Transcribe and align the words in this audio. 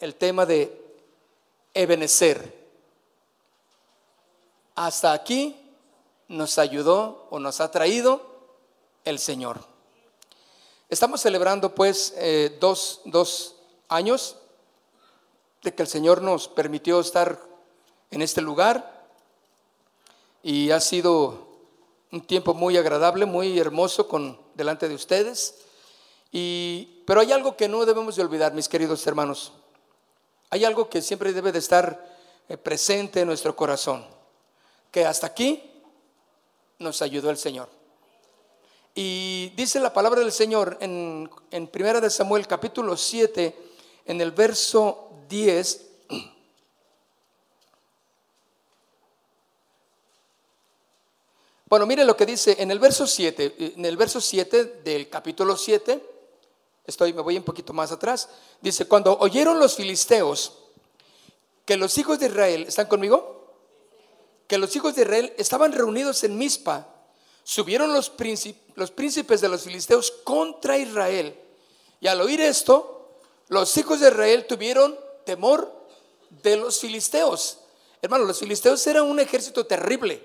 el 0.00 0.14
tema 0.14 0.46
de 0.46 0.80
Ebenecer. 1.74 2.54
Hasta 4.74 5.12
aquí 5.12 5.56
nos 6.28 6.58
ayudó 6.58 7.26
o 7.30 7.38
nos 7.38 7.60
ha 7.60 7.70
traído 7.70 8.20
el 9.04 9.18
Señor. 9.18 9.60
Estamos 10.88 11.20
celebrando 11.20 11.74
pues 11.74 12.14
eh, 12.16 12.56
dos, 12.60 13.00
dos 13.04 13.56
años 13.88 14.36
de 15.62 15.74
que 15.74 15.82
el 15.82 15.88
Señor 15.88 16.22
nos 16.22 16.48
permitió 16.48 17.00
estar 17.00 17.40
en 18.10 18.22
este 18.22 18.40
lugar 18.40 19.08
y 20.42 20.70
ha 20.70 20.80
sido 20.80 21.48
un 22.12 22.20
tiempo 22.20 22.54
muy 22.54 22.76
agradable, 22.76 23.26
muy 23.26 23.58
hermoso 23.58 24.06
con 24.06 24.38
delante 24.54 24.88
de 24.88 24.94
ustedes. 24.94 25.56
Y, 26.30 27.02
pero 27.06 27.20
hay 27.20 27.32
algo 27.32 27.56
que 27.56 27.68
no 27.68 27.84
debemos 27.84 28.14
de 28.16 28.22
olvidar, 28.22 28.54
mis 28.54 28.68
queridos 28.68 29.04
hermanos. 29.06 29.52
Hay 30.50 30.64
algo 30.64 30.88
que 30.88 31.02
siempre 31.02 31.32
debe 31.32 31.52
de 31.52 31.58
estar 31.58 32.16
eh, 32.48 32.56
presente 32.56 33.20
en 33.20 33.26
nuestro 33.26 33.56
corazón, 33.56 34.06
que 34.90 35.04
hasta 35.04 35.26
aquí 35.26 35.62
nos 36.78 37.02
ayudó 37.02 37.30
el 37.30 37.36
Señor. 37.36 37.68
Y 38.94 39.52
dice 39.56 39.80
la 39.80 39.92
palabra 39.92 40.20
del 40.20 40.32
Señor 40.32 40.78
en, 40.80 41.28
en 41.50 41.66
Primera 41.66 42.00
de 42.00 42.08
Samuel 42.08 42.46
capítulo 42.46 42.96
7, 42.96 43.54
en 44.06 44.20
el 44.20 44.30
verso 44.30 45.10
10. 45.28 45.82
Bueno, 51.68 51.84
mire 51.84 52.04
lo 52.04 52.16
que 52.16 52.24
dice 52.24 52.56
en 52.60 52.70
el 52.70 52.78
verso 52.78 53.08
7, 53.08 53.74
en 53.76 53.84
el 53.84 53.96
verso 53.96 54.20
7 54.20 54.80
del 54.84 55.08
capítulo 55.08 55.56
7, 55.56 56.15
estoy, 56.86 57.12
me 57.12 57.22
voy 57.22 57.36
un 57.36 57.42
poquito 57.42 57.72
más 57.72 57.92
atrás, 57.92 58.28
dice, 58.60 58.86
cuando 58.86 59.16
oyeron 59.18 59.58
los 59.58 59.74
filisteos 59.76 60.52
que 61.64 61.76
los 61.76 61.98
hijos 61.98 62.18
de 62.20 62.26
Israel, 62.26 62.64
¿están 62.68 62.86
conmigo? 62.86 63.54
Que 64.46 64.56
los 64.56 64.74
hijos 64.76 64.94
de 64.94 65.02
Israel 65.02 65.34
estaban 65.36 65.72
reunidos 65.72 66.22
en 66.22 66.38
Mizpa, 66.38 66.86
subieron 67.42 67.92
los, 67.92 68.12
los 68.76 68.90
príncipes 68.92 69.40
de 69.40 69.48
los 69.48 69.62
filisteos 69.62 70.12
contra 70.24 70.78
Israel. 70.78 71.36
Y 72.00 72.06
al 72.06 72.20
oír 72.20 72.40
esto, 72.40 73.18
los 73.48 73.76
hijos 73.76 74.00
de 74.00 74.08
Israel 74.08 74.46
tuvieron 74.46 74.98
temor 75.24 75.72
de 76.30 76.56
los 76.56 76.80
filisteos. 76.80 77.58
Hermano, 78.00 78.24
los 78.24 78.38
filisteos 78.38 78.86
eran 78.86 79.04
un 79.04 79.18
ejército 79.18 79.66
terrible, 79.66 80.22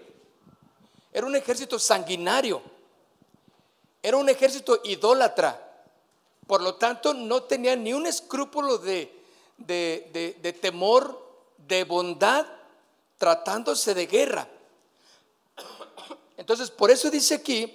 era 1.12 1.26
un 1.26 1.36
ejército 1.36 1.80
sanguinario, 1.80 2.62
era 4.04 4.18
un 4.18 4.30
ejército 4.30 4.82
idólatra. 4.84 5.71
Por 6.52 6.62
lo 6.62 6.76
tanto, 6.76 7.14
no 7.14 7.44
tenía 7.44 7.78
ni 7.78 7.94
un 7.94 8.06
escrúpulo 8.06 8.78
de, 8.78 9.10
de, 9.58 10.58
temor, 10.60 11.18
de 11.58 11.86
bondad, 11.86 12.46
tratándose 13.18 13.94
de 13.94 14.06
guerra. 14.06 14.50
Entonces, 16.36 16.70
por 16.70 16.92
eso 16.92 17.10
dice 17.10 17.36
aquí 17.36 17.74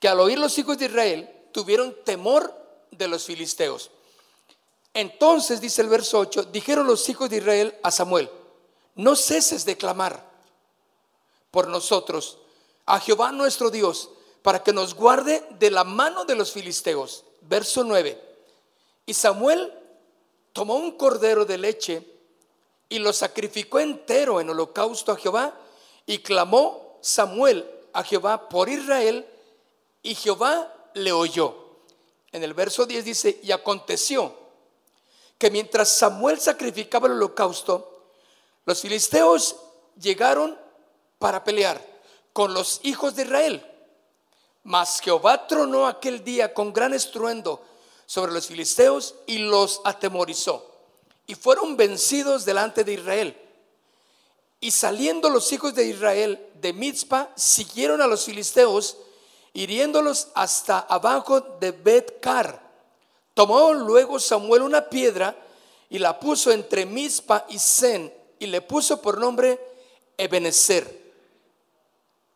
que 0.00 0.08
al 0.08 0.20
oír 0.20 0.38
los 0.38 0.56
hijos 0.56 0.78
de 0.78 0.86
Israel 0.86 1.30
tuvieron 1.52 1.94
temor 2.06 2.56
de 2.90 3.06
los 3.06 3.26
filisteos. 3.26 3.90
Entonces, 4.94 5.60
dice 5.60 5.82
el 5.82 5.88
verso 5.88 6.20
8, 6.20 6.44
dijeron 6.44 6.86
los 6.86 7.06
hijos 7.10 7.28
de 7.28 7.36
Israel 7.36 7.74
a 7.82 7.90
Samuel, 7.90 8.30
no 8.94 9.14
ceses 9.14 9.66
de 9.66 9.76
clamar 9.76 10.26
por 11.50 11.68
nosotros 11.68 12.38
a 12.86 12.98
Jehová 12.98 13.30
nuestro 13.30 13.68
Dios, 13.68 14.08
para 14.40 14.62
que 14.62 14.72
nos 14.72 14.94
guarde 14.94 15.46
de 15.58 15.70
la 15.70 15.84
mano 15.84 16.24
de 16.24 16.34
los 16.34 16.50
filisteos 16.50 17.26
verso 17.52 17.84
9. 17.84 18.18
Y 19.04 19.12
Samuel 19.12 19.70
tomó 20.54 20.76
un 20.76 20.92
cordero 20.92 21.44
de 21.44 21.58
leche 21.58 22.02
y 22.88 22.98
lo 22.98 23.12
sacrificó 23.12 23.78
entero 23.78 24.40
en 24.40 24.48
holocausto 24.48 25.12
a 25.12 25.18
Jehová 25.18 25.54
y 26.06 26.20
clamó 26.20 26.98
Samuel 27.02 27.68
a 27.92 28.04
Jehová 28.04 28.48
por 28.48 28.70
Israel 28.70 29.26
y 30.02 30.14
Jehová 30.14 30.72
le 30.94 31.12
oyó. 31.12 31.54
En 32.32 32.42
el 32.42 32.54
verso 32.54 32.86
10 32.86 33.04
dice, 33.04 33.40
y 33.42 33.52
aconteció 33.52 34.34
que 35.36 35.50
mientras 35.50 35.90
Samuel 35.90 36.40
sacrificaba 36.40 37.06
el 37.06 37.12
holocausto, 37.12 38.06
los 38.64 38.80
filisteos 38.80 39.56
llegaron 40.00 40.58
para 41.18 41.44
pelear 41.44 41.78
con 42.32 42.54
los 42.54 42.80
hijos 42.82 43.14
de 43.14 43.24
Israel. 43.24 43.71
Mas 44.64 45.00
Jehová 45.00 45.46
tronó 45.46 45.86
aquel 45.86 46.22
día 46.22 46.54
con 46.54 46.72
gran 46.72 46.94
estruendo 46.94 47.62
sobre 48.06 48.32
los 48.32 48.46
filisteos 48.46 49.14
y 49.26 49.38
los 49.38 49.80
atemorizó. 49.84 50.70
Y 51.26 51.34
fueron 51.34 51.76
vencidos 51.76 52.44
delante 52.44 52.84
de 52.84 52.94
Israel. 52.94 53.36
Y 54.60 54.70
saliendo 54.70 55.30
los 55.30 55.52
hijos 55.52 55.74
de 55.74 55.86
Israel 55.86 56.46
de 56.60 56.72
Mizpa, 56.72 57.30
siguieron 57.34 58.00
a 58.00 58.06
los 58.06 58.24
filisteos, 58.24 58.96
hiriéndolos 59.52 60.28
hasta 60.34 60.78
abajo 60.80 61.40
de 61.40 61.72
Bet-Car. 61.72 62.62
Tomó 63.34 63.72
luego 63.72 64.20
Samuel 64.20 64.62
una 64.62 64.88
piedra 64.88 65.34
y 65.90 65.98
la 65.98 66.18
puso 66.20 66.52
entre 66.52 66.86
Mizpa 66.86 67.46
y 67.48 67.58
Zen 67.58 68.12
y 68.38 68.46
le 68.46 68.60
puso 68.60 69.00
por 69.00 69.18
nombre 69.18 69.58
Ebenezer, 70.16 71.12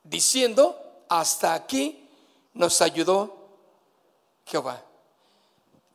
diciendo, 0.02 0.78
hasta 1.08 1.54
aquí 1.54 2.05
nos 2.56 2.80
ayudó 2.80 3.36
Jehová. 4.46 4.82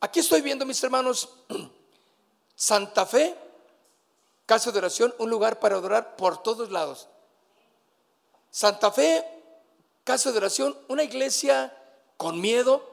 Aquí 0.00 0.20
estoy 0.20 0.40
viendo, 0.40 0.64
mis 0.64 0.82
hermanos, 0.82 1.28
Santa 2.54 3.04
Fe, 3.04 3.36
casa 4.46 4.72
de 4.72 4.78
oración, 4.78 5.14
un 5.18 5.30
lugar 5.30 5.60
para 5.60 5.76
adorar 5.76 6.16
por 6.16 6.42
todos 6.42 6.70
lados. 6.70 7.08
Santa 8.50 8.90
Fe, 8.90 9.24
casa 10.04 10.30
de 10.32 10.38
oración, 10.38 10.76
una 10.88 11.02
iglesia 11.02 11.76
con 12.16 12.40
miedo, 12.40 12.88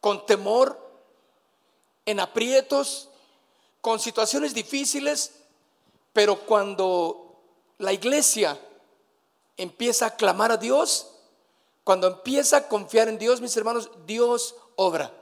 con 0.00 0.26
temor, 0.26 0.78
en 2.06 2.20
aprietos, 2.20 3.08
con 3.80 3.98
situaciones 3.98 4.54
difíciles, 4.54 5.42
pero 6.12 6.40
cuando 6.40 7.40
la 7.78 7.92
iglesia 7.92 8.58
empieza 9.56 10.06
a 10.06 10.16
clamar 10.16 10.52
a 10.52 10.56
Dios, 10.56 11.11
cuando 11.84 12.06
empieza 12.06 12.58
a 12.58 12.68
confiar 12.68 13.08
en 13.08 13.18
Dios, 13.18 13.40
mis 13.40 13.56
hermanos, 13.56 13.90
Dios 14.06 14.54
obra. 14.76 15.12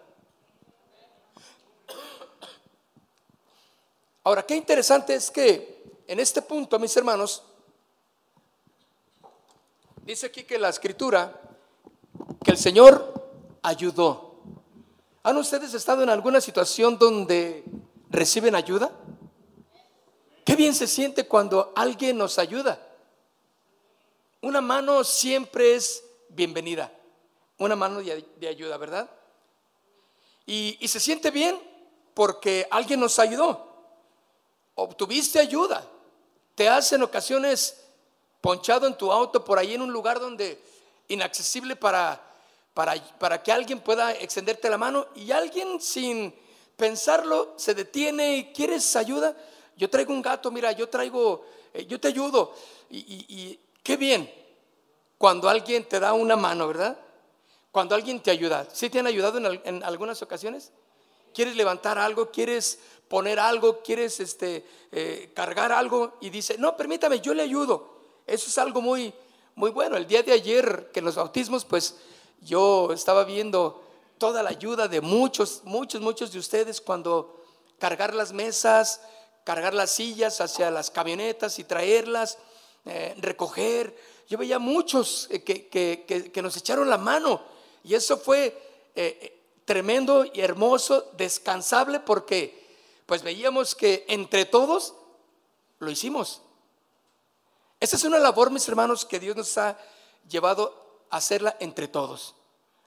Ahora, 4.23 4.45
qué 4.45 4.55
interesante 4.55 5.15
es 5.15 5.31
que 5.31 5.83
en 6.07 6.21
este 6.21 6.43
punto, 6.43 6.79
mis 6.79 6.95
hermanos, 6.97 7.43
dice 10.05 10.27
aquí 10.27 10.45
que 10.45 10.59
la 10.59 10.69
escritura, 10.69 11.41
que 12.45 12.51
el 12.51 12.59
Señor 12.59 13.31
ayudó. 13.63 14.43
¿Han 15.23 15.37
ustedes 15.37 15.73
estado 15.75 16.03
en 16.03 16.11
alguna 16.11 16.41
situación 16.41 16.99
donde 16.99 17.65
reciben 18.11 18.55
ayuda? 18.55 18.91
Qué 20.45 20.57
bien 20.57 20.75
se 20.75 20.87
siente 20.87 21.27
cuando 21.27 21.73
alguien 21.77 22.19
nos 22.19 22.39
ayuda. 22.39 22.81
Una 24.43 24.61
mano 24.61 25.05
siempre 25.05 25.75
es 25.75 26.03
bienvenida, 26.31 26.93
una 27.59 27.77
mano 27.77 28.01
de, 28.01 28.49
ayuda, 28.49 28.77
¿verdad? 28.77 29.11
Y, 30.47 30.79
se 30.87 31.01
siente 31.01 31.31
bien 31.31 31.61
porque 32.15 32.67
alguien 32.71 33.01
nos 33.01 33.19
ayudó, 33.19 33.67
obtuviste 34.75 35.39
ayuda, 35.39 35.87
te 36.55 36.69
has 36.69 36.93
en 36.93 37.03
ocasiones 37.03 37.85
ponchado 38.41 38.87
en 38.87 38.97
tu 38.97 39.13
auto 39.13 39.45
por 39.45 39.59
ahí 39.59 39.75
en 39.75 39.83
un 39.83 39.93
lugar 39.93 40.19
donde 40.19 40.61
inaccesible 41.09 41.77
para, 41.77 42.21
para, 42.75 42.95
para, 43.19 43.43
que 43.43 43.53
alguien 43.53 43.81
pueda 43.81 44.13
extenderte 44.13 44.71
la 44.71 44.79
mano 44.79 45.07
y 45.15 45.31
alguien 45.31 45.81
sin 45.81 46.35
pensarlo 46.77 47.55
se 47.57 47.75
detiene 47.75 48.37
y 48.37 48.53
quieres 48.53 48.97
ayuda. 48.97 49.37
Yo 49.77 49.91
traigo 49.91 50.13
un 50.13 50.23
gato, 50.23 50.51
mira, 50.51 50.73
yo 50.73 50.89
traigo, 50.89 51.45
eh, 51.75 51.87
yo 51.87 52.01
te 52.01 52.09
ayudo. 52.09 52.55
Y, 52.91 52.99
y, 52.99 53.61
qué 53.83 53.97
bien, 53.97 54.31
cuando 55.21 55.51
alguien 55.51 55.87
te 55.87 56.01
da 56.01 56.15
una 56.15 56.35
mano, 56.35 56.67
¿verdad? 56.67 56.97
Cuando 57.71 57.95
alguien 57.95 58.21
te 58.21 58.31
ayuda. 58.31 58.67
¿Sí 58.73 58.89
te 58.89 59.01
han 59.01 59.07
ayudado 59.07 59.37
en, 59.37 59.85
algunas 59.85 60.23
ocasiones? 60.23 60.73
quieres 61.35 61.57
levantar 61.57 61.99
algo, 61.99 62.31
quieres 62.31 62.79
poner 63.07 63.39
algo, 63.39 63.83
quieres 63.83 64.19
este, 64.19 64.65
eh, 64.91 65.31
cargar 65.35 65.73
algo 65.73 66.17
y 66.23 66.31
dice, 66.31 66.57
no, 66.57 66.75
permítame, 66.75 67.21
yo 67.21 67.35
le 67.35 67.43
ayudo. 67.43 68.01
Eso 68.27 68.49
es 68.49 68.57
algo 68.57 68.81
muy, 68.81 69.13
muy 69.57 69.71
bueno. 69.71 69.99
El 69.99 70.07
día 70.07 70.23
de 70.23 70.33
ayer 70.33 70.91
que 70.91 71.01
en 71.01 71.05
los 71.05 71.17
bautismos, 71.17 71.67
pues 71.67 71.97
yo 72.41 72.91
estaba 72.91 73.25
viendo 73.25 73.83
toda 74.17 74.43
la 74.43 74.49
ayuda 74.49 74.89
de 74.89 75.03
muchos, 75.03 75.61
muchos, 75.65 76.01
muchos 76.01 76.33
de 76.33 76.39
ustedes 76.39 76.81
cuando 76.81 77.45
cargar 77.79 78.15
las 78.15 78.33
mesas, 78.33 79.03
cargar 79.45 79.75
las 79.75 79.91
sillas 79.91 80.41
hacia 80.41 80.71
las 80.71 80.91
camionetas 80.91 81.59
y 81.59 81.65
traerlas, 81.65 82.39
eh, 82.87 83.15
recoger. 83.19 83.95
Yo 84.31 84.39
veía 84.39 84.61
muchos 84.61 85.27
eh, 85.31 85.43
que, 85.43 86.41
nos 86.41 86.57
echaron 86.57 86.89
la 86.89 86.97
mano 86.97 87.43
y 87.83 87.95
eso 87.95 88.17
fue 88.17 88.91
eh, 88.95 89.43
tremendo 89.65 90.25
y 90.25 90.41
hermoso, 90.41 91.11
descansable 91.17 91.99
porque 91.99 92.61
pues 93.07 93.25
veíamos 93.25 93.75
que 93.75 94.05
entre 94.07 94.45
todos 94.45 94.95
lo 95.81 95.91
hicimos. 95.91 96.43
Esa 97.81 97.97
es 97.97 98.05
una 98.05 98.21
labor, 98.21 98.53
mis 98.53 98.69
hermanos, 98.69 99.05
que 99.05 99.19
Dios 99.19 99.35
nos 99.35 99.59
ha 99.59 99.77
llevado 100.29 101.07
a 101.11 101.17
hacerla 101.17 101.57
entre 101.59 101.89
todos. 101.89 102.37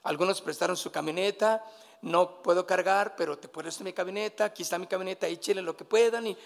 Algunos 0.02 0.40
prestaron 0.40 0.78
su 0.78 0.90
camioneta, 0.90 1.62
no 2.00 2.42
puedo 2.42 2.66
cargar, 2.66 3.16
pero 3.16 3.36
te 3.36 3.48
puedes 3.48 3.78
mi 3.82 3.92
camioneta, 3.92 4.46
aquí 4.46 4.62
está 4.62 4.78
mi 4.78 4.86
camioneta, 4.86 5.26
échenle 5.26 5.60
lo 5.60 5.76
que 5.76 5.84
puedan 5.84 6.26
y, 6.26 6.36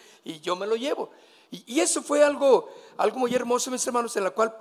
yo 0.40 0.56
me 0.56 0.66
lo 0.66 0.74
llevo. 0.74 1.10
Y, 1.52 1.78
eso 1.78 2.02
fue 2.02 2.24
algo, 2.24 2.68
algo 2.96 3.20
muy 3.20 3.32
hermoso, 3.32 3.70
mis 3.70 3.86
hermanos, 3.86 4.16
en 4.16 4.24
la 4.24 4.30
cual 4.30 4.56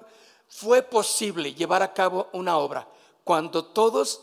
fue 0.49 0.81
posible 0.81 1.53
llevar 1.53 1.83
a 1.83 1.93
cabo 1.93 2.29
una 2.33 2.57
obra 2.57 2.87
cuando 3.23 3.65
todos 3.65 4.21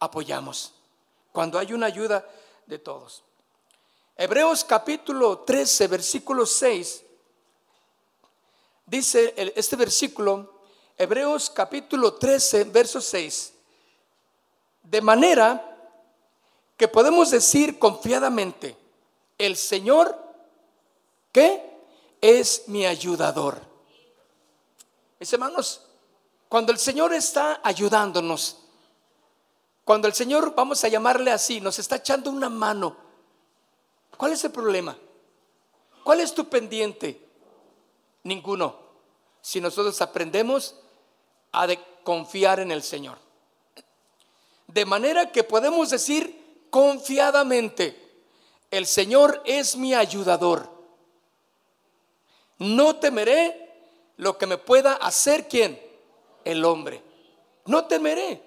apoyamos, 0.00 0.72
cuando 1.32 1.58
hay 1.58 1.72
una 1.72 1.86
ayuda 1.86 2.26
de 2.66 2.78
todos. 2.78 3.22
Hebreos 4.16 4.64
capítulo 4.64 5.40
13, 5.40 5.88
versículo 5.88 6.46
6, 6.46 7.04
dice 8.86 9.34
este 9.54 9.76
versículo, 9.76 10.60
Hebreos 10.96 11.50
capítulo 11.50 12.14
13, 12.14 12.64
verso 12.64 13.00
6, 13.00 13.52
de 14.82 15.00
manera 15.02 15.76
que 16.76 16.88
podemos 16.88 17.30
decir 17.30 17.78
confiadamente, 17.78 18.76
el 19.38 19.56
Señor, 19.56 20.18
¿qué? 21.32 21.62
Es 22.22 22.64
mi 22.68 22.86
ayudador. 22.86 23.75
Mis 25.18 25.32
hermanos, 25.32 25.82
cuando 26.48 26.72
el 26.72 26.78
Señor 26.78 27.12
está 27.12 27.60
ayudándonos, 27.62 28.58
cuando 29.84 30.08
el 30.08 30.14
Señor, 30.14 30.54
vamos 30.54 30.82
a 30.84 30.88
llamarle 30.88 31.30
así, 31.30 31.60
nos 31.60 31.78
está 31.78 31.96
echando 31.96 32.30
una 32.30 32.48
mano, 32.48 32.96
¿cuál 34.16 34.32
es 34.32 34.44
el 34.44 34.50
problema? 34.50 34.96
¿Cuál 36.02 36.20
es 36.20 36.34
tu 36.34 36.48
pendiente? 36.48 37.20
Ninguno. 38.24 38.76
Si 39.40 39.60
nosotros 39.60 40.00
aprendemos 40.00 40.74
a 41.52 41.68
confiar 42.04 42.60
en 42.60 42.70
el 42.70 42.82
Señor. 42.82 43.18
De 44.66 44.84
manera 44.84 45.32
que 45.32 45.44
podemos 45.44 45.90
decir 45.90 46.66
confiadamente, 46.70 48.24
el 48.70 48.86
Señor 48.86 49.42
es 49.44 49.76
mi 49.76 49.94
ayudador. 49.94 50.70
No 52.58 52.96
temeré 52.96 53.65
lo 54.16 54.38
que 54.38 54.46
me 54.46 54.58
pueda 54.58 54.94
hacer 54.94 55.48
quien? 55.48 55.80
El 56.44 56.64
hombre. 56.64 57.02
No 57.66 57.86
temeré. 57.86 58.42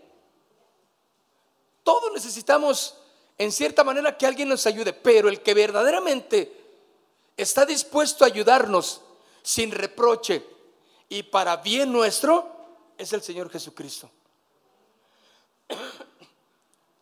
Todos 1.83 2.11
necesitamos 2.13 2.95
en 3.37 3.51
cierta 3.51 3.83
manera 3.83 4.17
que 4.17 4.25
alguien 4.25 4.49
nos 4.49 4.65
ayude, 4.65 4.93
pero 4.93 5.29
el 5.29 5.41
que 5.41 5.53
verdaderamente 5.53 6.59
está 7.37 7.65
dispuesto 7.65 8.23
a 8.23 8.27
ayudarnos 8.27 9.01
sin 9.41 9.71
reproche 9.71 10.45
y 11.07 11.23
para 11.23 11.57
bien 11.57 11.91
nuestro 11.91 12.47
es 12.97 13.13
el 13.13 13.21
Señor 13.21 13.49
Jesucristo. 13.49 14.09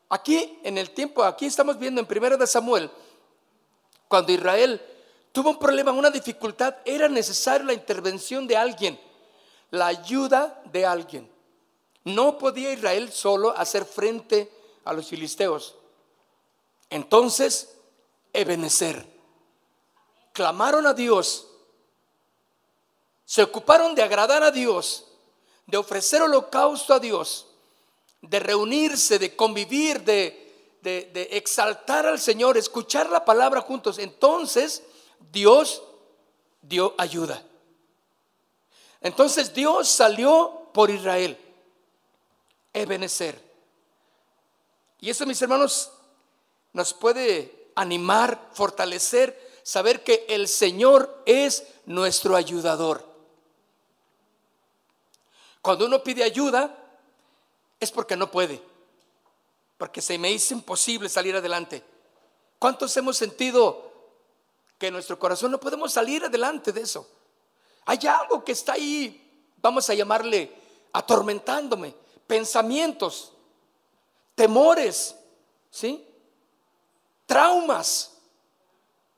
Aquí 0.09 0.59
en 0.63 0.77
el 0.77 0.91
tiempo, 0.91 1.23
aquí 1.23 1.45
estamos 1.45 1.77
viendo 1.77 1.99
en 1.99 2.07
primera 2.07 2.37
de 2.37 2.47
Samuel, 2.47 2.89
cuando 4.07 4.31
Israel 4.31 4.81
tuvo 5.37 5.51
un 5.51 5.59
problema, 5.59 5.91
una 5.91 6.09
dificultad, 6.09 6.77
era 6.83 7.07
necesaria 7.07 7.67
la 7.67 7.73
intervención 7.73 8.47
de 8.47 8.57
alguien, 8.57 8.99
la 9.69 9.85
ayuda 9.85 10.63
de 10.71 10.83
alguien. 10.83 11.31
No 12.03 12.39
podía 12.39 12.73
Israel 12.73 13.11
solo 13.11 13.55
hacer 13.55 13.85
frente 13.85 14.51
a 14.83 14.93
los 14.93 15.07
filisteos. 15.07 15.75
Entonces, 16.89 17.77
Ebenezer, 18.33 19.05
clamaron 20.33 20.87
a 20.87 20.95
Dios, 20.95 21.47
se 23.23 23.43
ocuparon 23.43 23.93
de 23.93 24.01
agradar 24.01 24.41
a 24.41 24.49
Dios, 24.49 25.05
de 25.67 25.77
ofrecer 25.77 26.23
holocausto 26.23 26.95
a 26.95 26.99
Dios 26.99 27.45
de 28.23 28.39
reunirse, 28.39 29.19
de 29.19 29.35
convivir, 29.35 30.03
de, 30.03 30.45
exaltar 31.29 32.07
al 32.07 32.19
Señor, 32.19 32.57
escuchar 32.57 33.07
la 33.11 33.23
palabra 33.23 33.61
juntos, 33.61 33.99
entonces 33.99 34.81
Dios 35.31 35.81
dio 36.61 36.93
ayuda. 36.97 37.43
Entonces 39.01 39.53
Dios 39.53 39.87
salió 39.87 40.69
por 40.73 40.89
Israel, 40.89 41.37
Ebenezer. 42.73 43.41
Y 44.99 45.09
eso, 45.09 45.25
mis 45.25 45.41
hermanos, 45.41 45.91
nos 46.73 46.93
puede 46.93 47.71
animar, 47.75 48.49
fortalecer, 48.53 49.59
saber 49.63 50.03
que 50.03 50.25
el 50.29 50.47
Señor 50.47 51.23
es 51.25 51.65
nuestro 51.85 52.35
ayudador. 52.35 53.05
Cuando 55.61 55.85
uno 55.85 56.03
pide 56.03 56.23
ayuda, 56.23 56.75
es 57.79 57.91
porque 57.91 58.15
no 58.15 58.31
puede, 58.31 58.61
porque 59.77 60.01
se 60.01 60.17
me 60.17 60.31
hizo 60.31 60.53
imposible 60.53 61.09
salir 61.09 61.35
adelante. 61.35 61.83
¿Cuántos 62.57 62.95
hemos 62.97 63.17
sentido 63.17 63.86
que 64.77 64.91
nuestro 64.91 65.17
corazón 65.17 65.51
no 65.51 65.59
podemos 65.59 65.93
salir 65.93 66.23
adelante 66.23 66.71
de 66.71 66.81
eso? 66.81 67.07
Hay 67.85 67.99
algo 68.07 68.43
que 68.43 68.51
está 68.51 68.73
ahí, 68.73 69.51
vamos 69.57 69.89
a 69.89 69.93
llamarle 69.93 70.53
atormentándome, 70.93 71.95
pensamientos, 72.25 73.33
temores, 74.35 75.15
¿sí? 75.71 76.05
Traumas. 77.25 78.13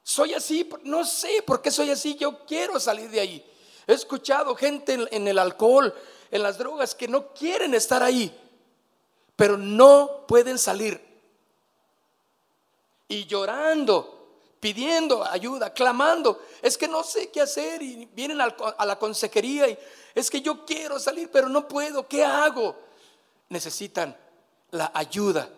Soy 0.03 0.33
así, 0.33 0.69
no 0.83 1.05
sé 1.05 1.43
por 1.43 1.61
qué 1.61 1.71
soy 1.71 1.91
así, 1.91 2.15
yo 2.15 2.45
quiero 2.45 2.79
salir 2.79 3.09
de 3.09 3.19
ahí. 3.19 3.51
He 3.85 3.93
escuchado 3.93 4.55
gente 4.55 5.07
en, 5.11 5.27
el 5.27 5.37
alcohol, 5.37 5.93
en 6.31 6.43
las 6.43 6.57
drogas, 6.57 6.95
que 6.95 7.07
no 7.07 7.33
quieren 7.33 7.73
estar 7.73 8.03
ahí 8.03 8.35
pero 9.39 9.55
no 9.55 10.25
pueden 10.27 10.59
salir. 10.59 11.01
Y 13.07 13.25
llorando, 13.25 14.18
pidiendo 14.59 15.23
ayuda, 15.23 15.73
clamando, 15.73 16.41
es 16.61 16.77
que 16.77 16.87
no 16.87 17.03
sé 17.03 17.29
qué 17.29 17.41
hacer 17.41 17.81
y 17.81 18.05
vienen 18.13 18.41
a 18.41 18.85
la 18.85 18.99
consejería 18.99 19.69
y 19.69 19.77
es 20.13 20.29
que 20.29 20.41
yo 20.41 20.65
quiero 20.65 20.99
salir, 20.99 21.29
pero 21.31 21.47
no 21.49 21.67
puedo, 21.67 22.07
¿qué 22.07 22.23
hago? 22.23 22.75
Necesitan 23.49 24.15
la 24.71 24.91
ayuda 24.93 25.49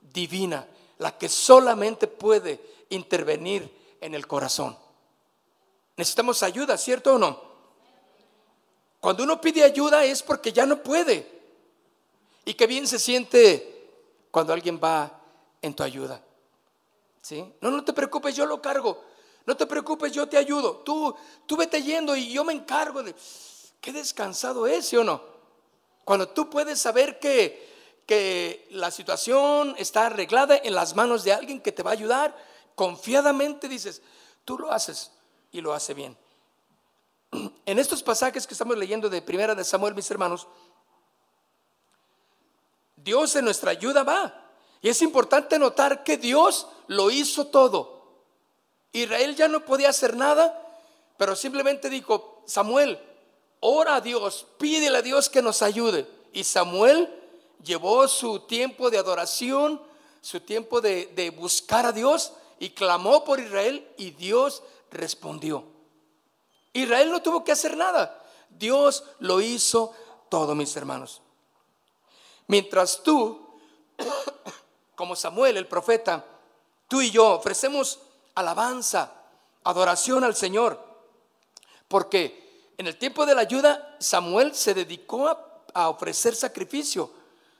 divina, 0.00 0.66
la 0.98 1.16
que 1.16 1.28
solamente 1.28 2.06
puede 2.06 2.60
intervenir 2.88 3.70
en 4.00 4.14
el 4.14 4.26
corazón. 4.26 4.76
Necesitamos 5.96 6.42
ayuda, 6.42 6.76
¿cierto 6.76 7.14
o 7.14 7.18
no? 7.18 7.40
Cuando 9.00 9.22
uno 9.22 9.40
pide 9.40 9.62
ayuda 9.62 10.04
es 10.04 10.22
porque 10.22 10.52
ya 10.52 10.66
no 10.66 10.82
puede. 10.82 11.34
Y 12.44 12.54
qué 12.54 12.66
bien 12.66 12.86
se 12.86 12.98
siente 12.98 13.90
cuando 14.30 14.52
alguien 14.52 14.80
va 14.82 15.20
en 15.62 15.74
tu 15.74 15.82
ayuda. 15.82 16.22
No, 17.60 17.70
no 17.70 17.84
te 17.84 17.92
preocupes, 17.92 18.34
yo 18.36 18.46
lo 18.46 18.60
cargo. 18.60 19.02
No 19.46 19.56
te 19.56 19.66
preocupes, 19.66 20.12
yo 20.12 20.28
te 20.28 20.36
ayudo. 20.36 20.78
Tú, 20.78 21.14
tú 21.46 21.56
vete 21.56 21.82
yendo 21.82 22.16
y 22.16 22.32
yo 22.32 22.44
me 22.44 22.52
encargo 22.52 23.02
de... 23.02 23.14
Qué 23.80 23.92
descansado 23.92 24.66
es, 24.66 24.88
¿sí 24.88 24.96
o 24.96 25.04
no? 25.04 25.22
Cuando 26.04 26.28
tú 26.28 26.50
puedes 26.50 26.80
saber 26.80 27.18
que, 27.18 28.02
que 28.06 28.66
la 28.70 28.90
situación 28.90 29.74
está 29.78 30.06
arreglada 30.06 30.56
en 30.56 30.74
las 30.74 30.94
manos 30.96 31.24
de 31.24 31.32
alguien 31.32 31.60
que 31.60 31.72
te 31.72 31.82
va 31.82 31.90
a 31.90 31.94
ayudar, 31.94 32.36
confiadamente 32.74 33.68
dices, 33.68 34.02
tú 34.44 34.58
lo 34.58 34.72
haces 34.72 35.12
y 35.52 35.60
lo 35.60 35.72
hace 35.72 35.94
bien. 35.94 36.16
En 37.66 37.78
estos 37.78 38.02
pasajes 38.02 38.46
que 38.46 38.54
estamos 38.54 38.76
leyendo 38.76 39.08
de 39.08 39.22
Primera 39.22 39.54
de 39.54 39.64
Samuel, 39.64 39.94
mis 39.94 40.10
hermanos, 40.10 40.46
Dios 42.96 43.34
en 43.36 43.44
nuestra 43.44 43.72
ayuda 43.72 44.04
va. 44.04 44.45
Y 44.86 44.88
es 44.88 45.02
importante 45.02 45.58
notar 45.58 46.04
que 46.04 46.16
Dios 46.16 46.68
lo 46.86 47.10
hizo 47.10 47.48
todo. 47.48 48.22
Israel 48.92 49.34
ya 49.34 49.48
no 49.48 49.64
podía 49.64 49.88
hacer 49.88 50.14
nada, 50.14 50.64
pero 51.16 51.34
simplemente 51.34 51.90
dijo, 51.90 52.44
Samuel, 52.46 52.96
ora 53.58 53.96
a 53.96 54.00
Dios, 54.00 54.46
pídele 54.58 54.98
a 54.98 55.02
Dios 55.02 55.28
que 55.28 55.42
nos 55.42 55.60
ayude. 55.62 56.06
Y 56.32 56.44
Samuel 56.44 57.12
llevó 57.64 58.06
su 58.06 58.38
tiempo 58.46 58.88
de 58.88 58.98
adoración, 58.98 59.82
su 60.20 60.38
tiempo 60.38 60.80
de, 60.80 61.06
de 61.16 61.30
buscar 61.30 61.84
a 61.86 61.90
Dios 61.90 62.34
y 62.60 62.70
clamó 62.70 63.24
por 63.24 63.40
Israel 63.40 63.92
y 63.96 64.12
Dios 64.12 64.62
respondió. 64.92 65.64
Israel 66.72 67.10
no 67.10 67.20
tuvo 67.22 67.42
que 67.42 67.50
hacer 67.50 67.76
nada. 67.76 68.24
Dios 68.50 69.02
lo 69.18 69.40
hizo 69.40 69.92
todo, 70.28 70.54
mis 70.54 70.76
hermanos. 70.76 71.22
Mientras 72.46 73.02
tú, 73.02 73.46
como 74.96 75.14
Samuel 75.14 75.56
el 75.56 75.68
profeta, 75.68 76.24
tú 76.88 77.02
y 77.02 77.10
yo 77.10 77.34
ofrecemos 77.34 78.00
alabanza, 78.34 79.12
adoración 79.62 80.24
al 80.24 80.34
Señor, 80.34 80.82
porque 81.86 82.72
en 82.78 82.86
el 82.86 82.96
tiempo 82.96 83.24
de 83.24 83.34
la 83.34 83.42
ayuda 83.42 83.96
Samuel 84.00 84.54
se 84.54 84.74
dedicó 84.74 85.28
a, 85.28 85.42
ofrecer 85.90 86.34
sacrificio. 86.34 87.10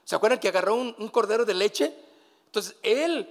¿Se 0.05 0.17
acuerdan 0.17 0.41
que 0.41 0.49
agarró 0.49 0.75
un, 0.75 0.95
un 0.99 1.09
cordero 1.09 1.45
de 1.45 1.53
leche? 1.53 1.95
Entonces 2.47 2.75
él 2.83 3.29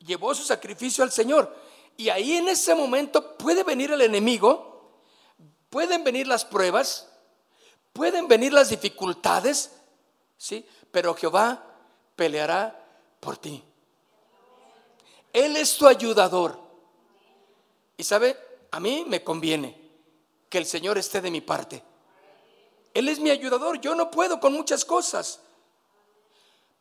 llevó 0.00 0.34
su 0.34 0.44
sacrificio 0.44 1.02
al 1.02 1.10
Señor. 1.10 1.54
Y 1.96 2.10
ahí 2.10 2.36
en 2.36 2.48
ese 2.48 2.74
momento 2.74 3.38
puede 3.38 3.64
venir 3.64 3.90
el 3.90 4.02
enemigo, 4.02 5.00
pueden 5.70 6.04
venir 6.04 6.26
las 6.26 6.44
pruebas, 6.44 7.08
pueden 7.94 8.28
venir 8.28 8.52
las 8.52 8.68
dificultades, 8.68 9.72
¿sí? 10.36 10.66
Pero 10.90 11.14
Jehová 11.14 11.64
peleará 12.14 12.77
por 13.20 13.36
ti. 13.36 13.62
Él 15.32 15.56
es 15.56 15.76
tu 15.76 15.86
ayudador. 15.86 16.58
Y 17.96 18.04
sabe, 18.04 18.36
a 18.70 18.80
mí 18.80 19.04
me 19.06 19.22
conviene 19.22 19.76
que 20.48 20.58
el 20.58 20.66
Señor 20.66 20.98
esté 20.98 21.20
de 21.20 21.30
mi 21.30 21.40
parte. 21.40 21.82
Él 22.94 23.08
es 23.08 23.18
mi 23.20 23.30
ayudador. 23.30 23.80
Yo 23.80 23.94
no 23.94 24.10
puedo 24.10 24.40
con 24.40 24.52
muchas 24.52 24.84
cosas. 24.84 25.40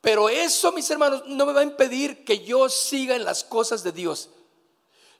Pero 0.01 0.29
eso, 0.29 0.71
mis 0.71 0.89
hermanos, 0.89 1.23
no 1.27 1.45
me 1.45 1.53
va 1.53 1.61
a 1.61 1.63
impedir 1.63 2.23
que 2.23 2.43
yo 2.43 2.69
siga 2.69 3.15
en 3.15 3.25
las 3.25 3.43
cosas 3.43 3.83
de 3.83 3.91
Dios. 3.91 4.29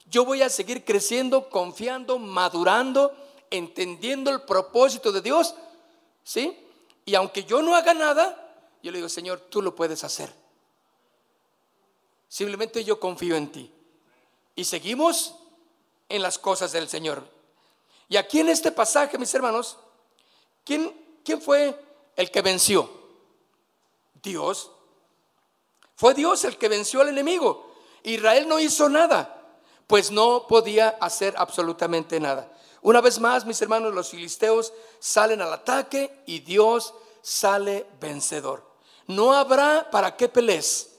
Yo 0.05 0.23
voy 0.23 0.41
a 0.41 0.49
seguir 0.49 0.85
creciendo, 0.85 1.49
confiando, 1.49 2.17
madurando, 2.19 3.13
entendiendo 3.49 4.31
el 4.31 4.41
propósito 4.41 5.11
de 5.11 5.21
Dios. 5.21 5.55
¿Sí? 6.23 6.57
Y 7.05 7.15
aunque 7.15 7.43
yo 7.43 7.61
no 7.61 7.75
haga 7.75 7.93
nada, 7.93 8.69
yo 8.81 8.91
le 8.91 8.99
digo, 8.99 9.09
Señor, 9.09 9.41
tú 9.49 9.61
lo 9.61 9.75
puedes 9.75 10.03
hacer. 10.03 10.33
Simplemente 12.27 12.83
yo 12.83 12.99
confío 12.99 13.35
en 13.35 13.51
ti. 13.51 13.73
Y 14.55 14.65
seguimos 14.65 15.35
en 16.09 16.21
las 16.21 16.37
cosas 16.37 16.71
del 16.71 16.89
Señor. 16.89 17.23
Y 18.09 18.17
aquí 18.17 18.39
en 18.39 18.49
este 18.49 18.71
pasaje, 18.71 19.17
mis 19.17 19.33
hermanos, 19.33 19.77
¿quién, 20.63 20.93
quién 21.23 21.41
fue 21.41 21.79
el 22.15 22.31
que 22.31 22.41
venció? 22.41 22.89
Dios. 24.21 24.71
Fue 25.95 26.13
Dios 26.13 26.43
el 26.45 26.57
que 26.57 26.69
venció 26.69 27.01
al 27.01 27.09
enemigo. 27.09 27.71
Israel 28.03 28.47
no 28.47 28.59
hizo 28.59 28.87
nada, 28.87 29.59
pues 29.87 30.11
no 30.11 30.47
podía 30.47 30.89
hacer 31.01 31.33
absolutamente 31.37 32.19
nada. 32.19 32.51
Una 32.81 33.01
vez 33.01 33.19
más, 33.19 33.45
mis 33.45 33.61
hermanos, 33.61 33.93
los 33.93 34.09
filisteos 34.09 34.71
salen 34.99 35.41
al 35.41 35.51
ataque 35.51 36.23
y 36.25 36.39
Dios 36.39 36.93
sale 37.21 37.85
vencedor. 37.99 38.63
No 39.07 39.33
habrá 39.33 39.89
para 39.91 40.15
qué 40.15 40.29
pelees. 40.29 40.96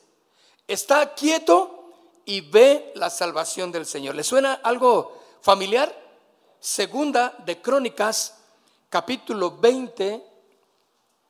Está 0.69 1.15
quieto 1.15 1.95
y 2.27 2.43
ve 2.43 2.93
la 2.95 3.09
salvación 3.09 3.73
del 3.73 3.87
Señor. 3.87 4.15
¿Le 4.15 4.23
suena 4.23 4.61
algo 4.63 5.19
familiar? 5.41 5.91
Segunda 6.61 7.35
de 7.47 7.63
Crónicas, 7.63 8.37
capítulo 8.91 9.57
20. 9.57 10.23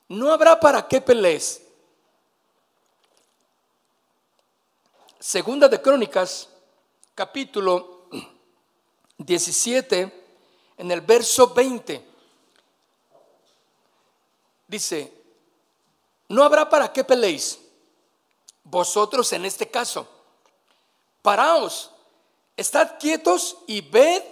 No 0.09 0.33
habrá 0.33 0.59
para 0.59 0.89
qué 0.89 1.01
pelees. 1.01 1.63
Segunda 5.21 5.69
de 5.69 5.81
Crónicas, 5.81 6.49
capítulo 7.15 8.09
17, 9.19 10.25
en 10.79 10.91
el 10.91 11.01
verso 11.01 11.55
20. 11.55 12.05
Dice, 14.67 15.13
no 16.29 16.43
habrá 16.43 16.69
para 16.69 16.93
qué 16.93 17.05
peleéis. 17.05 17.68
Vosotros 18.71 19.33
en 19.33 19.47
este 19.47 19.71
caso, 19.71 20.07
paraos, 21.23 21.91
estad 22.57 22.99
quietos 22.99 23.57
y 23.67 23.81
ved 23.81 24.23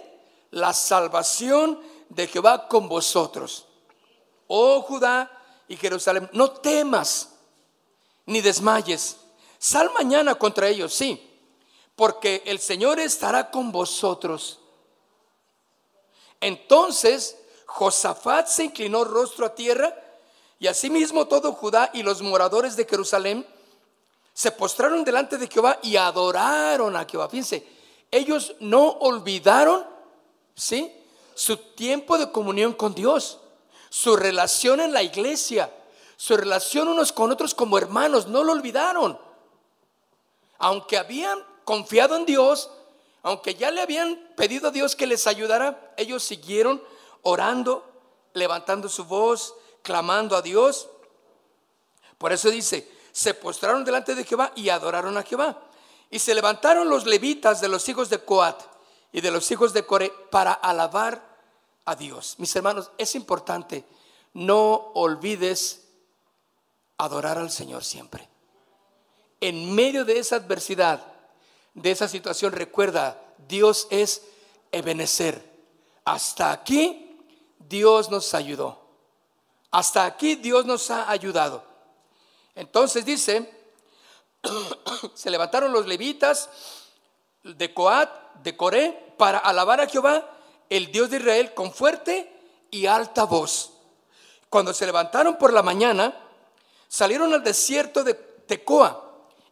la 0.51 0.73
salvación 0.73 1.81
de 2.09 2.27
Jehová 2.27 2.67
con 2.67 2.87
vosotros. 2.87 3.65
Oh 4.47 4.81
Judá 4.81 5.31
y 5.67 5.75
Jerusalén, 5.75 6.29
no 6.33 6.51
temas 6.51 7.29
ni 8.25 8.41
desmayes 8.41 9.17
Sal 9.59 9.91
mañana 9.93 10.35
contra 10.35 10.67
ellos, 10.67 10.93
sí, 10.93 11.19
porque 11.95 12.43
el 12.45 12.59
Señor 12.59 12.99
estará 12.99 13.49
con 13.49 13.71
vosotros. 13.71 14.59
Entonces 16.39 17.39
Josafat 17.65 18.47
se 18.47 18.65
inclinó 18.65 19.03
rostro 19.03 19.47
a 19.47 19.55
tierra 19.55 19.95
y 20.59 20.67
asimismo 20.67 21.27
todo 21.27 21.53
Judá 21.53 21.89
y 21.91 22.03
los 22.03 22.21
moradores 22.21 22.75
de 22.75 22.85
Jerusalén 22.85 23.47
se 24.37 24.51
postraron 24.51 25.03
delante 25.03 25.39
de 25.39 25.47
Jehová 25.47 25.79
y 25.81 25.95
adoraron 25.95 26.95
a 26.95 27.05
Jehová. 27.05 27.27
Fíjense, 27.27 27.65
ellos 28.11 28.53
no 28.59 28.87
olvidaron, 28.87 29.83
¿sí? 30.53 30.93
Su 31.33 31.57
tiempo 31.57 32.19
de 32.19 32.31
comunión 32.31 32.73
con 32.73 32.93
Dios, 32.93 33.39
su 33.89 34.15
relación 34.15 34.79
en 34.79 34.93
la 34.93 35.01
iglesia, 35.01 35.73
su 36.17 36.37
relación 36.37 36.87
unos 36.87 37.11
con 37.11 37.31
otros 37.31 37.55
como 37.55 37.79
hermanos, 37.79 38.27
no 38.27 38.43
lo 38.43 38.51
olvidaron 38.51 39.19
aunque 40.59 40.97
habían 40.97 41.43
confiado 41.63 42.15
en 42.15 42.25
Dios, 42.25 42.69
aunque 43.23 43.55
ya 43.55 43.71
le 43.71 43.81
habían 43.81 44.17
pedido 44.35 44.69
a 44.69 44.71
Dios 44.71 44.95
que 44.95 45.07
les 45.07 45.27
ayudara, 45.27 45.93
ellos 45.97 46.23
siguieron 46.23 46.81
orando, 47.21 47.85
levantando 48.33 48.89
su 48.89 49.05
voz, 49.05 49.53
clamando 49.81 50.35
a 50.35 50.41
Dios. 50.41 50.89
Por 52.17 52.31
eso 52.31 52.49
dice, 52.49 52.89
se 53.17 53.33
postraron 53.33 53.83
delante 53.83 54.15
de 54.15 54.23
Jehová 54.23 54.51
y 54.55 54.69
adoraron 54.69 55.17
a 55.17 55.23
Jehová. 55.23 55.61
Y 56.09 56.19
se 56.19 56.35
levantaron 56.35 56.89
los 56.89 57.05
levitas 57.05 57.61
de 57.61 57.67
los 57.67 57.87
hijos 57.89 58.09
de 58.09 58.19
Coat 58.19 58.61
y 59.11 59.21
de 59.21 59.31
los 59.31 59.49
hijos 59.51 59.73
de 59.73 59.85
Core 59.85 60.11
para 60.31 60.53
alabar 60.53 61.37
a 61.85 61.95
Dios. 61.95 62.35
Mis 62.37 62.55
hermanos, 62.55 62.91
es 62.97 63.15
importante, 63.15 63.85
no 64.33 64.91
olvides 64.93 65.85
adorar 66.97 67.37
al 67.37 67.51
Señor 67.51 67.83
siempre 67.83 68.29
en 69.41 69.73
medio 69.73 70.05
de 70.05 70.19
esa 70.19 70.37
adversidad, 70.37 71.01
de 71.73 71.91
esa 71.91 72.07
situación, 72.07 72.53
recuerda, 72.53 73.21
Dios 73.47 73.87
es 73.91 74.23
Ebenecer. 74.71 75.57
Hasta 76.05 76.51
aquí 76.51 77.19
Dios 77.59 78.09
nos 78.09 78.33
ayudó. 78.33 78.81
Hasta 79.71 80.05
aquí 80.05 80.35
Dios 80.35 80.65
nos 80.65 80.89
ha 80.89 81.09
ayudado. 81.09 81.63
Entonces 82.57 83.05
dice, 83.05 83.49
se 85.13 85.29
levantaron 85.29 85.71
los 85.71 85.85
levitas 85.85 86.49
de 87.43 87.71
Coat, 87.71 88.09
de 88.41 88.57
Coré, 88.57 89.13
para 89.15 89.37
alabar 89.37 89.79
a 89.79 89.87
Jehová, 89.87 90.27
el 90.67 90.91
Dios 90.91 91.11
de 91.11 91.17
Israel, 91.17 91.53
con 91.53 91.71
fuerte 91.71 92.33
y 92.71 92.87
alta 92.87 93.25
voz. 93.25 93.73
Cuando 94.49 94.73
se 94.73 94.87
levantaron 94.87 95.37
por 95.37 95.53
la 95.53 95.61
mañana, 95.61 96.17
salieron 96.87 97.31
al 97.31 97.43
desierto 97.43 98.03
de 98.03 98.15
Tecoa 98.15 99.03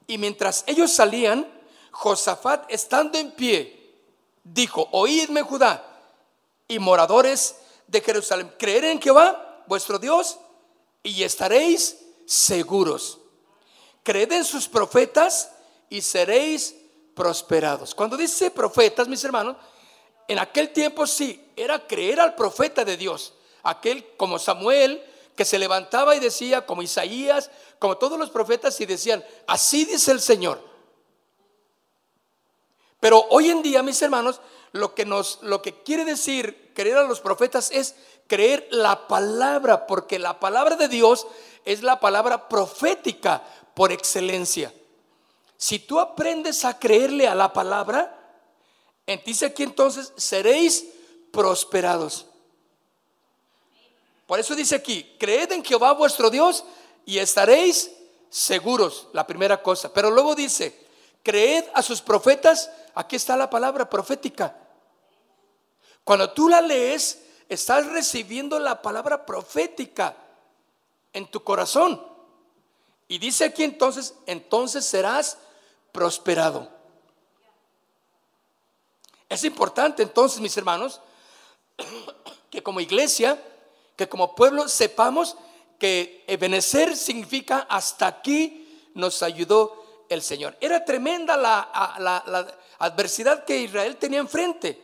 y 0.07 0.17
mientras 0.17 0.63
ellos 0.65 0.91
salían, 0.91 1.47
Josafat, 1.91 2.65
estando 2.69 3.19
en 3.19 3.31
pie, 3.33 4.01
dijo, 4.43 4.89
oídme 4.91 5.43
Judá 5.43 6.01
y 6.67 6.79
moradores 6.79 7.57
de 7.85 8.01
Jerusalén, 8.01 8.51
creer 8.57 8.85
en 8.85 9.00
Jehová, 9.00 9.63
vuestro 9.67 10.00
Dios, 10.00 10.39
y 11.03 11.21
estaréis 11.21 12.04
seguros. 12.25 13.20
Creed 14.03 14.32
en 14.32 14.46
sus 14.46 14.67
profetas 14.67 15.51
y 15.89 16.01
seréis 16.01 16.75
prosperados. 17.15 17.96
Cuando 17.96 18.17
dice 18.17 18.51
profetas, 18.51 19.08
mis 19.08 19.24
hermanos, 19.24 19.55
en 20.27 20.39
aquel 20.39 20.72
tiempo 20.72 21.08
sí, 21.08 21.51
era 21.55 21.88
creer 21.88 22.20
al 22.20 22.36
profeta 22.36 22.84
de 22.84 22.98
Dios, 22.98 23.34
aquel 23.63 24.15
como 24.17 24.39
Samuel, 24.39 25.03
que 25.36 25.46
se 25.46 25.60
levantaba 25.60 26.15
y 26.15 26.20
decía, 26.20 26.65
como 26.65 26.82
Isaías, 26.82 27.51
como 27.79 27.98
todos 27.98 28.17
los 28.17 28.29
profetas, 28.29 28.79
y 28.79 28.86
decían, 28.86 29.24
así 29.48 29.86
dice 29.86 30.12
el 30.12 30.22
Señor. 30.22 30.75
Pero 33.05 33.24
hoy 33.29 33.51
en 33.51 33.62
día, 33.62 33.83
mis 33.83 34.01
hermanos, 34.01 34.41
lo 34.71 34.95
que 34.95 35.05
nos, 35.05 35.38
lo 35.43 35.62
que 35.62 35.83
quiere 35.83 36.05
decir 36.05 36.71
creer 36.74 36.97
a 36.97 37.03
los 37.03 37.19
profetas 37.19 37.69
es 37.69 37.93
creer 38.25 38.67
la 38.71 39.07
palabra, 39.07 39.85
porque 39.85 40.17
la 40.17 40.39
palabra 40.39 40.75
de 40.75 40.88
Dios 40.88 41.27
es 41.65 41.83
la 41.83 42.00
palabra 42.00 42.50
profética 42.50 43.43
por 43.75 43.91
excelencia. 43.91 44.74
Si 45.55 45.77
tú 45.77 46.00
aprendes 46.00 46.65
a 46.65 46.79
creerle 46.79 47.27
a 47.27 47.35
la 47.35 47.53
palabra, 47.53 48.41
dice 49.24 49.45
aquí 49.45 49.62
entonces 49.62 50.12
seréis 50.17 50.88
prosperados. 51.31 52.25
Por 54.25 54.39
eso 54.39 54.55
dice 54.55 54.74
aquí, 54.74 55.15
creed 55.19 55.51
en 55.51 55.63
Jehová 55.63 55.91
vuestro 55.91 56.31
Dios 56.31 56.63
y 57.05 57.19
estaréis 57.19 57.91
seguros, 58.31 59.09
la 59.13 59.27
primera 59.27 59.62
cosa. 59.62 59.93
Pero 59.93 60.09
luego 60.09 60.33
dice, 60.33 60.88
creed 61.21 61.65
a 61.75 61.83
sus 61.83 62.01
profetas, 62.01 62.71
aquí 62.96 63.16
está 63.16 63.36
la 63.38 63.50
palabra 63.50 63.90
profética. 63.90 64.58
Cuando 66.04 66.32
tú 66.32 66.50
la 66.50 66.62
lees, 66.62 67.24
estás 67.50 67.86
recibiendo 67.88 68.60
la 68.60 68.82
palabra 68.82 69.25
profética 69.25 70.16
en 71.14 71.30
tu 71.30 71.44
corazón. 71.44 72.02
Y 73.08 73.20
dice 73.20 73.46
aquí 73.46 73.64
entonces, 73.64 74.16
entonces 74.25 74.86
serás 74.86 75.38
prosperado. 75.92 76.70
Es 79.30 79.44
importante 79.44 80.04
entonces, 80.04 80.40
mis 80.40 80.56
hermanos, 80.58 81.02
que 82.50 82.64
como 82.64 82.80
iglesia, 82.80 83.42
que 83.96 84.08
como 84.08 84.36
pueblo 84.36 84.68
sepamos 84.68 85.38
que 85.80 86.24
Ebenecer 86.28 86.96
significa 86.96 87.60
hasta 87.70 88.08
aquí 88.08 88.90
nos 88.94 89.22
ayudó 89.24 89.85
el 90.09 90.21
Señor. 90.21 90.57
Era 90.62 90.83
tremenda 90.85 91.38
la, 91.38 92.51
adversidad 92.79 93.45
que 93.45 93.59
Israel 93.59 93.97
tenía 93.97 94.19
enfrente. 94.19 94.81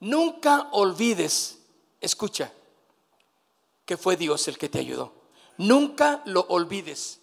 Nunca 0.00 0.68
olvides, 0.72 1.58
escucha, 2.00 2.52
que 3.84 3.96
fue 3.96 4.16
Dios 4.16 4.48
el 4.48 4.58
que 4.58 4.68
te 4.68 4.78
ayudó. 4.78 5.12
Nunca 5.56 6.22
lo 6.26 6.40
olvides. 6.48 7.20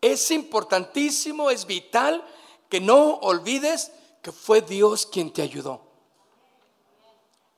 Es 0.00 0.30
importantísimo, 0.30 1.50
es 1.50 1.66
vital 1.66 2.24
que 2.68 2.80
no 2.80 3.14
olvides 3.16 3.92
que 4.22 4.32
fue 4.32 4.60
Dios 4.62 5.06
quien 5.06 5.32
te 5.32 5.42
ayudó. 5.42 5.82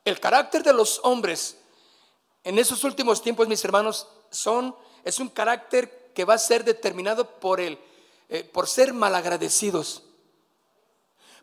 El 0.05 0.19
carácter 0.19 0.63
de 0.63 0.73
los 0.73 1.01
hombres 1.05 1.59
en 2.43 2.59
esos 2.59 2.85
últimos 2.85 3.23
tiempos, 3.23 3.49
mis 3.49 3.65
hermanos, 3.65 4.09
son, 4.31 4.75
es 5.05 5.19
un 5.19 5.29
carácter 5.29 6.13
que 6.15 6.25
va 6.25 6.35
a 6.35 6.39
ser 6.39 6.65
determinado 6.65 7.39
por, 7.39 7.61
el, 7.61 7.79
eh, 8.31 8.45
por 8.45 8.69
ser 8.69 8.95
malagradecidos, 8.95 10.05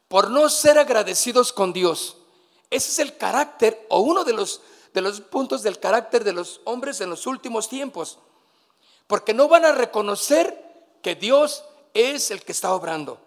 por 0.07 0.31
no 0.31 0.49
ser 0.49 0.79
agradecidos 0.79 1.51
con 1.51 1.73
Dios. 1.73 2.15
Ese 2.69 2.91
es 2.91 2.99
el 2.99 3.17
carácter 3.17 3.85
o 3.89 3.99
uno 3.99 4.23
de 4.23 4.31
los, 4.33 4.61
de 4.93 5.01
los 5.01 5.19
puntos 5.19 5.63
del 5.63 5.79
carácter 5.79 6.23
de 6.23 6.31
los 6.31 6.61
hombres 6.63 7.01
en 7.01 7.09
los 7.09 7.27
últimos 7.27 7.67
tiempos, 7.67 8.19
porque 9.05 9.33
no 9.33 9.49
van 9.49 9.65
a 9.65 9.73
reconocer 9.73 10.97
que 11.03 11.15
Dios 11.15 11.65
es 11.93 12.31
el 12.31 12.41
que 12.43 12.53
está 12.53 12.73
obrando. 12.73 13.19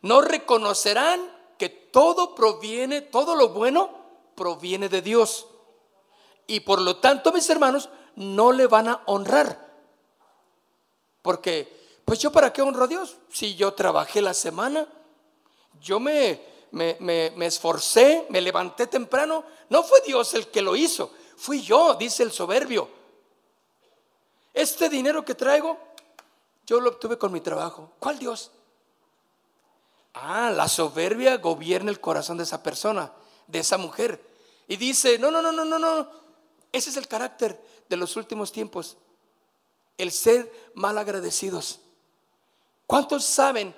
No 0.00 0.22
reconocerán 0.22 1.20
que 1.58 1.68
todo 1.68 2.34
proviene, 2.34 3.02
todo 3.02 3.34
lo 3.34 3.50
bueno 3.50 3.90
proviene 4.34 4.88
de 4.88 5.02
Dios. 5.02 5.46
Y 6.46 6.60
por 6.60 6.80
lo 6.80 6.96
tanto, 6.96 7.32
mis 7.32 7.50
hermanos, 7.50 7.90
no 8.16 8.52
le 8.52 8.66
van 8.66 8.88
a 8.88 9.02
honrar. 9.04 9.68
Porque, 11.20 11.77
pues 12.08 12.20
yo 12.20 12.32
para 12.32 12.54
qué 12.54 12.62
honro 12.62 12.84
a 12.84 12.86
Dios? 12.86 13.18
Si 13.30 13.54
yo 13.54 13.74
trabajé 13.74 14.22
la 14.22 14.32
semana, 14.32 14.88
yo 15.78 16.00
me, 16.00 16.40
me, 16.70 16.96
me, 17.00 17.44
esforcé, 17.44 18.24
me 18.30 18.40
levanté 18.40 18.86
temprano, 18.86 19.44
no 19.68 19.82
fue 19.82 20.00
Dios 20.00 20.32
el 20.32 20.46
que 20.46 20.62
lo 20.62 20.74
hizo, 20.74 21.12
fui 21.36 21.60
yo, 21.60 21.96
dice 21.96 22.22
el 22.22 22.32
soberbio. 22.32 22.88
Este 24.54 24.88
dinero 24.88 25.22
que 25.22 25.34
traigo, 25.34 25.78
yo 26.66 26.80
lo 26.80 26.88
obtuve 26.88 27.18
con 27.18 27.30
mi 27.30 27.42
trabajo. 27.42 27.92
¿Cuál 27.98 28.18
Dios? 28.18 28.52
Ah, 30.14 30.50
la 30.50 30.66
soberbia 30.66 31.36
gobierna 31.36 31.90
el 31.90 32.00
corazón 32.00 32.38
de 32.38 32.44
esa 32.44 32.62
persona, 32.62 33.12
de 33.46 33.58
esa 33.58 33.76
mujer. 33.76 34.18
Y 34.66 34.76
dice, 34.76 35.18
no, 35.18 35.30
no, 35.30 35.42
no, 35.42 35.52
no, 35.52 35.66
no, 35.66 35.78
no. 35.78 36.10
Ese 36.72 36.88
es 36.88 36.96
el 36.96 37.06
carácter 37.06 37.62
de 37.86 37.96
los 37.98 38.16
últimos 38.16 38.50
tiempos. 38.50 38.96
El 39.98 40.10
ser 40.10 40.70
mal 40.74 40.96
agradecidos. 40.96 41.80
¿Cuántos 42.88 43.22
saben 43.22 43.74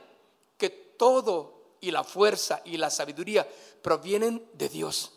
que 0.56 0.70
todo 0.70 1.74
y 1.80 1.90
la 1.90 2.04
fuerza 2.04 2.62
y 2.64 2.76
la 2.76 2.90
sabiduría 2.90 3.44
provienen 3.82 4.48
de 4.52 4.68
Dios? 4.68 5.10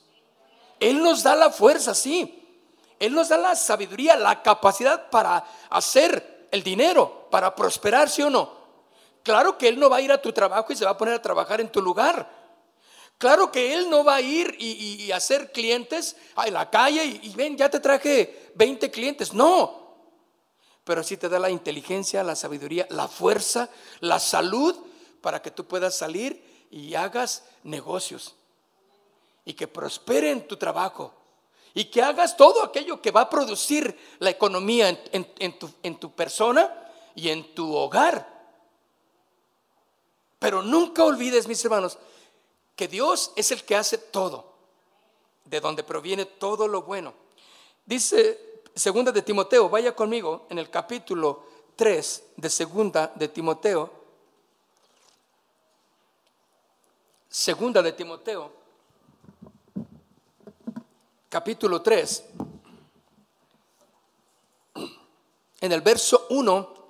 Él 0.79 1.03
nos 1.03 1.21
da 1.21 1.35
la 1.35 1.51
fuerza, 1.51 1.93
sí. 1.93 2.65
Él 2.97 3.13
nos 3.13 3.29
da 3.29 3.37
la 3.37 3.55
sabiduría, 3.55 4.15
la 4.15 4.41
capacidad 4.41 5.11
para 5.11 5.45
hacer 5.69 6.47
el 6.49 6.63
dinero, 6.63 7.27
para 7.29 7.53
prosperar, 7.53 8.09
sí 8.09 8.23
o 8.23 8.31
no. 8.31 8.49
Claro 9.21 9.59
que 9.59 9.67
Él 9.67 9.79
no 9.79 9.91
va 9.91 9.97
a 9.97 10.01
ir 10.01 10.11
a 10.11 10.19
tu 10.19 10.33
trabajo 10.33 10.73
y 10.73 10.75
se 10.75 10.85
va 10.85 10.91
a 10.91 10.97
poner 10.97 11.13
a 11.13 11.21
trabajar 11.21 11.61
en 11.61 11.71
tu 11.71 11.79
lugar. 11.79 12.27
Claro 13.19 13.51
que 13.51 13.75
Él 13.75 13.91
no 13.91 14.03
va 14.03 14.15
a 14.15 14.21
ir 14.21 14.55
y, 14.57 15.11
hacer 15.11 15.51
clientes 15.51 16.15
a 16.33 16.47
la 16.47 16.67
calle 16.71 17.05
y, 17.05 17.19
y, 17.27 17.35
ven, 17.35 17.55
ya 17.55 17.69
te 17.69 17.79
traje 17.79 18.51
20 18.55 18.89
clientes. 18.89 19.33
No. 19.33 19.82
Pero 20.83 21.03
sí 21.03 21.17
te 21.17 21.29
da 21.29 21.39
la 21.39 21.49
inteligencia, 21.49 22.23
la 22.23 22.35
sabiduría, 22.35 22.87
la 22.89 23.07
fuerza, 23.07 23.69
la 24.01 24.19
salud 24.19 24.75
para 25.21 25.41
que 25.41 25.51
tú 25.51 25.65
puedas 25.65 25.95
salir 25.95 26.67
y 26.69 26.95
hagas 26.95 27.43
negocios. 27.63 28.35
Y 29.45 29.53
que 29.53 29.67
prospere 29.67 30.31
en 30.31 30.47
tu 30.47 30.57
trabajo. 30.57 31.13
Y 31.73 31.85
que 31.85 32.01
hagas 32.01 32.35
todo 32.37 32.63
aquello 32.63 33.01
que 33.01 33.11
va 33.11 33.21
a 33.21 33.29
producir 33.29 33.97
la 34.19 34.29
economía 34.29 34.89
en, 34.89 35.27
en 35.39 35.99
tu 35.99 36.11
persona 36.11 36.71
y 37.15 37.29
en 37.29 37.55
tu 37.55 37.73
hogar. 37.75 38.31
Pero 40.39 40.61
nunca 40.61 41.05
olvides, 41.05 41.47
mis 41.47 41.63
hermanos, 41.63 41.97
que 42.75 42.87
Dios 42.87 43.31
es 43.35 43.51
el 43.51 43.63
que 43.63 43.75
hace 43.75 43.97
todo, 43.97 44.53
de 45.45 45.61
donde 45.61 45.83
proviene 45.83 46.25
todo 46.25 46.67
lo 46.67 46.81
bueno. 46.81 47.13
Dice 47.85 48.52
segunda 48.75 49.11
de 49.11 49.21
Timoteo, 49.21 49.69
vaya 49.69 49.95
conmigo 49.95 50.47
en 50.49 50.59
el 50.59 50.69
capítulo 50.69 51.45
3 51.75 52.23
de 52.37 52.49
segunda 52.49 53.11
de 53.15 53.27
Timoteo. 53.27 54.03
Segunda 57.29 57.81
de 57.81 57.91
Timoteo, 57.93 58.51
capítulo 61.29 61.81
3. 61.81 62.25
En 65.61 65.71
el 65.71 65.81
verso 65.81 66.27
1 66.29 66.83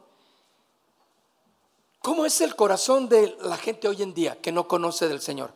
¿Cómo 2.03 2.25
es 2.25 2.41
el 2.41 2.57
corazón 2.57 3.07
de 3.07 3.37
la 3.43 3.55
gente 3.55 3.87
hoy 3.87 4.01
en 4.01 4.13
día 4.13 4.41
que 4.41 4.51
no 4.51 4.67
conoce 4.67 5.07
del 5.07 5.21
Señor? 5.21 5.53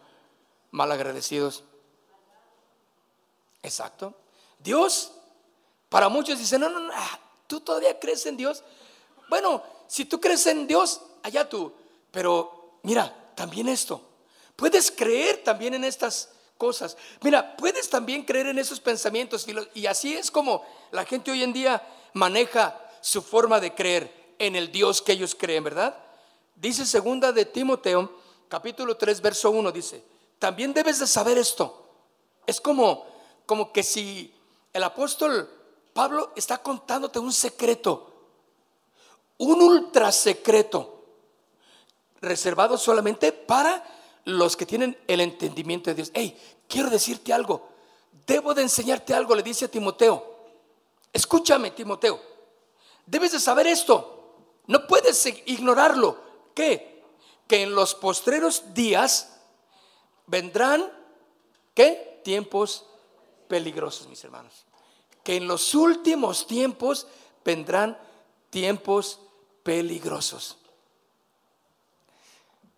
malagradecidos. 0.72 1.64
Exacto. 3.64 4.14
Dios, 4.60 5.12
para 5.90 6.10
muchos 6.10 6.40
dicen, 6.40 6.62
no, 6.62 6.70
no, 6.70 6.80
no, 6.80 6.92
ah, 6.94 7.20
tú 7.48 7.60
todavía 7.62 8.00
crees 8.00 8.26
en 8.26 8.38
Dios. 8.38 8.64
Bueno, 9.30 9.64
si 9.88 10.06
tú 10.06 10.20
crees 10.20 10.46
en 10.48 10.68
Dios, 10.68 11.02
allá 11.24 11.48
tú. 11.48 11.72
Pero 12.12 12.80
mira, 12.84 13.32
también 13.36 13.70
esto. 13.70 14.02
Puedes 14.56 14.92
creer 14.92 15.44
también 15.44 15.74
en 15.74 15.84
estas 15.84 16.30
cosas. 16.58 16.98
Mira, 17.22 17.56
puedes 17.56 17.90
también 17.90 18.24
creer 18.24 18.48
en 18.48 18.60
esos 18.60 18.80
pensamientos. 18.80 19.46
Y 19.74 19.86
así 19.86 20.16
es 20.16 20.32
como 20.32 20.66
la 20.92 21.06
gente 21.06 21.32
hoy 21.32 21.44
en 21.44 21.54
día 21.54 21.82
maneja 22.14 22.80
su 23.02 23.22
forma 23.22 23.60
de 23.60 23.74
creer 23.74 24.36
en 24.40 24.56
el 24.56 24.72
Dios 24.72 25.02
que 25.02 25.14
ellos 25.14 25.36
creen, 25.36 25.64
¿verdad? 25.64 25.98
Dice 26.56 26.86
segunda 26.86 27.32
de 27.32 27.46
Timoteo, 27.46 28.20
capítulo 28.50 28.98
3, 28.98 29.22
verso 29.22 29.52
1, 29.52 29.72
dice, 29.72 30.04
también 30.40 30.74
debes 30.74 31.00
de 31.00 31.08
saber 31.08 31.38
esto. 31.38 31.88
Es 32.46 32.60
como, 32.60 33.06
como 33.46 33.72
que 33.72 33.84
si 33.84 34.34
el 34.74 34.84
apóstol 34.84 35.50
Pablo 35.98 36.32
está 36.36 36.60
contándote 36.60 37.18
un 37.18 37.34
secreto, 37.34 38.14
un 39.40 39.60
ultra 39.60 40.12
secreto, 40.12 41.04
reservado 42.22 42.78
solamente 42.78 43.32
para 43.32 43.84
los 44.26 44.56
que 44.56 44.68
tienen 44.68 44.96
el 45.08 45.22
entendimiento 45.22 45.90
de 45.90 45.96
Dios. 45.96 46.12
Hey, 46.14 46.40
quiero 46.68 46.92
decirte 46.92 47.34
algo, 47.34 47.70
debo 48.28 48.54
de 48.54 48.62
enseñarte 48.62 49.16
algo, 49.16 49.34
le 49.34 49.42
dice 49.42 49.66
a 49.66 49.72
Timoteo. 49.72 50.24
Escúchame, 51.12 51.72
Timoteo, 51.72 52.22
debes 53.08 53.32
de 53.32 53.40
saber 53.40 53.66
esto, 53.66 54.36
no 54.68 54.86
puedes 54.86 55.26
ignorarlo. 55.48 56.22
¿Qué? 56.54 57.04
Que 57.48 57.64
en 57.64 57.74
los 57.74 57.96
postreros 57.96 58.72
días 58.76 59.40
vendrán, 60.28 60.94
¿qué? 61.74 62.22
Tiempos 62.24 62.86
peligrosos, 63.48 64.08
mis 64.08 64.24
hermanos. 64.24 64.68
Que 65.28 65.36
en 65.36 65.46
los 65.46 65.76
últimos 65.76 66.48
tiempos 66.48 67.06
vendrán 67.44 67.98
tiempos 68.50 69.20
peligrosos. 69.62 70.56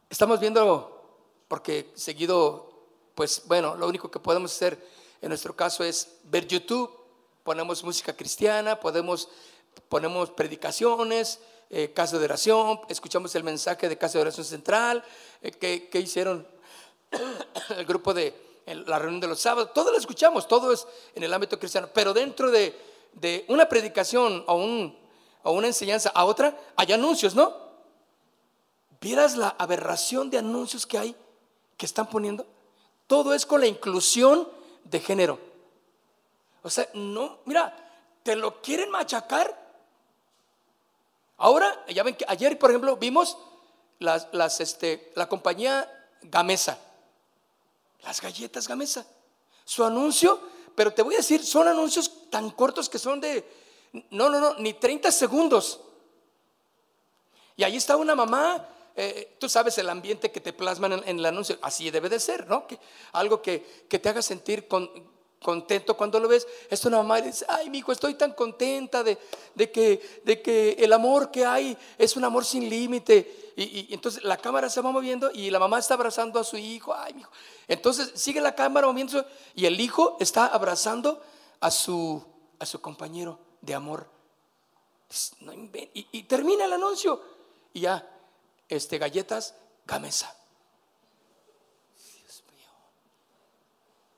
Estamos 0.10 0.40
viendo, 0.40 1.20
porque 1.48 1.92
seguido, 1.94 2.88
pues 3.14 3.44
bueno, 3.46 3.76
lo 3.76 3.88
único 3.88 4.10
que 4.10 4.20
podemos 4.20 4.52
hacer 4.52 4.84
en 5.22 5.30
nuestro 5.30 5.56
caso 5.56 5.84
es 5.84 6.16
ver 6.24 6.48
YouTube, 6.48 6.90
ponemos 7.44 7.84
música 7.84 8.18
cristiana, 8.18 8.80
podemos, 8.80 9.30
ponemos 9.88 10.32
predicaciones, 10.32 11.42
eh, 11.70 11.94
casa 11.94 12.18
de 12.18 12.26
oración, 12.26 12.82
escuchamos 12.90 13.36
el 13.36 13.44
mensaje 13.44 13.88
de 13.88 13.96
casa 13.96 14.18
de 14.18 14.24
oración 14.24 14.46
central, 14.48 15.04
eh, 15.44 15.52
que, 15.52 15.88
que 15.88 16.00
hicieron 16.00 16.48
el 17.78 17.86
grupo 17.86 18.12
de 18.12 18.49
la 18.66 19.00
reunión 19.00 19.20
de 19.20 19.28
los 19.28 19.40
sábados, 19.40 19.74
todo 19.74 19.92
lo 19.92 19.98
escuchamos, 19.98 20.48
todo 20.48 20.72
es 20.72 20.88
en 21.16 21.24
el 21.24 21.34
ámbito 21.34 21.58
cristiano, 21.58 21.90
pero 21.94 22.14
dentro 22.14 22.52
de, 22.52 22.76
una 23.48 23.68
predicación 23.68 24.44
o 24.48 24.56
un, 24.56 24.98
a 25.44 25.50
una 25.50 25.68
enseñanza, 25.68 26.12
a 26.14 26.26
otra, 26.26 26.58
hay 26.76 26.94
anuncios, 26.94 27.36
¿no? 27.36 27.70
¿Vieras 29.02 29.38
la 29.38 29.56
aberración 29.58 30.30
de 30.30 30.38
anuncios 30.38 30.86
que 30.86 30.98
hay, 30.98 31.16
que 31.78 31.86
están 31.86 32.08
poniendo? 32.10 32.46
Todo 33.08 33.34
es 33.34 33.46
con 33.46 33.62
la 33.62 33.68
inclusión 33.68 34.48
de 34.84 35.00
género. 35.00 35.40
O 36.62 36.70
sea, 36.70 36.88
no, 36.94 37.40
mira, 37.46 37.74
te 38.24 38.36
lo 38.36 38.62
quieren 38.62 38.92
machacar. 38.92 39.58
Ahora, 41.38 41.86
ya 41.88 42.04
ven 42.04 42.16
que 42.16 42.26
ayer, 42.28 42.60
por 42.60 42.70
ejemplo, 42.70 42.98
vimos 42.98 43.38
las, 44.00 44.28
las, 44.34 44.60
este, 44.60 45.12
la 45.16 45.30
compañía 45.30 45.90
Gamesa, 46.22 46.78
las 48.04 48.22
galletas 48.22 48.68
Gamesa, 48.68 49.06
su 49.66 49.84
anuncio, 49.84 50.40
pero 50.76 50.94
te 50.94 51.02
voy 51.02 51.16
a 51.16 51.18
decir, 51.18 51.46
son 51.46 51.68
anuncios 51.68 52.30
tan 52.30 52.52
cortos 52.52 52.90
que 52.90 53.00
son 53.00 53.20
de, 53.20 53.46
no, 54.12 54.30
no, 54.30 54.40
no, 54.40 54.56
ni 54.56 54.74
30 54.74 55.12
segundos. 55.12 55.82
Y 57.56 57.64
ahí 57.64 57.76
está 57.76 57.98
una 57.98 58.16
mamá, 58.16 58.68
eh, 58.96 59.36
tú 59.40 59.50
sabes 59.50 59.78
el 59.78 59.90
ambiente 59.90 60.32
que 60.32 60.40
te 60.40 60.54
plasman 60.54 61.04
en, 61.06 61.20
el 61.20 61.26
anuncio, 61.26 61.58
así 61.62 61.92
debe 61.92 62.10
de 62.10 62.20
ser, 62.20 62.48
¿no? 62.48 62.66
Que, 62.68 62.80
algo 63.12 63.42
que, 63.42 63.86
que 63.90 64.00
te 64.00 64.10
haga 64.10 64.22
sentir 64.22 64.68
con, 64.68 64.90
contento 65.42 65.96
cuando 65.96 66.20
lo 66.20 66.28
ves. 66.28 66.48
Es 66.70 66.84
una 66.86 66.98
mamá 66.98 67.20
y 67.20 67.24
dice, 67.24 67.46
ay, 67.48 67.70
mi 67.70 67.80
hijo, 67.80 67.92
estoy 67.92 68.16
tan 68.16 68.34
contenta 68.34 69.04
de, 69.04 69.18
que, 69.72 70.22
de 70.24 70.42
que 70.42 70.72
el 70.80 70.94
amor 70.94 71.32
que 71.32 71.46
hay 71.46 71.78
es 71.98 72.16
un 72.16 72.24
amor 72.24 72.46
sin 72.46 72.70
límite. 72.70 73.54
Y, 73.56 73.94
entonces 73.94 74.24
la 74.24 74.38
cámara 74.38 74.70
se 74.70 74.82
va 74.82 74.92
moviendo 74.92 75.32
y 75.32 75.50
la 75.50 75.60
mamá 75.60 75.80
está 75.80 75.96
abrazando 75.96 76.40
a 76.40 76.44
su 76.44 76.58
hijo. 76.58 76.94
Ay, 76.94 77.14
mi 77.14 77.22
hijo. 77.22 77.32
Entonces 77.68 78.12
sigue 78.16 78.42
la 78.42 78.56
cámara 78.56 78.88
moviéndose 78.88 79.26
y 79.56 79.66
el 79.66 79.80
hijo 79.80 80.18
está 80.20 80.48
abrazando 80.48 81.22
a 81.60 81.72
su, 81.72 82.24
a 82.60 82.66
su 82.66 82.82
compañero 82.82 83.40
de 83.62 83.74
amor. 83.74 84.10
y, 85.94 86.08
y, 86.12 86.24
termina 86.24 86.66
el 86.66 86.74
anuncio 86.74 87.22
y 87.74 87.82
ya, 87.82 88.08
este, 88.68 88.98
galletas, 88.98 89.56
gamesa. 89.86 90.36
Dios 91.98 92.44
mío. 92.52 92.70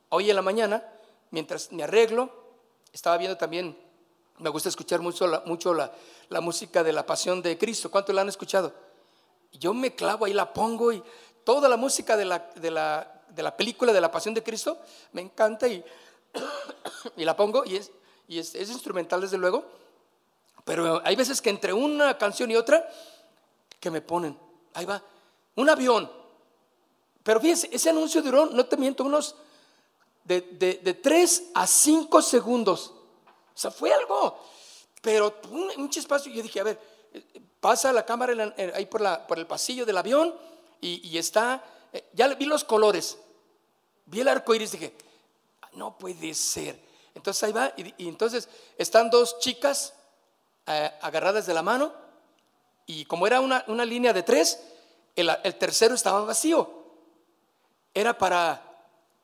Hoy 0.09 0.29
en 0.29 0.35
la 0.35 0.41
mañana 0.41 0.83
mientras 1.31 1.71
me 1.71 1.83
arreglo, 1.83 2.29
estaba 2.93 3.17
viendo 3.17 3.37
también, 3.37 3.77
me 4.37 4.49
gusta 4.49 4.69
escuchar 4.69 5.01
mucho 5.01 5.27
la, 5.27 5.43
mucho 5.45 5.73
la, 5.73 5.91
música 6.41 6.83
de 6.83 6.93
la 6.93 7.05
pasión 7.05 7.41
de 7.41 7.57
Cristo. 7.57 7.89
¿Cuántos 7.89 8.13
la 8.13 8.21
han 8.21 8.29
escuchado? 8.29 8.73
Yo 9.53 9.73
me 9.73 9.95
clavo 9.95 10.25
ahí, 10.25 10.33
la 10.33 10.53
pongo 10.53 10.91
y 10.91 11.03
toda 11.43 11.67
la 11.69 11.77
música 11.77 12.17
de 12.17 12.25
la, 12.25 12.49
de 12.55 12.71
la, 12.71 13.21
de 13.29 13.43
la 13.43 13.55
película 13.55 13.93
de 13.93 14.01
la 14.01 14.11
pasión 14.11 14.33
de 14.33 14.43
Cristo 14.43 14.79
me 15.13 15.21
encanta 15.21 15.67
y, 15.67 15.83
y 17.17 17.25
la 17.25 17.35
pongo 17.35 17.63
y, 17.65 17.75
es, 17.75 17.91
y 18.27 18.39
es, 18.39 18.55
es 18.55 18.69
instrumental 18.69 19.21
desde 19.21 19.37
luego. 19.37 19.65
Pero 20.63 21.01
hay 21.03 21.15
veces 21.15 21.41
que 21.41 21.49
entre 21.49 21.73
una 21.73 22.17
canción 22.17 22.51
y 22.51 22.55
otra 22.55 22.87
que 23.79 23.89
me 23.89 24.01
ponen, 24.01 24.37
ahí 24.73 24.85
va, 24.85 25.01
un 25.55 25.69
avión. 25.69 26.11
Pero 27.23 27.39
fíjense, 27.39 27.69
ese 27.71 27.89
anuncio 27.89 28.21
duró, 28.21 28.47
no 28.47 28.65
te 28.65 28.77
miento, 28.77 29.03
unos 29.03 29.35
de, 30.23 30.41
de, 30.83 30.93
3 30.93 31.51
a 31.53 31.67
5 31.67 32.21
segundos. 32.21 32.93
O 33.53 33.57
sea, 33.57 33.71
fue 33.71 33.93
algo, 33.93 34.37
pero 35.01 35.39
un, 35.49 35.69
un 35.77 35.89
chispazo. 35.89 36.29
Yo 36.29 36.41
dije, 36.41 36.59
a 36.59 36.63
ver, 36.63 36.79
pasa 37.59 37.93
la 37.93 38.05
cámara 38.05 38.53
ahí 38.73 38.85
por, 38.85 39.01
la, 39.01 39.25
por 39.27 39.39
el 39.39 39.47
pasillo 39.47 39.85
del 39.85 39.97
avión 39.97 40.35
y, 40.81 41.17
está, 41.17 41.63
eh, 41.93 42.09
ya 42.13 42.27
vi 42.29 42.45
los 42.45 42.63
colores, 42.63 43.17
vi 44.07 44.21
el 44.21 44.27
arco 44.27 44.55
iris, 44.55 44.71
dije, 44.71 44.93
no 45.73 45.97
puede 45.97 46.33
ser. 46.33 46.79
Entonces 47.13 47.43
ahí 47.43 47.51
va, 47.51 47.71
y, 47.77 48.07
entonces 48.07 48.49
están 48.77 49.11
dos 49.11 49.37
chicas 49.39 49.93
eh, 50.65 50.91
agarradas 51.01 51.45
de 51.45 51.53
la 51.53 51.61
mano, 51.61 51.93
y 52.87 53.05
como 53.05 53.27
era 53.27 53.39
una, 53.39 53.63
una 53.67 53.85
línea 53.85 54.11
de 54.11 54.23
tres, 54.23 54.59
el, 55.15 55.29
el 55.43 55.55
tercero 55.55 55.93
estaba 55.93 56.25
vacío. 56.25 56.81
Era 57.93 58.17
para 58.17 58.70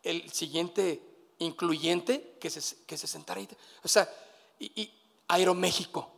el 0.10 0.32
siguiente 0.32 1.02
incluyente 1.40 2.38
que 2.40 2.50
se, 2.50 2.84
que 2.86 2.98
se 2.98 3.08
sentara 3.08 3.40
ahí. 3.40 3.48
O 3.84 3.88
sea, 3.88 4.10
y, 4.60 4.92
Aeroméxico. 5.28 6.10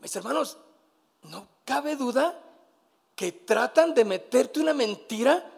Mis 0.00 0.16
hermanos, 0.16 0.56
no 1.22 1.46
cabe 1.64 1.96
duda 1.96 2.40
que 3.14 3.32
tratan 3.32 3.94
de 3.94 4.04
meterte 4.04 4.60
una 4.60 4.74
mentira 4.74 5.50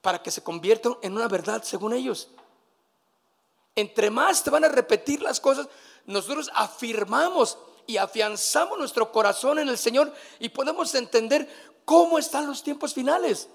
para 0.00 0.22
que 0.22 0.30
se 0.30 0.42
convierta 0.42 0.90
en 1.02 1.14
una 1.14 1.28
verdad 1.28 1.62
según 1.62 1.94
ellos. 1.94 2.28
Entre 3.74 4.10
más 4.10 4.44
te 4.44 4.50
van 4.50 4.64
a 4.64 4.68
repetir 4.68 5.22
las 5.22 5.40
cosas, 5.40 5.66
nosotros 6.06 6.50
afirmamos 6.54 7.58
y 7.86 7.96
afianzamos 7.96 8.78
nuestro 8.78 9.10
corazón 9.10 9.58
en 9.58 9.68
el 9.68 9.78
Señor 9.78 10.12
y 10.38 10.50
podemos 10.50 10.94
entender 10.94 11.48
cómo 11.84 12.18
están 12.18 12.46
los 12.46 12.62
tiempos 12.62 12.94
finales. 12.94 13.48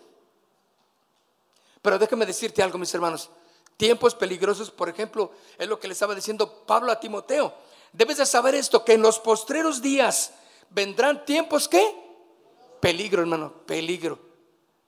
Pero 1.81 1.97
déjame 1.97 2.25
decirte 2.25 2.61
algo, 2.61 2.77
mis 2.77 2.93
hermanos. 2.93 3.29
Tiempos 3.77 4.13
peligrosos, 4.13 4.71
por 4.71 4.89
ejemplo, 4.89 5.31
es 5.57 5.67
lo 5.67 5.79
que 5.79 5.87
le 5.87 5.93
estaba 5.93 6.13
diciendo 6.13 6.65
Pablo 6.65 6.91
a 6.91 6.99
Timoteo. 6.99 7.53
Debes 7.93 8.17
de 8.17 8.25
saber 8.25 8.55
esto, 8.55 8.83
que 8.83 8.93
en 8.93 9.01
los 9.01 9.19
postreros 9.19 9.81
días 9.81 10.33
vendrán 10.69 11.25
tiempos 11.25 11.67
que 11.67 11.95
peligro, 12.81 13.21
hermano, 13.21 13.65
peligro, 13.65 14.19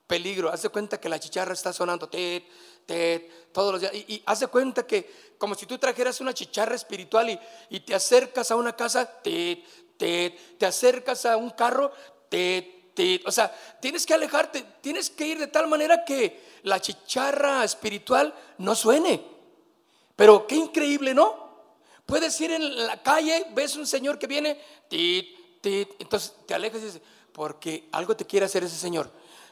peligro. 0.08 0.49
Haz 0.49 0.63
de 0.63 0.69
cuenta 0.69 0.99
que 0.99 1.10
la 1.10 1.19
chicharra 1.19 1.54
está 1.54 1.71
sonando, 1.71 2.10
tet, 2.10 2.43
tet, 2.86 3.51
todos 3.54 3.71
los 3.71 3.82
días. 3.82 3.93
Y, 3.93 4.15
y 4.15 4.23
haz 4.25 4.41
de 4.41 4.47
cuenta 4.47 4.86
que 4.86 5.32
como 5.38 5.56
si 5.56 5.65
tú 5.65 5.77
trajeras 5.77 6.19
una 6.21 6.34
chicharra 6.34 6.75
espiritual 6.75 7.39
y, 7.69 7.80
te 7.80 7.95
acercas 7.95 8.51
a 8.51 8.58
una 8.58 8.75
casa, 8.75 9.21
tet, 9.21 9.63
te 9.97 10.65
acercas 10.65 11.25
a 11.25 11.38
un 11.38 11.51
carro, 11.51 11.91
tet, 12.30 12.81
o 13.26 13.32
sea, 13.32 13.54
tienes 13.80 14.06
que 14.06 14.14
alejarte, 14.14 14.64
tienes 14.82 15.10
que 15.10 15.26
ir 15.26 15.40
de 15.40 15.48
tal 15.48 15.68
manera 15.68 16.04
que 16.04 16.60
la 16.64 16.80
chicharra 16.80 17.64
espiritual 17.64 18.34
no 18.58 18.76
suene. 18.76 19.24
Pero 20.16 20.46
qué 20.46 20.56
increíble, 20.56 21.14
¿no? 21.14 21.50
Puedes 22.06 22.40
ir 22.42 22.52
en 22.52 22.86
la 22.86 23.02
calle, 23.02 23.48
ves 23.54 23.76
un 23.76 23.88
señor 23.88 24.20
que 24.20 24.28
viene, 24.28 24.60
tit, 24.90 25.62
tit, 25.62 25.90
entonces 26.00 26.34
te 26.46 26.54
alejas 26.54 26.82
y 26.82 26.86
dices, 26.86 27.02
porque 27.32 27.88
algo 27.92 28.16
te 28.16 28.26
quiere 28.26 28.46
hacer 28.46 28.64
ese 28.64 28.78
señor. 28.78 29.10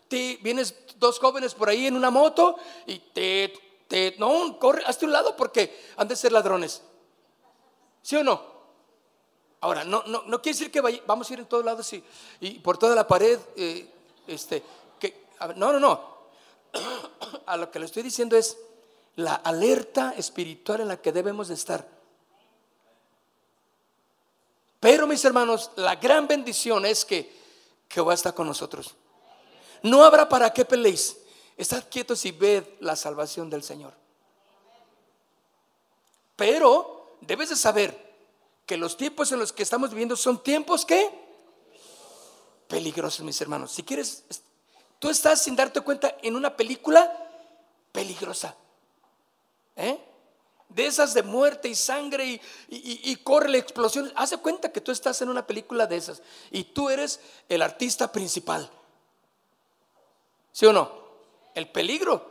Vienes 0.10 0.76
dos 0.98 1.20
jóvenes 1.20 1.54
por 1.54 1.70
ahí 1.70 1.88
en 1.88 1.96
una 1.96 2.10
moto 2.10 2.58
y 2.86 3.00
tit, 3.00 3.54
tit, 3.88 4.18
no, 4.18 4.60
corre, 4.60 4.84
hazte 4.86 5.06
un 5.06 5.14
lado 5.14 5.36
porque 5.36 5.86
han 5.96 6.08
de 6.08 6.16
ser 6.16 6.32
ladrones. 6.32 6.84
¿Sí 8.02 8.16
o 8.16 8.24
no? 8.24 8.59
Ahora, 9.62 9.84
no, 9.84 10.04
no, 10.08 10.24
no 10.26 10.42
quiere 10.42 10.58
decir 10.58 10.72
que 10.72 11.02
vamos 11.06 11.30
a 11.30 11.34
ir 11.34 11.40
en 11.40 11.46
todos 11.46 11.66
lados 11.66 11.92
y, 11.94 12.04
y 12.40 12.60
por 12.60 12.78
toda 12.78 12.96
la 12.96 13.08
pared, 13.08 13.40
eh, 13.58 13.90
este, 14.28 14.64
que, 15.00 15.26
no, 15.56 15.74
no, 15.74 15.80
no. 15.80 16.20
A 17.46 17.58
lo 17.58 17.70
que 17.70 17.80
le 17.80 17.86
estoy 17.86 18.04
diciendo 18.04 18.38
es 18.38 18.58
la 19.16 19.36
alerta 19.36 20.14
espiritual 20.16 20.82
en 20.82 20.88
la 20.88 21.02
que 21.02 21.12
debemos 21.12 21.50
de 21.50 21.56
estar. 21.56 21.86
Pero 24.80 25.08
mis 25.08 25.26
hermanos, 25.26 25.72
la 25.76 25.96
gran 25.96 26.28
bendición 26.28 26.86
es 26.86 27.04
que 27.04 27.38
Jehová 27.90 28.14
está 28.14 28.32
con 28.32 28.48
nosotros. 28.48 28.96
No 29.84 30.04
habrá 30.04 30.30
para 30.30 30.54
qué 30.54 30.64
peleéis. 30.64 31.18
Estad 31.58 31.84
quietos 31.90 32.24
y 32.24 32.32
ved 32.32 32.64
la 32.80 32.96
salvación 32.96 33.50
del 33.50 33.64
Señor. 33.64 33.94
Pero 36.38 37.18
debes 37.20 37.50
de 37.50 37.58
saber 37.58 38.09
que 38.70 38.78
los 38.78 38.98
tiempos 38.98 39.32
en 39.32 39.40
los 39.40 39.52
que 39.52 39.64
estamos 39.64 39.90
viviendo 39.90 40.16
son 40.16 40.44
tiempos 40.44 40.86
que 40.86 41.10
peligrosos, 42.68 43.22
mis 43.22 43.42
hermanos. 43.42 43.72
Si 43.72 43.82
quieres, 43.82 44.24
tú 45.00 45.10
estás 45.10 45.42
sin 45.42 45.56
darte 45.56 45.82
cuenta 45.82 46.16
en 46.22 46.36
una 46.36 46.56
película 46.56 47.12
peligrosa. 47.92 48.56
¿eh? 49.76 50.00
De 50.68 50.86
esas 50.86 51.16
de 51.16 51.24
muerte 51.24 51.68
y 51.68 51.74
sangre 51.74 52.28
y, 52.28 52.42
y, 52.70 53.16
corre 53.16 53.50
la 53.50 53.58
explosión. 53.58 54.14
Haz 54.16 54.30
de 54.30 54.38
cuenta 54.38 54.72
que 54.72 54.82
tú 54.82 54.92
estás 54.92 55.20
en 55.24 55.30
una 55.30 55.48
película 55.48 55.88
de 55.88 55.98
esas 55.98 56.22
y 56.52 56.66
tú 56.66 56.92
eres 56.92 57.22
el 57.50 57.64
artista 57.64 58.12
principal. 58.12 58.70
¿Sí 60.52 60.68
o 60.68 60.74
no? 60.74 60.92
El 61.56 61.72
peligro 61.72 62.24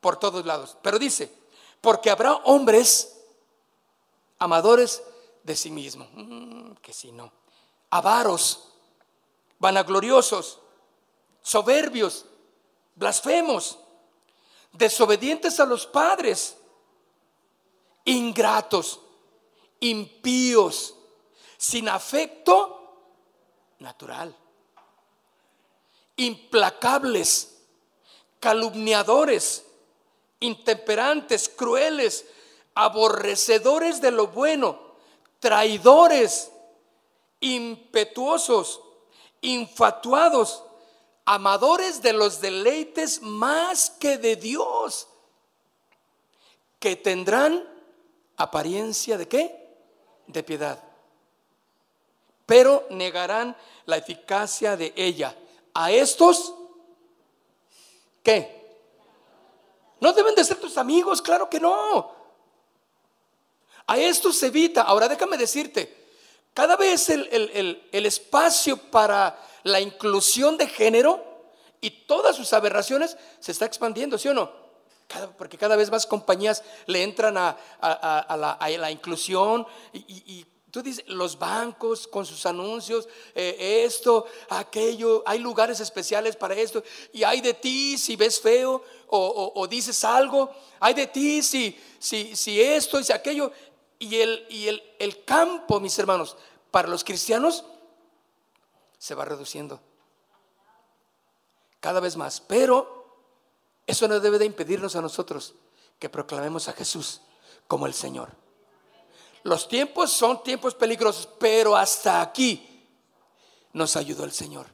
por 0.00 0.16
todos 0.16 0.46
lados. 0.46 0.76
Pero 0.80 0.96
dice, 0.96 1.28
porque 1.80 2.10
habrá 2.10 2.34
hombres 2.44 3.16
amadores 4.38 5.02
de 5.44 5.54
sí 5.54 5.70
mismo. 5.70 6.08
Mm, 6.14 6.72
que 6.82 6.92
si 6.92 7.12
no. 7.12 7.30
Avaros, 7.90 8.70
vanagloriosos, 9.60 10.58
soberbios, 11.42 12.26
blasfemos, 12.96 13.78
desobedientes 14.72 15.60
a 15.60 15.66
los 15.66 15.86
padres, 15.86 16.56
ingratos, 18.04 19.00
impíos, 19.78 20.96
sin 21.56 21.88
afecto 21.88 22.80
natural, 23.78 24.34
implacables, 26.16 27.58
calumniadores, 28.40 29.64
intemperantes, 30.40 31.48
crueles, 31.48 32.26
aborrecedores 32.74 34.00
de 34.00 34.10
lo 34.10 34.28
bueno 34.28 34.83
traidores, 35.44 36.50
impetuosos, 37.38 38.80
infatuados, 39.42 40.64
amadores 41.26 42.00
de 42.00 42.14
los 42.14 42.40
deleites 42.40 43.20
más 43.20 43.90
que 43.90 44.16
de 44.16 44.36
Dios, 44.36 45.06
que 46.78 46.96
tendrán 46.96 47.62
apariencia 48.38 49.18
de 49.18 49.28
qué? 49.28 49.76
De 50.28 50.42
piedad. 50.42 50.82
Pero 52.46 52.86
negarán 52.88 53.54
la 53.84 53.98
eficacia 53.98 54.78
de 54.78 54.94
ella. 54.96 55.36
A 55.74 55.92
estos, 55.92 56.54
¿qué? 58.22 58.78
No 60.00 60.10
deben 60.14 60.34
de 60.34 60.42
ser 60.42 60.58
tus 60.58 60.78
amigos, 60.78 61.20
claro 61.20 61.50
que 61.50 61.60
no. 61.60 62.23
A 63.86 63.98
estos 63.98 64.36
se 64.36 64.46
evita. 64.46 64.82
Ahora 64.82 65.08
déjame 65.08 65.36
decirte, 65.36 66.04
cada 66.52 66.76
vez 66.76 67.10
el, 67.10 67.86
el 67.90 68.06
espacio 68.06 68.76
para 68.76 69.38
la 69.64 69.80
inclusión 69.80 70.56
de 70.56 70.66
género 70.68 71.24
y 71.80 71.90
todas 71.90 72.36
sus 72.36 72.52
aberraciones 72.52 73.16
se 73.40 73.52
está 73.52 73.66
expandiendo, 73.66 74.18
¿sí 74.18 74.28
o 74.28 74.34
no? 74.34 74.64
porque 75.36 75.58
cada 75.58 75.76
vez 75.76 75.90
más 75.90 76.06
compañías 76.06 76.62
le 76.86 77.02
entran 77.02 77.36
a, 77.36 77.56
la, 77.80 78.90
inclusión 78.90 79.66
y, 79.92 80.46
tú 80.70 80.82
dices, 80.82 81.04
los 81.06 81.38
bancos 81.38 82.08
con 82.08 82.26
sus 82.26 82.44
anuncios, 82.46 83.08
eh, 83.34 83.84
esto, 83.86 84.26
aquello, 84.48 85.22
hay 85.24 85.38
lugares 85.38 85.78
especiales 85.78 86.34
para 86.34 86.54
esto, 86.54 86.82
y 87.12 87.22
hay 87.22 87.40
de 87.40 87.54
ti 87.54 87.96
si 87.96 88.16
ves 88.16 88.40
feo 88.40 88.82
o, 89.08 89.66
dices 89.68 90.02
algo, 90.04 90.52
hay 90.80 90.94
de 90.94 91.06
ti 91.06 91.42
si, 91.42 91.78
si, 91.98 92.34
si 92.34 92.60
esto 92.60 92.98
y 92.98 93.04
si 93.04 93.12
aquello, 93.12 93.52
y, 93.98 94.16
el, 94.16 94.46
y 94.50 94.68
el, 94.68 94.82
el 94.98 95.24
campo, 95.24 95.80
mis 95.80 95.98
hermanos, 95.98 96.36
para 96.70 96.88
los 96.88 97.04
cristianos 97.04 97.64
se 98.98 99.14
va 99.14 99.24
reduciendo 99.24 99.80
cada 101.80 102.00
vez 102.00 102.16
más, 102.16 102.40
pero 102.40 103.18
eso 103.86 104.08
no 104.08 104.18
debe 104.18 104.38
de 104.38 104.46
impedirnos 104.46 104.96
a 104.96 105.02
nosotros 105.02 105.54
que 105.98 106.08
proclamemos 106.08 106.68
a 106.68 106.72
Jesús 106.72 107.20
como 107.68 107.86
el 107.86 107.94
Señor. 107.94 108.30
Los 109.42 109.68
tiempos 109.68 110.10
son 110.10 110.42
tiempos 110.42 110.74
peligrosos, 110.74 111.28
pero 111.38 111.76
hasta 111.76 112.22
aquí 112.22 112.88
nos 113.74 113.96
ayudó 113.96 114.24
el 114.24 114.32
Señor. 114.32 114.66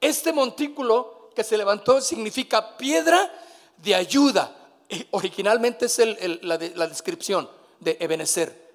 Este 0.00 0.32
montículo 0.32 1.30
que 1.34 1.44
se 1.44 1.56
levantó 1.56 2.00
significa 2.02 2.76
piedra 2.76 3.32
de 3.78 3.94
ayuda. 3.94 4.59
Originalmente 5.12 5.86
es 5.86 5.98
la, 6.42 6.58
la 6.74 6.86
descripción 6.86 7.48
de 7.78 7.96
Ebenezer. 8.00 8.70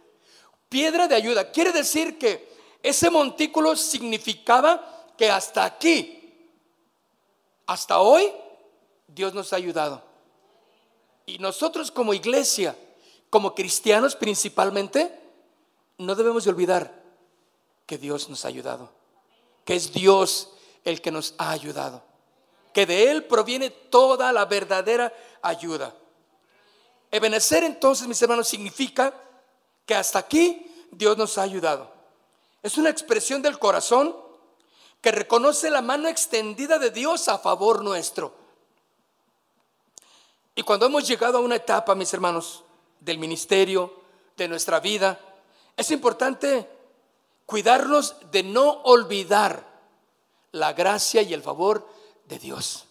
Piedra 0.69 1.07
de 1.07 1.15
ayuda. 1.15 1.51
Quiere 1.51 1.71
decir 1.71 2.17
que 2.17 2.53
ese 2.81 3.09
montículo 3.09 3.75
significaba 3.75 5.05
que 5.17 5.29
hasta 5.29 5.63
aquí, 5.65 6.49
hasta 7.65 7.99
hoy, 7.99 8.31
Dios 9.07 9.33
nos 9.33 9.53
ha 9.53 9.55
ayudado. 9.55 10.03
Y 11.25 11.39
nosotros 11.39 11.91
como 11.91 12.13
iglesia, 12.13 12.75
como 13.29 13.55
cristianos 13.55 14.15
principalmente, 14.15 15.19
no 15.97 16.15
debemos 16.15 16.43
de 16.43 16.49
olvidar 16.51 17.03
que 17.85 17.97
Dios 17.97 18.29
nos 18.29 18.45
ha 18.45 18.49
ayudado, 18.49 18.91
que 19.63 19.75
es 19.75 19.91
Dios 19.91 20.49
el 20.83 21.01
que 21.01 21.11
nos 21.11 21.33
ha 21.37 21.51
ayudado, 21.51 22.03
que 22.73 22.85
de 22.85 23.09
Él 23.09 23.23
proviene 23.25 23.69
toda 23.69 24.31
la 24.31 24.45
verdadera 24.45 25.13
ayuda. 25.41 25.95
Ebenecer 27.11 27.63
entonces, 27.63 28.07
mis 28.07 28.21
hermanos, 28.21 28.47
significa 28.47 29.13
que 29.85 29.95
hasta 29.95 30.19
aquí 30.19 30.65
Dios 30.91 31.17
nos 31.17 31.37
ha 31.37 31.43
ayudado. 31.43 31.91
Es 32.63 32.77
una 32.77 32.89
expresión 32.89 33.41
del 33.41 33.59
corazón 33.59 34.15
que 35.01 35.11
reconoce 35.11 35.69
la 35.69 35.81
mano 35.81 36.07
extendida 36.07 36.79
de 36.79 36.89
Dios 36.89 37.27
a 37.27 37.37
favor 37.37 37.83
nuestro. 37.83 38.33
Y 40.55 40.63
cuando 40.63 40.87
hemos 40.87 41.07
llegado 41.07 41.37
a 41.37 41.41
una 41.41 41.57
etapa, 41.57 41.93
mis 41.95 42.13
hermanos, 42.13 42.63
del 42.99 43.19
ministerio, 43.19 44.01
de 44.35 44.47
nuestra 44.47 44.79
vida, 44.79 45.19
es 45.77 45.91
importante 45.91 46.67
cuidarnos 47.45 48.15
de 48.31 48.43
no 48.43 48.81
olvidar 48.83 49.65
la 50.51 50.73
gracia 50.73 51.21
y 51.21 51.33
el 51.33 51.43
favor 51.43 51.87
de 52.25 52.39
Dios. 52.39 52.84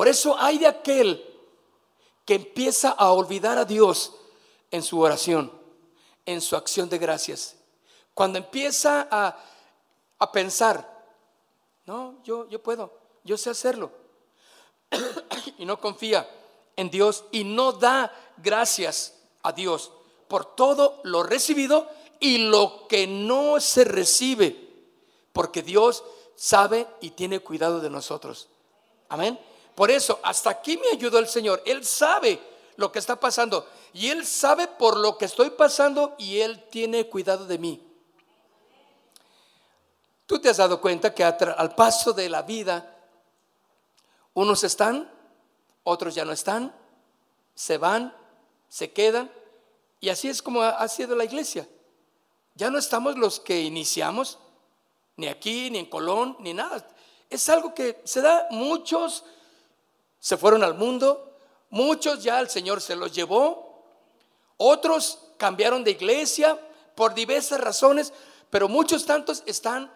Por 0.00 0.08
eso 0.08 0.34
hay 0.38 0.56
de 0.56 0.66
aquel 0.66 1.22
que 2.24 2.36
empieza 2.36 2.88
a 2.88 3.12
olvidar 3.12 3.58
a 3.58 3.66
Dios 3.66 4.14
en 4.70 4.82
su 4.82 4.98
oración, 4.98 5.52
en 6.24 6.40
su 6.40 6.56
acción 6.56 6.88
de 6.88 6.96
gracias. 6.96 7.56
Cuando 8.14 8.38
empieza 8.38 9.06
a, 9.10 10.32
pensar, 10.32 11.04
no, 11.84 12.14
yo, 12.24 12.48
yo 12.48 12.62
puedo, 12.62 12.90
yo 13.24 13.36
sé 13.36 13.50
hacerlo 13.50 13.92
y 15.58 15.66
no 15.66 15.78
confía 15.78 16.26
en 16.76 16.88
Dios 16.88 17.26
y 17.30 17.44
no 17.44 17.72
da 17.72 18.10
gracias 18.38 19.20
a 19.42 19.52
Dios 19.52 19.92
por 20.28 20.56
todo 20.56 21.02
lo 21.04 21.22
recibido 21.22 21.90
y 22.20 22.48
lo 22.48 22.88
que 22.88 23.06
no 23.06 23.60
se 23.60 23.84
recibe, 23.84 24.66
porque 25.34 25.60
Dios 25.60 26.02
sabe 26.36 26.86
y 27.02 27.10
tiene 27.10 27.40
cuidado 27.40 27.80
de 27.80 27.90
nosotros. 27.90 28.48
Amén. 29.10 29.38
Por 29.80 29.90
eso, 29.90 30.20
hasta 30.22 30.50
aquí 30.50 30.76
me 30.76 30.88
ayudó 30.88 31.18
el 31.18 31.26
Señor. 31.26 31.62
Él 31.64 31.86
sabe 31.86 32.38
lo 32.76 32.92
que 32.92 32.98
está 32.98 33.18
pasando 33.18 33.66
y 33.94 34.10
Él 34.10 34.26
sabe 34.26 34.68
por 34.68 34.98
lo 34.98 35.16
que 35.16 35.24
estoy 35.24 35.48
pasando 35.48 36.16
y 36.18 36.40
Él 36.40 36.66
tiene 36.68 37.08
cuidado 37.08 37.46
de 37.46 37.56
mí. 37.56 37.82
Tú 40.26 40.38
te 40.38 40.50
has 40.50 40.58
dado 40.58 40.82
cuenta 40.82 41.14
que 41.14 41.24
al 41.24 41.74
paso 41.74 42.12
de 42.12 42.28
la 42.28 42.42
vida, 42.42 42.94
unos 44.34 44.64
están, 44.64 45.10
otros 45.82 46.14
ya 46.14 46.26
no 46.26 46.32
están, 46.32 46.76
se 47.54 47.78
van, 47.78 48.14
se 48.68 48.92
quedan, 48.92 49.32
y 49.98 50.10
así 50.10 50.28
es 50.28 50.42
como 50.42 50.60
ha 50.60 50.88
sido 50.88 51.16
la 51.16 51.24
iglesia. 51.24 51.66
Ya 52.54 52.68
no 52.68 52.76
estamos 52.76 53.16
los 53.16 53.40
que 53.40 53.62
iniciamos, 53.62 54.38
ni 55.16 55.28
aquí, 55.28 55.70
ni 55.70 55.78
en 55.78 55.86
Colón, 55.86 56.36
ni 56.40 56.52
nada. 56.52 56.86
Es 57.30 57.48
algo 57.48 57.72
que 57.72 58.02
se 58.04 58.20
da, 58.20 58.46
muchos 58.50 59.24
se 60.20 60.36
fueron 60.36 60.62
al 60.62 60.74
mundo, 60.74 61.34
muchos 61.70 62.22
ya 62.22 62.38
el 62.38 62.48
Señor 62.48 62.80
se 62.80 62.94
los 62.94 63.12
llevó, 63.12 63.84
otros 64.58 65.32
cambiaron 65.38 65.82
de 65.82 65.92
iglesia 65.92 66.60
por 66.94 67.14
diversas 67.14 67.60
razones, 67.60 68.12
pero 68.50 68.68
muchos 68.68 69.06
tantos 69.06 69.42
están 69.46 69.90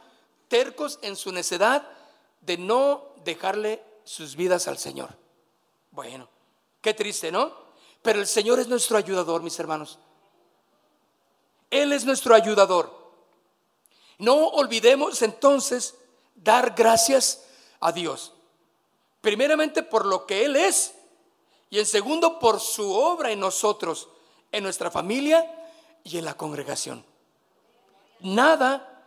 tercos 0.49 0.99
en 1.03 1.17
su 1.17 1.31
necedad 1.33 1.87
de 2.41 2.57
no 2.57 3.13
dejarle 3.25 3.83
sus 4.05 4.37
vidas 4.37 4.69
al 4.69 4.79
Señor. 4.79 5.11
Bueno, 5.91 6.29
qué 6.81 6.95
triste, 6.95 7.31
¿no? 7.31 7.65
Pero 8.03 8.21
el 8.21 8.27
Señor 8.27 8.59
es 8.59 8.69
nuestro 8.69 8.97
ayudador, 8.97 9.43
mis 9.43 9.59
hermanos. 9.59 9.99
Él 11.71 11.93
es 11.93 12.05
nuestro 12.05 12.35
ayudador. 12.35 13.05
No 14.19 14.49
olvidemos 14.49 15.23
entonces 15.23 15.95
dar 16.35 16.75
gracias 16.77 17.45
a 17.81 17.93
Dios. 17.93 18.34
Primeramente 19.25 19.83
por 19.83 20.05
lo 20.05 20.27
que 20.27 20.45
Él 20.45 20.55
es 20.55 20.93
y 21.71 21.79
en 21.79 21.87
segundo 21.87 22.39
por 22.39 22.61
su 22.61 22.93
obra 22.93 23.33
en 23.33 23.41
nosotros, 23.41 24.07
en 24.53 24.63
nuestra 24.63 24.91
familia 24.91 25.51
y 26.05 26.19
en 26.19 26.27
la 26.27 26.37
congregación. 26.37 27.03
Nada 28.21 29.03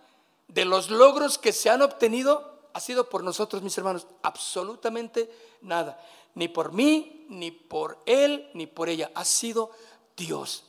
de 0.47 0.65
los 0.65 0.89
logros 0.89 1.37
que 1.37 1.53
se 1.53 1.69
han 1.69 1.83
obtenido 1.83 2.61
ha 2.73 2.79
sido 2.79 3.07
por 3.07 3.23
nosotros, 3.23 3.61
mis 3.61 3.77
hermanos, 3.77 4.07
absolutamente 4.23 5.31
nada. 5.61 6.03
Ni 6.33 6.47
por 6.47 6.73
mí, 6.73 7.27
ni 7.29 7.51
por 7.51 7.99
él, 8.07 8.49
ni 8.55 8.65
por 8.65 8.89
ella. 8.89 9.11
Ha 9.13 9.23
sido 9.23 9.69
Dios. 10.15 10.63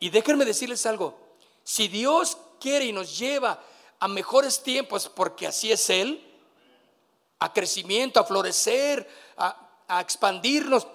Y 0.00 0.10
déjenme 0.10 0.44
decirles 0.44 0.84
algo. 0.84 1.18
Si 1.62 1.88
Dios 1.88 2.36
quiere 2.60 2.84
y 2.84 2.92
nos 2.92 3.18
lleva 3.18 3.58
a 3.98 4.06
mejores 4.06 4.62
tiempos, 4.62 5.08
porque 5.08 5.46
así 5.46 5.72
es 5.72 5.88
Él, 5.88 6.23
a 7.38 7.52
crecimiento, 7.52 8.20
a 8.20 8.24
florecer, 8.24 9.08
a, 9.36 10.00
expandirnos, 10.00 10.86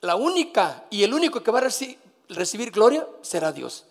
la 0.00 0.16
única 0.16 0.84
y 0.90 1.04
el 1.04 1.14
único 1.14 1.42
que 1.42 1.50
va 1.50 1.60
a 1.60 1.68
recibir 2.28 2.70
gloria 2.70 3.06
será 3.22 3.52
Dios. 3.52 3.84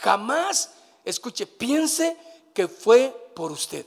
Jamás, 0.00 0.74
escuche, 1.04 1.46
piense 1.46 2.16
que 2.54 2.68
fue 2.68 3.10
por 3.34 3.50
usted 3.50 3.84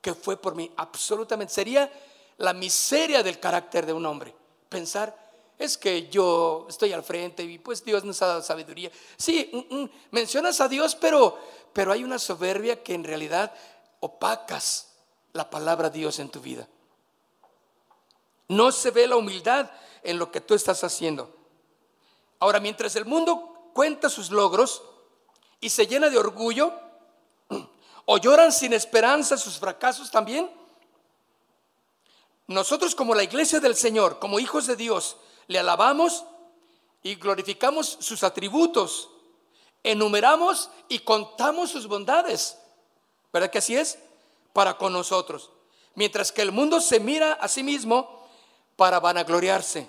que 0.00 0.14
fue 0.14 0.36
por 0.36 0.54
mí. 0.54 0.70
Absolutamente. 0.76 1.52
Sería 1.52 1.90
la 2.38 2.52
miseria 2.52 3.22
del 3.22 3.38
carácter 3.38 3.86
de 3.86 3.92
un 3.92 4.06
hombre. 4.06 4.34
Pensar, 4.68 5.16
es 5.58 5.76
que 5.76 6.08
yo 6.08 6.66
estoy 6.68 6.92
al 6.92 7.02
frente 7.02 7.42
y 7.42 7.58
pues 7.58 7.84
Dios 7.84 8.04
nos 8.04 8.20
ha 8.22 8.26
dado 8.26 8.42
sabiduría. 8.42 8.90
Sí, 9.16 9.50
mm, 9.52 9.76
mm, 9.76 9.90
mencionas 10.12 10.60
a 10.60 10.68
Dios, 10.68 10.94
pero, 10.94 11.38
pero 11.72 11.92
hay 11.92 12.02
una 12.02 12.18
soberbia 12.18 12.82
que 12.82 12.94
en 12.94 13.04
realidad 13.04 13.52
opacas 14.00 14.89
la 15.32 15.48
palabra 15.48 15.90
Dios 15.90 16.18
en 16.18 16.30
tu 16.30 16.40
vida. 16.40 16.68
No 18.48 18.72
se 18.72 18.90
ve 18.90 19.06
la 19.06 19.16
humildad 19.16 19.70
en 20.02 20.18
lo 20.18 20.30
que 20.32 20.40
tú 20.40 20.54
estás 20.54 20.82
haciendo. 20.82 21.34
Ahora, 22.40 22.58
mientras 22.58 22.96
el 22.96 23.04
mundo 23.04 23.70
cuenta 23.74 24.08
sus 24.08 24.30
logros 24.30 24.82
y 25.60 25.70
se 25.70 25.86
llena 25.86 26.08
de 26.08 26.18
orgullo, 26.18 26.72
o 28.06 28.18
lloran 28.18 28.50
sin 28.50 28.72
esperanza 28.72 29.36
sus 29.36 29.58
fracasos 29.58 30.10
también, 30.10 30.50
nosotros 32.48 32.96
como 32.96 33.14
la 33.14 33.22
iglesia 33.22 33.60
del 33.60 33.76
Señor, 33.76 34.18
como 34.18 34.40
hijos 34.40 34.66
de 34.66 34.74
Dios, 34.74 35.16
le 35.46 35.60
alabamos 35.60 36.24
y 37.02 37.14
glorificamos 37.14 37.98
sus 38.00 38.24
atributos, 38.24 39.10
enumeramos 39.84 40.70
y 40.88 40.98
contamos 40.98 41.70
sus 41.70 41.86
bondades. 41.86 42.58
¿Verdad 43.32 43.50
que 43.50 43.58
así 43.58 43.76
es? 43.76 43.98
Para 44.52 44.76
con 44.76 44.92
nosotros. 44.92 45.50
Mientras 45.94 46.32
que 46.32 46.42
el 46.42 46.52
mundo 46.52 46.80
se 46.80 47.00
mira 47.00 47.34
a 47.34 47.48
sí 47.48 47.62
mismo 47.62 48.26
para 48.76 49.00
vanagloriarse 49.00 49.88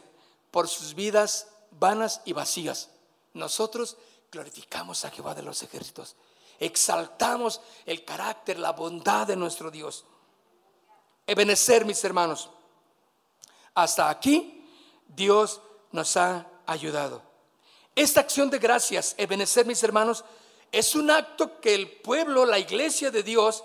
por 0.51 0.67
sus 0.67 0.93
vidas 0.93 1.47
vanas 1.71 2.21
y 2.25 2.33
vacías. 2.33 2.89
Nosotros 3.33 3.97
glorificamos 4.31 5.05
a 5.05 5.09
Jehová 5.09 5.33
de 5.33 5.43
los 5.43 5.63
ejércitos. 5.63 6.15
Exaltamos 6.59 7.61
el 7.85 8.05
carácter, 8.05 8.59
la 8.59 8.71
bondad 8.71 9.27
de 9.27 9.35
nuestro 9.35 9.71
Dios. 9.71 10.05
Ebenecer, 11.25 11.85
mis 11.85 12.03
hermanos. 12.03 12.49
Hasta 13.73 14.09
aquí 14.09 14.67
Dios 15.07 15.61
nos 15.91 16.17
ha 16.17 16.47
ayudado. 16.65 17.21
Esta 17.95 18.21
acción 18.21 18.49
de 18.49 18.59
gracias, 18.59 19.15
Ebenecer, 19.17 19.65
mis 19.65 19.83
hermanos, 19.83 20.23
es 20.71 20.95
un 20.95 21.11
acto 21.11 21.59
que 21.59 21.73
el 21.75 21.89
pueblo, 21.89 22.45
la 22.45 22.59
iglesia 22.59 23.11
de 23.11 23.23
Dios, 23.23 23.63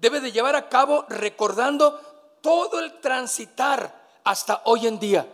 debe 0.00 0.20
de 0.20 0.32
llevar 0.32 0.56
a 0.56 0.68
cabo 0.68 1.04
recordando 1.08 2.00
todo 2.40 2.80
el 2.80 3.00
transitar 3.00 4.20
hasta 4.24 4.62
hoy 4.64 4.86
en 4.86 4.98
día. 4.98 5.30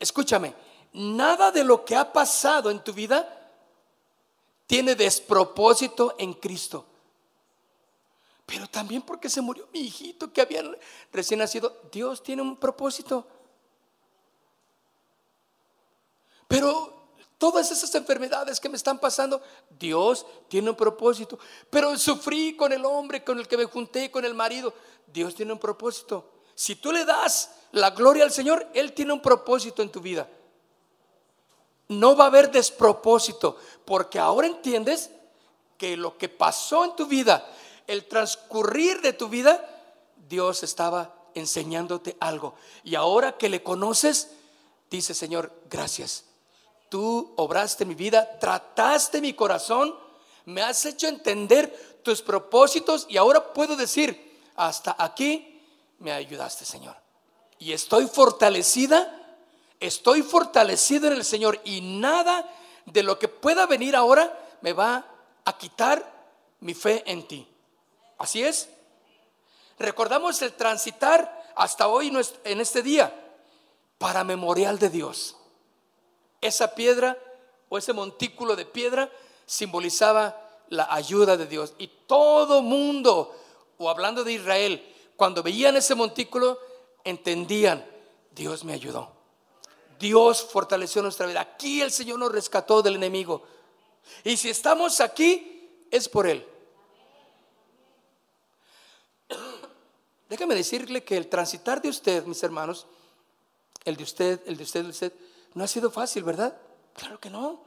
Escúchame, 0.00 0.54
nada 0.92 1.52
de 1.52 1.62
lo 1.62 1.84
que 1.84 1.94
ha 1.94 2.12
pasado 2.12 2.70
en 2.70 2.82
tu 2.82 2.92
vida 2.92 3.34
tiene 4.66 4.96
despropósito 4.96 6.16
en 6.18 6.34
Cristo. 6.34 6.84
Pero 8.44 8.66
también 8.66 9.02
porque 9.02 9.28
se 9.28 9.40
murió 9.40 9.68
mi 9.72 9.80
hijito 9.80 10.32
que 10.32 10.40
había 10.40 10.62
recién 11.12 11.38
nacido, 11.38 11.80
Dios 11.92 12.22
tiene 12.22 12.42
un 12.42 12.56
propósito. 12.56 13.26
Pero 16.48 16.97
todas 17.38 17.70
esas 17.70 17.94
enfermedades 17.94 18.60
que 18.60 18.68
me 18.68 18.76
están 18.76 18.98
pasando, 18.98 19.40
Dios 19.78 20.26
tiene 20.48 20.70
un 20.70 20.76
propósito. 20.76 21.38
Pero 21.70 21.96
sufrí 21.96 22.56
con 22.56 22.72
el 22.72 22.84
hombre 22.84 23.24
con 23.24 23.38
el 23.38 23.48
que 23.48 23.56
me 23.56 23.64
junté, 23.64 24.10
con 24.10 24.24
el 24.24 24.34
marido, 24.34 24.74
Dios 25.06 25.34
tiene 25.34 25.52
un 25.52 25.58
propósito. 25.58 26.32
Si 26.54 26.74
tú 26.74 26.92
le 26.92 27.04
das 27.04 27.50
la 27.72 27.90
gloria 27.90 28.24
al 28.24 28.32
Señor, 28.32 28.66
Él 28.74 28.92
tiene 28.92 29.12
un 29.12 29.22
propósito 29.22 29.80
en 29.80 29.90
tu 29.90 30.00
vida. 30.00 30.28
No 31.86 32.16
va 32.16 32.24
a 32.24 32.26
haber 32.26 32.50
despropósito, 32.50 33.56
porque 33.84 34.18
ahora 34.18 34.46
entiendes 34.46 35.10
que 35.78 35.96
lo 35.96 36.18
que 36.18 36.28
pasó 36.28 36.84
en 36.84 36.96
tu 36.96 37.06
vida, 37.06 37.48
el 37.86 38.06
transcurrir 38.08 39.00
de 39.00 39.12
tu 39.12 39.28
vida, 39.28 39.64
Dios 40.28 40.62
estaba 40.62 41.14
enseñándote 41.34 42.16
algo. 42.20 42.54
Y 42.82 42.96
ahora 42.96 43.38
que 43.38 43.48
le 43.48 43.62
conoces, 43.62 44.32
dice 44.90 45.14
Señor, 45.14 45.52
gracias. 45.70 46.27
Tú 46.88 47.34
obraste 47.36 47.84
mi 47.84 47.94
vida, 47.94 48.38
trataste 48.38 49.20
mi 49.20 49.34
corazón, 49.34 49.94
me 50.46 50.62
has 50.62 50.84
hecho 50.86 51.06
entender 51.08 52.00
tus 52.02 52.22
propósitos 52.22 53.06
y 53.08 53.16
ahora 53.16 53.52
puedo 53.52 53.76
decir, 53.76 54.40
hasta 54.56 54.96
aquí 54.98 55.62
me 55.98 56.12
ayudaste, 56.12 56.64
Señor. 56.64 56.96
Y 57.58 57.72
estoy 57.72 58.06
fortalecida, 58.06 59.36
estoy 59.80 60.22
fortalecido 60.22 61.08
en 61.08 61.14
el 61.14 61.24
Señor 61.24 61.60
y 61.64 61.80
nada 61.80 62.48
de 62.86 63.02
lo 63.02 63.18
que 63.18 63.28
pueda 63.28 63.66
venir 63.66 63.94
ahora 63.94 64.56
me 64.62 64.72
va 64.72 65.04
a 65.44 65.58
quitar 65.58 66.18
mi 66.60 66.74
fe 66.74 67.02
en 67.06 67.26
ti. 67.26 67.46
Así 68.18 68.42
es. 68.42 68.68
Recordamos 69.78 70.40
el 70.42 70.52
transitar 70.54 71.52
hasta 71.54 71.88
hoy 71.88 72.12
en 72.44 72.60
este 72.60 72.82
día 72.82 73.12
para 73.98 74.24
memorial 74.24 74.78
de 74.78 74.90
Dios. 74.90 75.36
Esa 76.40 76.74
piedra 76.74 77.18
o 77.68 77.78
ese 77.78 77.92
montículo 77.92 78.56
de 78.56 78.64
piedra 78.64 79.10
simbolizaba 79.46 80.48
la 80.68 80.92
ayuda 80.92 81.36
de 81.36 81.46
Dios. 81.46 81.74
Y 81.78 81.88
todo 82.06 82.62
mundo, 82.62 83.34
o 83.78 83.90
hablando 83.90 84.24
de 84.24 84.34
Israel, 84.34 84.94
cuando 85.16 85.42
veían 85.42 85.76
ese 85.76 85.94
montículo, 85.94 86.58
entendían, 87.04 87.84
Dios 88.30 88.64
me 88.64 88.72
ayudó. 88.72 89.12
Dios 89.98 90.46
fortaleció 90.50 91.02
nuestra 91.02 91.26
vida. 91.26 91.40
Aquí 91.40 91.80
el 91.80 91.90
Señor 91.90 92.18
nos 92.18 92.30
rescató 92.30 92.82
del 92.82 92.96
enemigo. 92.96 93.42
Y 94.22 94.36
si 94.36 94.48
estamos 94.48 95.00
aquí, 95.00 95.86
es 95.90 96.08
por 96.08 96.26
Él. 96.26 96.46
Déjame 100.28 100.54
decirle 100.54 101.02
que 101.02 101.16
el 101.16 101.28
transitar 101.28 101.80
de 101.80 101.88
usted, 101.88 102.24
mis 102.24 102.42
hermanos, 102.42 102.86
el 103.84 103.96
de 103.96 104.02
usted, 104.02 104.40
el 104.46 104.56
de 104.56 104.62
usted, 104.62 104.80
el 104.80 104.86
de 104.86 104.92
usted, 104.92 105.12
no 105.54 105.64
ha 105.64 105.68
sido 105.68 105.90
fácil, 105.90 106.24
¿verdad? 106.24 106.56
Claro 106.94 107.18
que 107.18 107.30
no. 107.30 107.64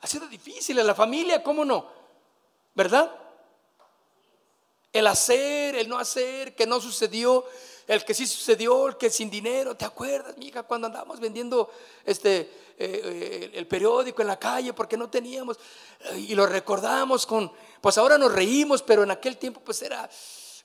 Ha 0.00 0.06
sido 0.06 0.26
difícil 0.28 0.78
en 0.78 0.86
la 0.86 0.94
familia, 0.94 1.42
¿cómo 1.42 1.64
no? 1.64 1.88
¿Verdad? 2.74 3.14
El 4.92 5.06
hacer, 5.06 5.74
el 5.76 5.88
no 5.88 5.98
hacer, 5.98 6.54
que 6.54 6.66
no 6.66 6.80
sucedió, 6.80 7.44
el 7.86 8.04
que 8.04 8.14
sí 8.14 8.26
sucedió, 8.26 8.88
el 8.88 8.96
que 8.96 9.10
sin 9.10 9.30
dinero, 9.30 9.76
¿te 9.76 9.84
acuerdas, 9.84 10.36
mija, 10.36 10.62
cuando 10.62 10.86
andábamos 10.86 11.20
vendiendo 11.20 11.70
este 12.04 12.40
eh, 12.40 13.00
eh, 13.04 13.50
el 13.54 13.66
periódico 13.66 14.22
en 14.22 14.28
la 14.28 14.38
calle 14.38 14.72
porque 14.72 14.96
no 14.96 15.08
teníamos 15.08 15.58
y 16.16 16.34
lo 16.34 16.44
recordamos 16.44 17.24
con, 17.24 17.52
pues 17.80 17.98
ahora 17.98 18.18
nos 18.18 18.32
reímos, 18.32 18.82
pero 18.82 19.04
en 19.04 19.12
aquel 19.12 19.36
tiempo 19.36 19.60
pues 19.60 19.80
era 19.82 20.08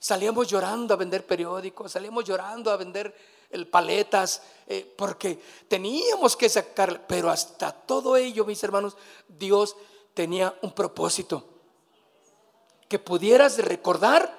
Salíamos 0.02 0.48
llorando 0.48 0.94
a 0.94 0.96
vender 0.96 1.26
periódicos, 1.26 1.92
salíamos 1.92 2.24
llorando 2.24 2.70
a 2.70 2.78
vender 2.78 3.14
el 3.50 3.66
paletas, 3.66 4.42
eh, 4.66 4.94
porque 4.96 5.40
teníamos 5.68 6.36
que 6.36 6.48
sacar, 6.48 7.06
pero 7.06 7.30
hasta 7.30 7.72
todo 7.72 8.16
ello, 8.16 8.44
mis 8.44 8.62
hermanos, 8.62 8.96
Dios 9.28 9.76
tenía 10.14 10.56
un 10.62 10.72
propósito. 10.72 11.44
Que 12.88 12.98
pudieras 12.98 13.58
recordar 13.58 14.36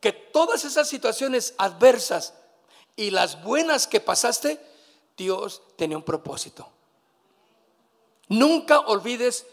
que 0.00 0.12
todas 0.12 0.64
esas 0.64 0.88
situaciones 0.88 1.54
adversas 1.58 2.34
y 2.96 3.10
las 3.10 3.42
buenas 3.42 3.86
que 3.86 4.00
pasaste, 4.00 4.60
Dios 5.16 5.62
tenía 5.76 5.96
un 5.96 6.02
propósito. 6.02 6.68
Nunca 8.28 8.80
olvides 8.80 9.46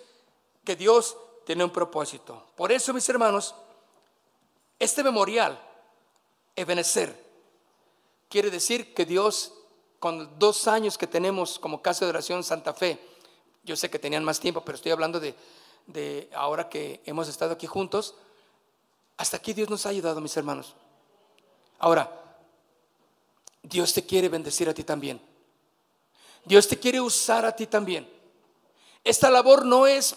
que 0.63 0.75
Dios 0.75 1.17
tiene 1.45 1.63
un 1.63 1.71
propósito. 1.71 2.47
Por 2.55 2.71
eso, 2.71 2.93
mis 2.93 3.07
hermanos, 3.09 3.55
este 4.79 5.03
memorial, 5.03 5.59
Ebenezer, 6.55 7.30
quiere 8.31 8.49
decir 8.49 8.93
que 8.93 9.05
Dios, 9.05 9.53
con 9.99 10.39
dos 10.39 10.67
años 10.67 10.97
que 10.97 11.05
tenemos 11.05 11.59
como 11.59 11.81
casa 11.81 12.05
de 12.05 12.09
oración 12.09 12.43
Santa 12.43 12.73
Fe, 12.73 12.97
yo 13.63 13.75
sé 13.75 13.91
que 13.91 13.99
tenían 13.99 14.23
más 14.23 14.39
tiempo, 14.39 14.63
pero 14.65 14.77
estoy 14.77 14.93
hablando 14.93 15.19
de, 15.19 15.35
de 15.85 16.29
ahora 16.33 16.69
que 16.69 17.01
hemos 17.05 17.27
estado 17.27 17.53
aquí 17.53 17.67
juntos, 17.67 18.15
hasta 19.17 19.37
aquí 19.37 19.53
Dios 19.53 19.69
nos 19.69 19.85
ha 19.85 19.89
ayudado, 19.89 20.21
mis 20.21 20.35
hermanos. 20.37 20.73
Ahora, 21.77 22.09
Dios 23.61 23.93
te 23.93 24.05
quiere 24.05 24.29
bendecir 24.29 24.69
a 24.69 24.73
ti 24.73 24.83
también. 24.83 25.21
Dios 26.45 26.67
te 26.67 26.79
quiere 26.79 27.01
usar 27.01 27.45
a 27.45 27.55
ti 27.55 27.67
también. 27.67 28.09
Esta 29.03 29.29
labor 29.29 29.65
no 29.65 29.85
es 29.85 30.15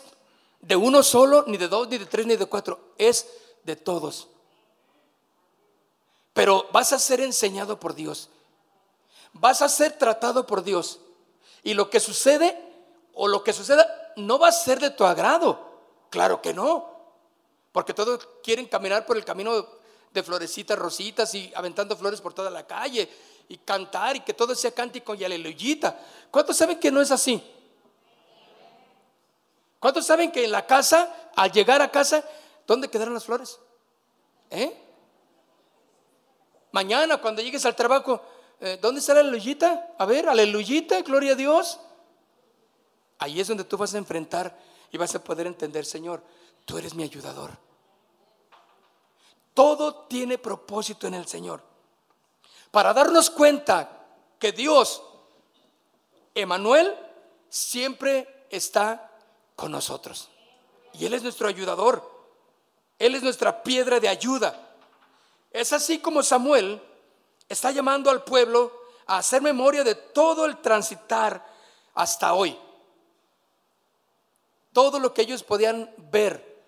de 0.60 0.76
uno 0.76 1.02
solo, 1.02 1.44
ni 1.48 1.56
de 1.56 1.68
dos, 1.68 1.88
ni 1.88 1.98
de 1.98 2.06
tres, 2.06 2.26
ni 2.26 2.36
de 2.36 2.46
cuatro, 2.46 2.94
es 2.96 3.26
de 3.64 3.74
todos 3.76 4.28
pero 6.34 6.68
vas 6.72 6.92
a 6.92 6.98
ser 6.98 7.20
enseñado 7.20 7.80
por 7.80 7.94
Dios. 7.94 8.28
Vas 9.32 9.62
a 9.62 9.68
ser 9.68 9.96
tratado 9.96 10.46
por 10.46 10.62
Dios. 10.62 11.00
Y 11.62 11.74
lo 11.74 11.88
que 11.88 12.00
sucede 12.00 12.60
o 13.14 13.28
lo 13.28 13.42
que 13.42 13.52
suceda 13.52 14.12
no 14.16 14.38
va 14.38 14.48
a 14.48 14.52
ser 14.52 14.80
de 14.80 14.90
tu 14.90 15.04
agrado. 15.04 15.80
Claro 16.10 16.42
que 16.42 16.52
no. 16.52 16.92
Porque 17.72 17.94
todos 17.94 18.28
quieren 18.42 18.66
caminar 18.66 19.06
por 19.06 19.16
el 19.16 19.24
camino 19.24 19.66
de 20.12 20.22
florecitas, 20.22 20.78
rositas 20.78 21.34
y 21.34 21.52
aventando 21.54 21.96
flores 21.96 22.20
por 22.20 22.34
toda 22.34 22.50
la 22.50 22.66
calle 22.66 23.08
y 23.48 23.58
cantar 23.58 24.16
y 24.16 24.20
que 24.20 24.34
todo 24.34 24.54
sea 24.54 24.72
cántico 24.72 25.14
y 25.14 25.24
aleluyita. 25.24 25.98
¿Cuántos 26.30 26.56
saben 26.56 26.78
que 26.78 26.90
no 26.90 27.00
es 27.00 27.10
así? 27.10 27.42
¿Cuántos 29.78 30.06
saben 30.06 30.32
que 30.32 30.44
en 30.44 30.52
la 30.52 30.66
casa, 30.66 31.30
al 31.36 31.52
llegar 31.52 31.82
a 31.82 31.90
casa, 31.90 32.24
¿dónde 32.66 32.88
quedaron 32.88 33.14
las 33.14 33.24
flores? 33.24 33.58
¿Eh? 34.50 34.80
Mañana 36.74 37.18
cuando 37.18 37.40
llegues 37.40 37.64
al 37.66 37.76
trabajo, 37.76 38.20
eh, 38.58 38.80
¿dónde 38.82 38.98
está 38.98 39.14
la 39.14 39.20
aleluyita? 39.20 39.94
A 39.96 40.04
ver, 40.06 40.28
aleluyita, 40.28 41.02
gloria 41.02 41.34
a 41.34 41.36
Dios. 41.36 41.78
Ahí 43.20 43.38
es 43.38 43.46
donde 43.46 43.62
tú 43.62 43.76
vas 43.76 43.94
a 43.94 43.98
enfrentar 43.98 44.58
y 44.90 44.98
vas 44.98 45.14
a 45.14 45.22
poder 45.22 45.46
entender, 45.46 45.84
Señor, 45.84 46.20
tú 46.64 46.76
eres 46.76 46.92
mi 46.94 47.04
ayudador. 47.04 47.52
Todo 49.54 50.06
tiene 50.08 50.36
propósito 50.36 51.06
en 51.06 51.14
el 51.14 51.28
Señor. 51.28 51.62
Para 52.72 52.92
darnos 52.92 53.30
cuenta 53.30 54.06
que 54.40 54.50
Dios, 54.50 55.00
Emanuel, 56.34 56.92
siempre 57.48 58.46
está 58.50 59.12
con 59.54 59.70
nosotros. 59.70 60.28
Y 60.94 61.06
Él 61.06 61.14
es 61.14 61.22
nuestro 61.22 61.46
ayudador. 61.46 62.02
Él 62.98 63.14
es 63.14 63.22
nuestra 63.22 63.62
piedra 63.62 64.00
de 64.00 64.08
ayuda. 64.08 64.63
Es 65.54 65.72
así 65.72 66.00
como 66.00 66.24
Samuel 66.24 66.82
está 67.48 67.70
llamando 67.70 68.10
al 68.10 68.24
pueblo 68.24 68.72
a 69.06 69.18
hacer 69.18 69.40
memoria 69.40 69.84
de 69.84 69.94
todo 69.94 70.46
el 70.46 70.60
transitar 70.60 71.46
hasta 71.94 72.34
hoy. 72.34 72.58
Todo 74.72 74.98
lo 74.98 75.14
que 75.14 75.22
ellos 75.22 75.44
podían 75.44 75.88
ver 76.10 76.60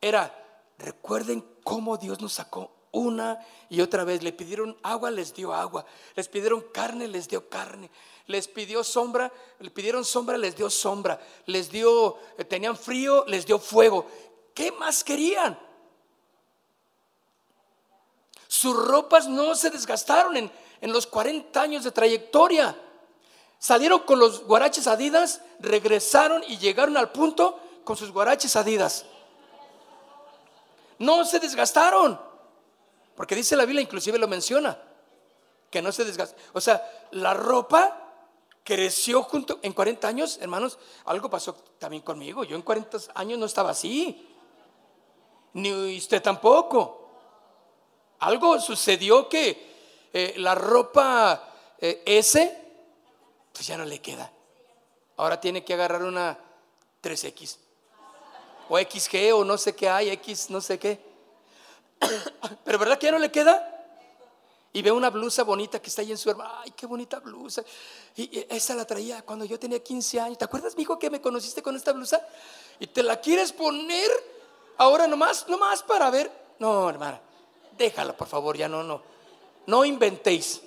era, 0.00 0.34
recuerden 0.78 1.44
cómo 1.62 1.98
Dios 1.98 2.22
nos 2.22 2.32
sacó 2.32 2.72
una 2.92 3.46
y 3.68 3.82
otra 3.82 4.04
vez. 4.04 4.22
Le 4.22 4.32
pidieron 4.32 4.74
agua, 4.82 5.10
les 5.10 5.34
dio 5.34 5.52
agua. 5.52 5.84
Les 6.16 6.26
pidieron 6.26 6.64
carne, 6.72 7.06
les 7.06 7.28
dio 7.28 7.50
carne. 7.50 7.90
Les 8.26 8.48
pidió 8.48 8.82
sombra, 8.82 9.30
le 9.58 9.70
pidieron 9.70 10.02
sombra, 10.02 10.38
les 10.38 10.56
dio 10.56 10.70
sombra. 10.70 11.20
Les 11.44 11.70
dio, 11.70 12.16
eh, 12.38 12.44
tenían 12.46 12.78
frío, 12.78 13.26
les 13.26 13.44
dio 13.44 13.58
fuego. 13.58 14.06
¿Qué 14.54 14.72
más 14.72 15.04
querían? 15.04 15.58
Sus 18.54 18.76
ropas 18.76 19.26
no 19.26 19.56
se 19.56 19.68
desgastaron 19.68 20.36
en, 20.36 20.48
en 20.80 20.92
los 20.92 21.08
40 21.08 21.60
años 21.60 21.82
de 21.82 21.90
trayectoria. 21.90 22.78
Salieron 23.58 23.98
con 24.02 24.20
los 24.20 24.44
guaraches 24.44 24.86
adidas, 24.86 25.40
regresaron 25.58 26.44
y 26.46 26.56
llegaron 26.58 26.96
al 26.96 27.10
punto 27.10 27.58
con 27.82 27.96
sus 27.96 28.12
guaraches 28.12 28.54
adidas. 28.54 29.06
No 31.00 31.24
se 31.24 31.40
desgastaron. 31.40 32.20
Porque 33.16 33.34
dice 33.34 33.56
la 33.56 33.64
Biblia, 33.64 33.82
inclusive 33.82 34.18
lo 34.18 34.28
menciona, 34.28 34.80
que 35.68 35.82
no 35.82 35.90
se 35.90 36.04
desgasta. 36.04 36.40
O 36.52 36.60
sea, 36.60 36.80
la 37.10 37.34
ropa 37.34 38.12
creció 38.62 39.24
junto 39.24 39.58
en 39.62 39.72
40 39.72 40.06
años, 40.06 40.38
hermanos, 40.40 40.78
algo 41.06 41.28
pasó 41.28 41.54
también 41.80 42.04
conmigo. 42.04 42.44
Yo 42.44 42.54
en 42.54 42.62
40 42.62 42.98
años 43.16 43.36
no 43.36 43.46
estaba 43.46 43.70
así. 43.70 44.28
Ni 45.54 45.96
usted 45.98 46.22
tampoco. 46.22 47.03
Algo 48.20 48.58
sucedió 48.60 49.28
que 49.28 50.08
eh, 50.12 50.34
la 50.38 50.54
ropa 50.54 51.74
eh, 51.78 52.02
S, 52.06 52.58
pues 53.52 53.66
ya 53.66 53.76
no 53.76 53.84
le 53.84 54.00
queda. 54.00 54.30
Ahora 55.16 55.40
tiene 55.40 55.64
que 55.64 55.74
agarrar 55.74 56.02
una 56.02 56.38
3X. 57.02 57.58
O 58.68 58.78
XG 58.78 59.34
o 59.34 59.44
no 59.44 59.58
sé 59.58 59.74
qué 59.74 59.88
hay, 59.88 60.10
X 60.10 60.50
no 60.50 60.60
sé 60.60 60.78
qué. 60.78 60.98
Pero 62.64 62.78
¿verdad 62.78 62.98
que 62.98 63.06
ya 63.06 63.12
no 63.12 63.18
le 63.18 63.30
queda? 63.30 63.70
Y 64.72 64.82
ve 64.82 64.90
una 64.90 65.10
blusa 65.10 65.44
bonita 65.44 65.80
que 65.80 65.88
está 65.88 66.02
ahí 66.02 66.10
en 66.10 66.18
su 66.18 66.30
hermano. 66.30 66.50
Ay, 66.56 66.72
qué 66.72 66.86
bonita 66.86 67.20
blusa. 67.20 67.62
Y, 68.16 68.44
esa 68.48 68.74
la 68.74 68.84
traía 68.84 69.22
cuando 69.22 69.44
yo 69.44 69.58
tenía 69.58 69.82
15 69.82 70.20
años. 70.20 70.38
¿Te 70.38 70.44
acuerdas, 70.44 70.74
hijo 70.76 70.98
que 70.98 71.10
me 71.10 71.20
conociste 71.20 71.62
con 71.62 71.76
esta 71.76 71.92
blusa? 71.92 72.20
Y 72.80 72.88
te 72.88 73.04
la 73.04 73.20
quieres 73.20 73.52
poner 73.52 74.10
ahora 74.78 75.06
nomás, 75.06 75.46
nomás 75.48 75.82
para 75.84 76.10
ver. 76.10 76.30
No, 76.58 76.90
hermana, 76.90 77.20
déjala, 77.76 78.16
por 78.16 78.28
favor, 78.28 78.56
ya 78.56 78.68
no, 78.68 78.82
no. 78.82 79.02
No 79.66 79.84
inventéis. 79.84 80.62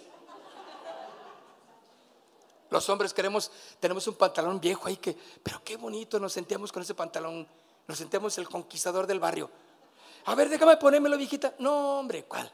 Los 2.70 2.90
hombres 2.90 3.14
queremos, 3.14 3.52
tenemos 3.80 4.08
un 4.08 4.16
pantalón 4.16 4.60
viejo 4.60 4.88
ahí 4.88 4.98
que, 4.98 5.18
pero 5.42 5.62
qué 5.64 5.78
bonito 5.78 6.20
nos 6.20 6.34
sentíamos 6.34 6.72
con 6.72 6.82
ese 6.82 6.94
pantalón. 6.94 7.48
Nos 7.88 7.98
sentíamos 7.98 8.38
el 8.38 8.50
conquistador 8.50 9.08
del 9.08 9.20
barrio. 9.20 9.50
A 10.26 10.36
ver, 10.36 10.50
déjame 10.50 10.76
ponérmelo, 10.76 11.18
viejita. 11.18 11.54
No, 11.60 12.00
hombre, 12.00 12.26
¿cuál? 12.26 12.52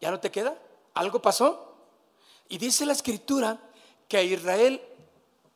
¿Ya 0.00 0.10
no 0.10 0.20
te 0.20 0.30
queda? 0.30 0.56
¿Algo 0.94 1.22
pasó? 1.22 1.74
Y 2.48 2.58
dice 2.58 2.84
la 2.84 2.92
escritura 2.92 3.58
que 4.08 4.18
a 4.18 4.22
Israel, 4.22 4.82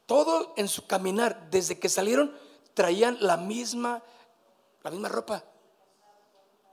todo 0.07 0.55
en 0.57 0.69
su 0.69 0.87
caminar, 0.87 1.51
desde 1.51 1.79
que 1.79 1.89
salieron, 1.89 2.35
traían 2.73 3.19
la 3.21 3.37
misma, 3.37 4.03
la 4.83 4.91
misma 4.91 5.09
ropa, 5.09 5.45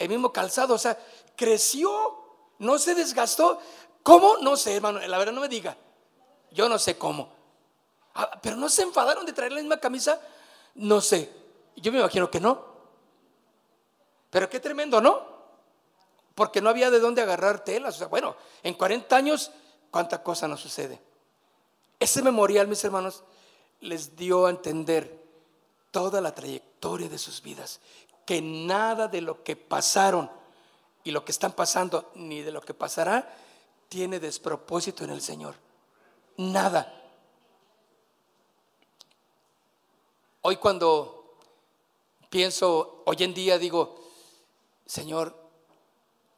el 0.01 0.09
mismo 0.09 0.33
calzado. 0.33 0.73
O 0.73 0.77
sea, 0.77 0.97
creció, 1.35 2.23
no 2.59 2.77
se 2.77 2.95
desgastó. 2.95 3.59
¿Cómo? 4.03 4.37
No 4.37 4.57
sé, 4.57 4.75
hermano, 4.75 4.99
la 4.99 5.17
verdad 5.17 5.33
no 5.33 5.41
me 5.41 5.47
diga. 5.47 5.77
Yo 6.51 6.67
no 6.67 6.79
sé 6.79 6.97
cómo. 6.97 7.31
Ah, 8.15 8.39
pero 8.41 8.55
no 8.55 8.67
se 8.67 8.81
enfadaron 8.81 9.25
de 9.25 9.33
traer 9.33 9.51
la 9.51 9.59
misma 9.61 9.77
camisa. 9.77 10.19
No 10.75 10.99
sé. 11.01 11.31
Yo 11.75 11.91
me 11.91 11.99
imagino 11.99 12.29
que 12.29 12.39
no. 12.39 12.65
Pero 14.29 14.49
qué 14.49 14.59
tremendo, 14.59 14.99
¿no? 15.01 15.29
Porque 16.35 16.61
no 16.61 16.69
había 16.69 16.89
de 16.89 16.99
dónde 16.99 17.21
agarrar 17.21 17.63
telas. 17.63 17.95
O 17.95 17.97
sea, 17.99 18.07
bueno, 18.07 18.35
en 18.63 18.73
40 18.73 19.15
años, 19.15 19.51
¿cuánta 19.91 20.23
cosa 20.23 20.47
nos 20.47 20.61
sucede? 20.61 20.99
Ese 21.99 22.21
memorial, 22.21 22.67
mis 22.67 22.83
hermanos, 22.83 23.23
les 23.81 24.15
dio 24.15 24.47
a 24.47 24.49
entender 24.49 25.21
toda 25.91 26.21
la 26.21 26.33
trayectoria 26.33 27.09
de 27.09 27.17
sus 27.17 27.41
vidas, 27.41 27.79
que 28.25 28.41
nada 28.41 29.07
de 29.07 29.21
lo 29.21 29.43
que 29.43 29.55
pasaron 29.55 30.29
y 31.03 31.11
lo 31.11 31.25
que 31.25 31.31
están 31.31 31.53
pasando, 31.53 32.11
ni 32.15 32.41
de 32.41 32.51
lo 32.51 32.61
que 32.61 32.73
pasará, 32.73 33.35
tiene 33.89 34.19
despropósito 34.19 35.03
en 35.03 35.09
el 35.09 35.21
Señor. 35.21 35.55
Nada. 36.37 36.97
Hoy 40.43 40.57
cuando 40.57 41.37
pienso, 42.29 43.03
hoy 43.05 43.17
en 43.19 43.33
día 43.33 43.57
digo, 43.57 43.99
Señor, 44.85 45.35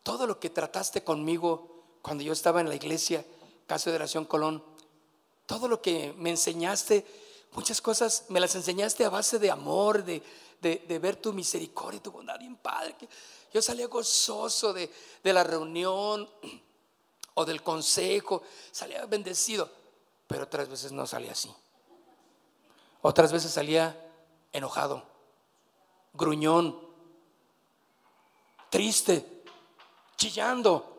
todo 0.02 0.28
lo 0.28 0.40
que 0.40 0.50
trataste 0.50 1.04
conmigo 1.04 1.84
cuando 2.02 2.24
yo 2.24 2.34
estaba 2.34 2.60
en 2.60 2.70
la 2.70 2.76
iglesia, 2.76 3.26
Caso 3.68 3.90
de 3.90 3.96
Oración 3.96 4.26
Colón, 4.26 4.64
todo 5.46 5.68
lo 5.68 5.82
que 5.82 6.14
me 6.18 6.32
enseñaste, 6.32 7.06
muchas 7.56 7.82
cosas 7.82 8.26
me 8.30 8.40
las 8.40 8.56
enseñaste 8.56 9.06
a 9.06 9.10
base 9.10 9.40
de 9.40 9.52
amor, 9.52 10.04
de, 10.04 10.22
ver 11.00 11.16
tu 11.18 11.34
misericordia, 11.34 12.02
tu 12.02 12.12
bondad, 12.12 12.40
bien 12.40 12.56
padre. 12.56 12.96
Yo 13.54 13.62
salía 13.62 13.88
gozoso 13.88 14.74
de, 14.74 14.92
de 15.24 15.34
la 15.34 15.44
reunión 15.44 16.30
o 17.36 17.46
del 17.46 17.62
consejo, 17.62 18.44
salía 18.72 19.06
bendecido, 19.06 19.70
pero 20.28 20.44
otras 20.44 20.68
veces 20.70 20.92
no 20.92 21.06
salía 21.06 21.32
así. 21.32 21.54
Otras 23.02 23.32
veces 23.32 23.52
salía 23.52 24.00
enojado, 24.52 25.04
gruñón, 26.14 26.80
triste, 28.70 29.44
chillando. 30.16 30.90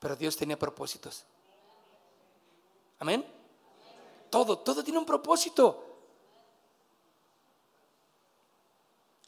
Pero 0.00 0.16
Dios 0.16 0.36
tenía 0.36 0.58
propósitos. 0.58 1.24
Amén. 2.98 3.39
Todo, 4.30 4.58
todo 4.58 4.82
tiene 4.84 4.98
un 4.98 5.06
propósito. 5.06 5.86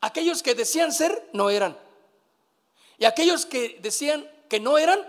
Aquellos 0.00 0.42
que 0.42 0.54
decían 0.54 0.92
ser, 0.92 1.30
no 1.32 1.50
eran. 1.50 1.78
Y 2.98 3.04
aquellos 3.04 3.46
que 3.46 3.78
decían 3.82 4.28
que 4.48 4.60
no 4.60 4.78
eran, 4.78 5.00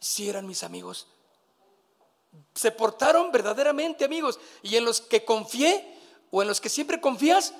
sí 0.00 0.28
eran 0.28 0.46
mis 0.46 0.62
amigos. 0.62 1.06
Se 2.54 2.70
portaron 2.70 3.32
verdaderamente 3.32 4.04
amigos. 4.04 4.38
Y 4.62 4.76
en 4.76 4.84
los 4.84 5.00
que 5.00 5.24
confié 5.24 5.98
o 6.30 6.42
en 6.42 6.48
los 6.48 6.60
que 6.60 6.68
siempre 6.68 7.00
confías, 7.00 7.54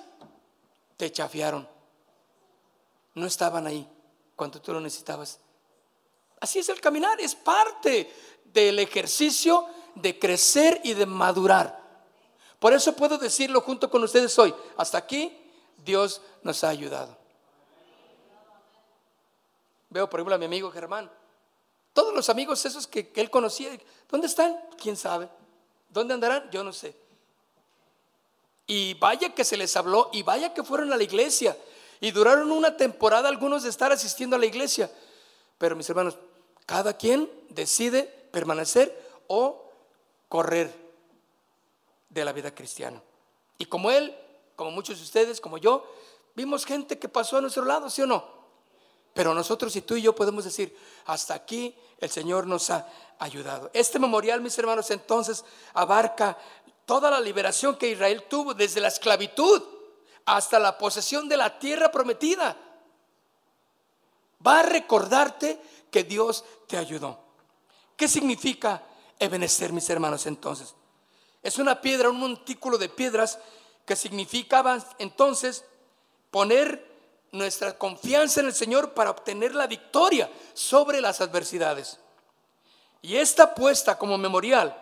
te 0.96 1.10
chafiaron 1.10 1.68
no 3.18 3.26
estaban 3.26 3.66
ahí 3.66 3.86
cuando 4.36 4.60
tú 4.60 4.72
lo 4.72 4.80
necesitabas. 4.80 5.40
Así 6.40 6.60
es 6.60 6.68
el 6.68 6.80
caminar, 6.80 7.20
es 7.20 7.34
parte 7.34 8.10
del 8.44 8.78
ejercicio 8.78 9.66
de 9.94 10.18
crecer 10.18 10.80
y 10.84 10.94
de 10.94 11.04
madurar. 11.04 11.77
Por 12.58 12.72
eso 12.72 12.94
puedo 12.94 13.18
decirlo 13.18 13.60
junto 13.60 13.88
con 13.90 14.02
ustedes 14.02 14.36
hoy. 14.38 14.54
Hasta 14.76 14.98
aquí 14.98 15.36
Dios 15.84 16.20
nos 16.42 16.64
ha 16.64 16.68
ayudado. 16.68 17.16
Veo, 19.90 20.10
por 20.10 20.20
ejemplo, 20.20 20.34
a 20.34 20.38
mi 20.38 20.44
amigo 20.44 20.70
Germán. 20.70 21.10
Todos 21.92 22.14
los 22.14 22.28
amigos 22.28 22.64
esos 22.64 22.86
que, 22.86 23.12
él 23.14 23.30
conocía, 23.30 23.70
¿dónde 24.08 24.26
están? 24.26 24.56
¿Quién 24.80 24.96
sabe? 24.96 25.28
¿Dónde 25.88 26.14
andarán? 26.14 26.50
Yo 26.50 26.62
no 26.62 26.72
sé. 26.72 26.94
Y 28.66 28.94
vaya 28.94 29.34
que 29.34 29.44
se 29.44 29.56
les 29.56 29.74
habló 29.76 30.10
y 30.12 30.22
vaya 30.22 30.52
que 30.52 30.62
fueron 30.62 30.92
a 30.92 30.96
la 30.96 31.02
iglesia 31.02 31.56
y 32.00 32.10
duraron 32.10 32.52
una 32.52 32.76
temporada 32.76 33.28
algunos 33.28 33.62
de 33.62 33.70
estar 33.70 33.90
asistiendo 33.92 34.36
a 34.36 34.38
la 34.38 34.46
iglesia. 34.46 34.90
Pero 35.56 35.74
mis 35.74 35.88
hermanos, 35.88 36.18
cada 36.66 36.92
quien 36.96 37.30
decide 37.48 38.04
permanecer 38.30 38.94
o 39.26 39.64
correr 40.28 40.87
de 42.18 42.24
la 42.24 42.32
vida 42.32 42.54
cristiana. 42.54 43.02
Y 43.58 43.66
como 43.66 43.90
él, 43.90 44.14
como 44.56 44.70
muchos 44.70 44.98
de 44.98 45.04
ustedes, 45.04 45.40
como 45.40 45.58
yo, 45.58 45.84
vimos 46.34 46.64
gente 46.64 46.98
que 46.98 47.08
pasó 47.08 47.38
a 47.38 47.40
nuestro 47.40 47.64
lado, 47.64 47.90
¿sí 47.90 48.02
o 48.02 48.06
no? 48.06 48.38
Pero 49.14 49.34
nosotros 49.34 49.74
y 49.74 49.82
tú 49.82 49.96
y 49.96 50.02
yo 50.02 50.14
podemos 50.14 50.44
decir, 50.44 50.76
hasta 51.06 51.34
aquí 51.34 51.74
el 51.98 52.10
Señor 52.10 52.46
nos 52.46 52.70
ha 52.70 52.86
ayudado. 53.18 53.70
Este 53.72 53.98
memorial, 53.98 54.40
mis 54.40 54.56
hermanos, 54.58 54.90
entonces 54.90 55.44
abarca 55.74 56.38
toda 56.86 57.10
la 57.10 57.20
liberación 57.20 57.76
que 57.76 57.90
Israel 57.90 58.24
tuvo 58.28 58.54
desde 58.54 58.80
la 58.80 58.88
esclavitud 58.88 59.62
hasta 60.24 60.58
la 60.58 60.78
posesión 60.78 61.28
de 61.28 61.36
la 61.36 61.58
tierra 61.58 61.90
prometida. 61.90 62.56
Va 64.46 64.60
a 64.60 64.62
recordarte 64.62 65.60
que 65.90 66.04
Dios 66.04 66.44
te 66.68 66.76
ayudó. 66.76 67.18
¿Qué 67.96 68.06
significa 68.06 68.84
Ebenecer, 69.18 69.72
mis 69.72 69.90
hermanos, 69.90 70.26
entonces? 70.26 70.76
Es 71.42 71.58
una 71.58 71.80
piedra, 71.80 72.10
un 72.10 72.18
montículo 72.18 72.78
de 72.78 72.88
piedras 72.88 73.38
que 73.86 73.96
significaba 73.96 74.78
entonces 74.98 75.64
poner 76.30 76.86
nuestra 77.32 77.76
confianza 77.76 78.40
en 78.40 78.46
el 78.46 78.54
Señor 78.54 78.94
para 78.94 79.10
obtener 79.10 79.54
la 79.54 79.66
victoria 79.66 80.30
sobre 80.54 81.00
las 81.00 81.20
adversidades. 81.20 81.98
Y 83.02 83.16
esta 83.16 83.54
puesta 83.54 83.98
como 83.98 84.18
memorial 84.18 84.76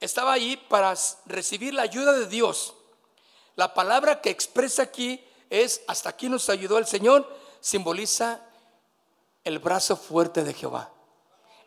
estaba 0.00 0.32
ahí 0.32 0.56
para 0.56 0.94
recibir 1.26 1.74
la 1.74 1.82
ayuda 1.82 2.12
de 2.12 2.26
Dios. 2.26 2.74
La 3.56 3.74
palabra 3.74 4.20
que 4.20 4.30
expresa 4.30 4.82
aquí 4.82 5.24
es, 5.50 5.82
hasta 5.88 6.10
aquí 6.10 6.28
nos 6.28 6.48
ayudó 6.48 6.78
el 6.78 6.86
Señor, 6.86 7.28
simboliza 7.60 8.40
el 9.44 9.58
brazo 9.58 9.96
fuerte 9.96 10.44
de 10.44 10.54
Jehová. 10.54 10.92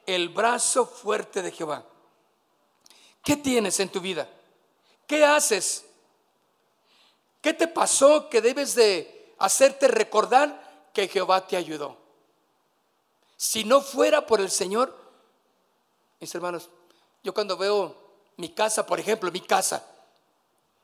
El 0.06 0.30
brazo 0.30 0.86
fuerte 0.86 1.42
de 1.42 1.52
Jehová. 1.52 1.86
¿Qué 3.24 3.36
tienes 3.36 3.80
en 3.80 3.90
tu 3.90 4.00
vida? 4.00 4.28
¿Qué 5.08 5.24
haces? 5.26 5.86
¿Qué 7.42 7.54
te 7.54 7.68
pasó 7.68 8.30
que 8.30 8.42
debes 8.42 8.76
de 8.76 9.36
hacerte 9.40 9.88
recordar 9.88 10.90
que 10.94 11.08
Jehová 11.08 11.48
te 11.48 11.58
ayudó? 11.58 11.98
Si 13.38 13.64
no 13.64 13.82
fuera 13.82 14.26
por 14.26 14.40
el 14.40 14.52
Señor, 14.52 14.96
mis 16.20 16.34
hermanos, 16.36 16.70
yo 17.24 17.34
cuando 17.34 17.58
veo 17.58 17.96
mi 18.38 18.50
casa, 18.50 18.86
por 18.86 19.00
ejemplo, 19.00 19.32
mi 19.32 19.42
casa, 19.42 19.86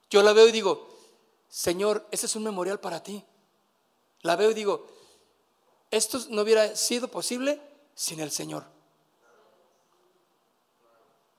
yo 0.09 0.23
la 0.23 0.33
veo 0.33 0.47
y 0.47 0.51
digo, 0.51 0.88
Señor, 1.49 2.07
ese 2.11 2.25
es 2.25 2.35
un 2.35 2.43
memorial 2.43 2.79
para 2.79 3.01
ti. 3.01 3.23
La 4.21 4.35
veo 4.35 4.51
y 4.51 4.53
digo, 4.53 4.88
esto 5.91 6.19
no 6.29 6.41
hubiera 6.41 6.75
sido 6.75 7.07
posible 7.07 7.61
sin 7.95 8.19
el 8.19 8.31
Señor. 8.31 8.76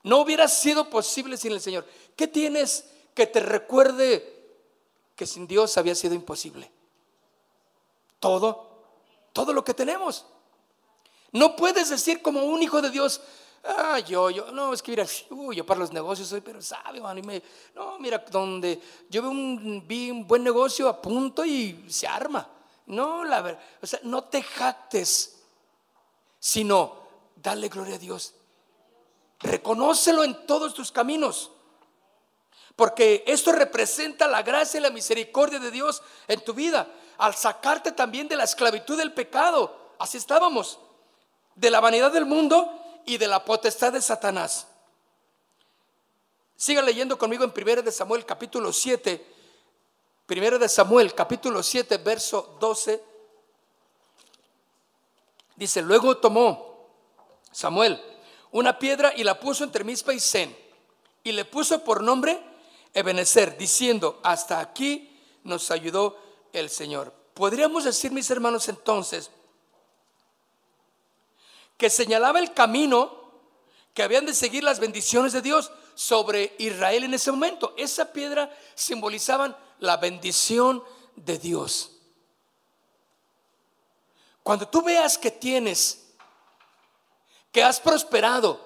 No 0.02 0.20
hubiera 0.20 0.48
sido 0.48 0.88
posible 0.88 1.36
sin 1.36 1.52
el 1.52 1.60
Señor. 1.60 1.86
¿Qué 2.16 2.26
tienes 2.26 2.84
que 3.14 3.26
te 3.26 3.40
recuerde 3.40 4.34
que 5.16 5.26
sin 5.26 5.46
Dios 5.46 5.76
había 5.76 5.94
sido 5.94 6.14
imposible? 6.14 6.70
Todo, 8.20 8.68
todo 9.32 9.52
lo 9.52 9.64
que 9.64 9.74
tenemos. 9.74 10.26
No 11.32 11.56
puedes 11.56 11.90
decir 11.90 12.22
como 12.22 12.44
un 12.44 12.62
hijo 12.62 12.80
de 12.80 12.90
Dios, 12.90 13.20
ah, 13.64 13.98
yo, 13.98 14.30
yo, 14.30 14.50
no, 14.50 14.72
es 14.72 14.82
que 14.82 14.92
mira, 14.92 15.04
yo 15.54 15.66
para 15.66 15.80
los 15.80 15.92
negocios 15.92 16.28
soy, 16.28 16.40
pero 16.40 16.62
sabe, 16.62 17.00
man, 17.00 17.20
no, 17.74 17.98
mira, 17.98 18.24
donde 18.30 18.80
yo 19.10 19.22
vi 19.22 19.28
un, 19.28 19.84
vi 19.86 20.10
un 20.10 20.26
buen 20.26 20.42
negocio 20.42 20.88
a 20.88 21.00
punto 21.00 21.44
y 21.44 21.84
se 21.88 22.06
arma. 22.06 22.48
No, 22.86 23.24
la 23.24 23.42
verdad, 23.42 23.60
o 23.82 23.86
sea, 23.86 24.00
no 24.04 24.24
te 24.24 24.42
jactes, 24.42 25.42
sino 26.38 26.96
dale 27.36 27.68
gloria 27.68 27.96
a 27.96 27.98
Dios. 27.98 28.34
Reconócelo 29.40 30.24
en 30.24 30.46
todos 30.46 30.74
tus 30.74 30.90
caminos. 30.92 31.50
Porque 32.76 33.24
esto 33.26 33.52
representa 33.52 34.28
la 34.28 34.42
gracia 34.42 34.78
y 34.78 34.82
la 34.82 34.90
misericordia 34.90 35.58
de 35.58 35.70
Dios 35.70 36.02
en 36.26 36.44
tu 36.44 36.54
vida. 36.54 36.88
Al 37.18 37.34
sacarte 37.34 37.92
también 37.92 38.28
de 38.28 38.36
la 38.36 38.44
esclavitud 38.44 38.96
del 38.96 39.12
pecado. 39.12 39.94
Así 39.98 40.16
estábamos. 40.18 40.78
De 41.54 41.70
la 41.70 41.80
vanidad 41.80 42.12
del 42.12 42.24
mundo 42.24 43.02
y 43.04 43.18
de 43.18 43.26
la 43.26 43.44
potestad 43.44 43.92
de 43.92 44.02
Satanás. 44.02 44.68
Siga 46.56 46.82
leyendo 46.82 47.18
conmigo 47.18 47.44
en 47.44 47.52
1 47.56 47.82
de 47.82 47.92
Samuel 47.92 48.24
capítulo 48.24 48.72
7 48.72 49.38
Primero 50.28 50.58
de 50.58 50.68
Samuel, 50.68 51.14
capítulo 51.14 51.62
7, 51.62 51.96
verso 51.96 52.58
12. 52.60 53.02
Dice, 55.56 55.80
luego 55.80 56.18
tomó 56.18 56.90
Samuel 57.50 57.98
una 58.52 58.78
piedra 58.78 59.12
y 59.16 59.24
la 59.24 59.38
puso 59.38 59.64
entre 59.64 59.84
Mispa 59.84 60.12
y 60.12 60.20
Zen. 60.20 60.56
Y 61.24 61.32
le 61.32 61.44
puso 61.44 61.82
por 61.84 62.02
nombre 62.02 62.40
Ebenezer, 62.94 63.56
diciendo, 63.58 64.20
hasta 64.22 64.60
aquí 64.60 65.16
nos 65.44 65.70
ayudó 65.70 66.18
el 66.52 66.70
Señor. 66.70 67.12
Podríamos 67.34 67.84
decir, 67.84 68.10
mis 68.10 68.30
hermanos, 68.30 68.68
entonces, 68.68 69.30
que 71.76 71.90
señalaba 71.90 72.38
el 72.40 72.52
camino 72.52 73.16
que 73.94 74.02
habían 74.02 74.26
de 74.26 74.34
seguir 74.34 74.64
las 74.64 74.80
bendiciones 74.80 75.32
de 75.32 75.42
Dios 75.42 75.70
sobre 75.94 76.54
Israel 76.58 77.04
en 77.04 77.14
ese 77.14 77.30
momento. 77.30 77.74
Esa 77.76 78.12
piedra 78.12 78.52
simbolizaban 78.74 79.56
la 79.80 79.96
bendición 79.96 80.82
de 81.16 81.38
Dios. 81.38 81.92
Cuando 84.42 84.66
tú 84.68 84.82
veas 84.82 85.18
que 85.18 85.30
tienes, 85.30 86.07
has 87.62 87.80
prosperado, 87.80 88.60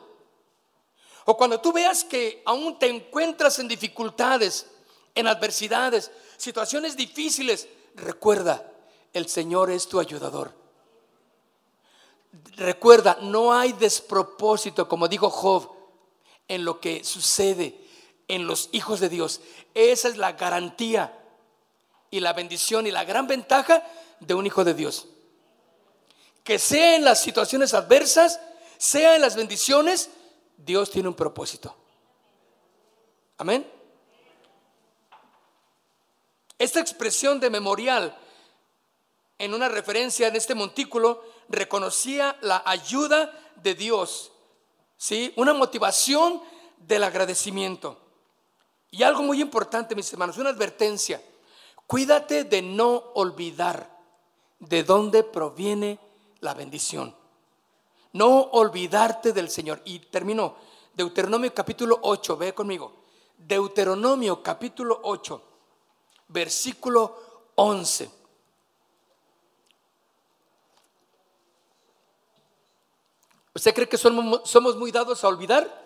o 1.24 1.36
cuando 1.36 1.61
tú 1.61 1.72
veas 1.72 2.05
que 2.05 2.43
aún 2.45 2.78
te 2.78 2.88
encuentras 2.88 3.59
en 3.59 3.68
dificultades, 3.68 4.66
en 5.14 5.26
adversidades, 5.26 6.11
situaciones 6.36 6.97
difíciles, 6.97 7.68
recuerda, 7.95 8.68
el 9.12 9.28
Señor 9.28 9.70
es 9.70 9.88
tu 9.88 10.01
ayudador. 10.01 10.53
Recuerda, 12.57 13.18
no 13.20 13.53
hay 13.53 13.72
despropósito, 13.72 14.88
como 14.88 15.07
dijo 15.07 15.30
Job, 15.30 15.70
en 16.49 16.64
lo 16.64 16.80
que 16.80 17.05
sucede 17.05 17.82
en 18.28 18.47
los 18.47 18.70
hijos 18.72 19.01
de 19.01 19.09
Dios. 19.09 19.40
Esa 19.74 20.09
es 20.09 20.16
la 20.16 20.32
garantía 20.32 21.18
y 22.11 22.20
la 22.20 22.32
bendición 22.32 22.86
y 22.86 22.90
la 22.90 23.05
gran 23.05 23.26
ventaja 23.26 23.84
de 24.20 24.34
un 24.34 24.47
hijo 24.47 24.64
de 24.64 24.74
Dios. 24.74 25.07
Que 26.43 26.59
sea 26.59 26.97
en 26.97 27.05
las 27.05 27.20
situaciones 27.20 27.74
adversas, 27.74 28.40
sea 28.83 29.14
en 29.14 29.20
las 29.20 29.37
bendiciones, 29.37 30.11
Dios 30.57 30.91
tiene 30.91 31.09
un 31.09 31.14
propósito. 31.14 31.72
Amén. 33.39 33.64
Esta 36.59 36.80
expresión 36.80 37.39
de 37.39 37.49
memorial 37.49 38.18
en 39.39 39.55
una 39.55 39.68
referencia 39.68 40.26
en 40.26 40.35
este 40.35 40.57
montículo 40.57 41.22
reconocía 41.49 42.37
la 42.41 42.64
ayuda 42.66 43.30
de 43.62 43.76
Dios, 43.76 44.33
¿sí? 44.97 45.33
Una 45.37 45.55
motivación 45.55 46.43
del 46.78 47.05
agradecimiento. 47.05 48.01
Y 48.91 49.05
algo 49.05 49.22
muy 49.22 49.41
importante, 49.41 49.95
mis 49.95 50.12
hermanos, 50.12 50.39
una 50.39 50.51
advertencia. 50.51 51.22
Cuídate 51.87 52.43
de 52.43 52.62
no 52.62 53.12
olvidar 53.14 53.97
de 54.59 54.83
dónde 54.83 55.22
proviene 55.22 56.01
la 56.41 56.55
bendición. 56.55 57.22
No 58.13 58.41
olvidarte 58.53 59.33
del 59.33 59.51
Señor. 59.51 59.81
Y 59.85 59.99
termino. 59.99 60.57
Deuteronomio 60.95 61.55
capítulo 61.55 61.99
8, 62.03 62.37
ve 62.37 62.55
conmigo. 62.55 63.03
Deuteronomio 63.39 64.43
capítulo 64.43 65.01
8, 65.03 65.43
versículo 66.29 67.51
11. 67.55 68.11
¿Usted 73.55 73.75
cree 73.75 73.89
que 73.89 73.99
somos, 73.99 74.77
muy 74.77 74.91
dados 74.93 75.25
a 75.25 75.29
olvidar? 75.29 75.81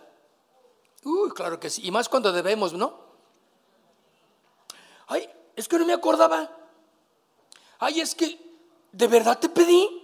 Uy, 1.03 1.31
claro 1.31 1.59
que 1.59 1.71
sí. 1.71 1.83
Y 1.85 1.91
más 1.91 2.09
cuando 2.09 2.33
debemos, 2.33 2.73
¿no? 2.73 3.01
Ay, 5.09 5.29
es 5.55 5.69
que 5.69 5.79
no 5.79 5.87
me 5.87 5.93
acordaba. 5.93 6.51
Ay, 7.79 8.01
es 8.01 8.15
que 8.15 8.39
de 8.93 9.07
verdad 9.09 9.39
te 9.39 9.49
pedí. 9.49 10.03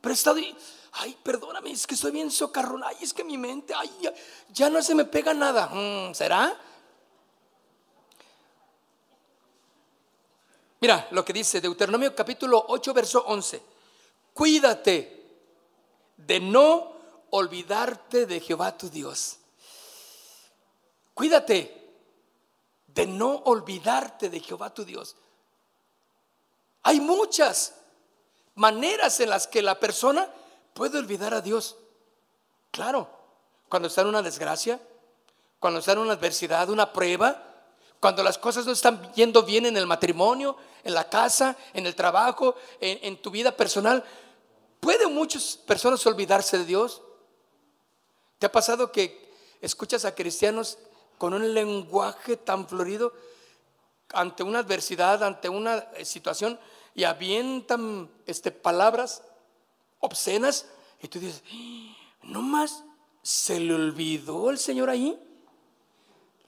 Prestado. 0.00 0.40
Ay, 0.98 1.18
perdóname, 1.22 1.70
es 1.70 1.86
que 1.86 1.94
estoy 1.94 2.12
bien 2.12 2.30
socarrón. 2.30 2.82
Ay, 2.84 2.96
es 3.00 3.12
que 3.12 3.24
mi 3.24 3.38
mente, 3.38 3.74
ay, 3.74 3.90
ya, 4.50 4.70
no 4.70 4.82
se 4.82 4.94
me 4.94 5.04
pega 5.04 5.34
nada. 5.34 5.66
Mm, 5.66 6.14
¿Será? 6.14 6.58
Mira 10.80 11.08
lo 11.10 11.24
que 11.24 11.32
dice 11.32 11.60
Deuteronomio 11.60 12.14
capítulo 12.14 12.64
8, 12.68 12.94
verso 12.94 13.24
11. 13.26 13.62
Cuídate 14.32 15.24
de 16.16 16.40
no 16.40 16.92
olvidarte 17.30 18.26
de 18.26 18.40
Jehová 18.40 18.76
tu 18.76 18.88
Dios 18.88 19.38
Cuídate 21.18 21.96
de 22.86 23.04
no 23.04 23.38
olvidarte 23.46 24.30
de 24.30 24.38
Jehová 24.38 24.72
tu 24.72 24.84
Dios. 24.84 25.16
Hay 26.84 27.00
muchas 27.00 27.74
maneras 28.54 29.18
en 29.18 29.30
las 29.30 29.48
que 29.48 29.60
la 29.60 29.80
persona 29.80 30.32
puede 30.78 30.96
olvidar 30.96 31.34
a 31.34 31.40
Dios. 31.40 31.74
Claro, 32.70 33.10
cuando 33.68 33.88
está 33.88 34.02
en 34.02 34.06
una 34.06 34.22
desgracia, 34.22 34.80
cuando 35.58 35.80
está 35.80 35.90
en 35.90 35.98
una 35.98 36.12
adversidad, 36.12 36.70
una 36.70 36.92
prueba, 36.92 37.42
cuando 37.98 38.22
las 38.22 38.38
cosas 38.38 38.64
no 38.64 38.70
están 38.70 39.12
yendo 39.14 39.42
bien 39.42 39.66
en 39.66 39.76
el 39.76 39.88
matrimonio, 39.88 40.56
en 40.84 40.94
la 40.94 41.10
casa, 41.10 41.56
en 41.74 41.84
el 41.84 41.96
trabajo, 41.96 42.54
en, 42.80 43.00
en 43.02 43.20
tu 43.20 43.32
vida 43.32 43.56
personal, 43.56 44.04
¿pueden 44.78 45.12
muchas 45.12 45.56
personas 45.56 46.06
olvidarse 46.06 46.58
de 46.58 46.64
Dios? 46.64 47.02
¿Te 48.38 48.46
ha 48.46 48.52
pasado 48.52 48.92
que 48.92 49.34
escuchas 49.60 50.04
a 50.04 50.14
cristianos 50.14 50.78
con 51.18 51.34
un 51.34 51.54
lenguaje 51.54 52.36
tan 52.36 52.68
florido 52.68 53.12
ante 54.12 54.44
una 54.44 54.60
adversidad, 54.60 55.24
ante 55.24 55.48
una 55.48 55.88
situación 56.04 56.56
y 56.94 57.02
avientan 57.02 58.08
este, 58.26 58.52
palabras 58.52 59.24
obscenas 60.00 60.66
y 61.02 61.08
tú 61.08 61.20
dices, 61.20 61.42
no 62.22 62.42
más, 62.42 62.84
¿se 63.22 63.60
le 63.60 63.74
olvidó 63.74 64.50
el 64.50 64.58
Señor 64.58 64.90
ahí? 64.90 65.18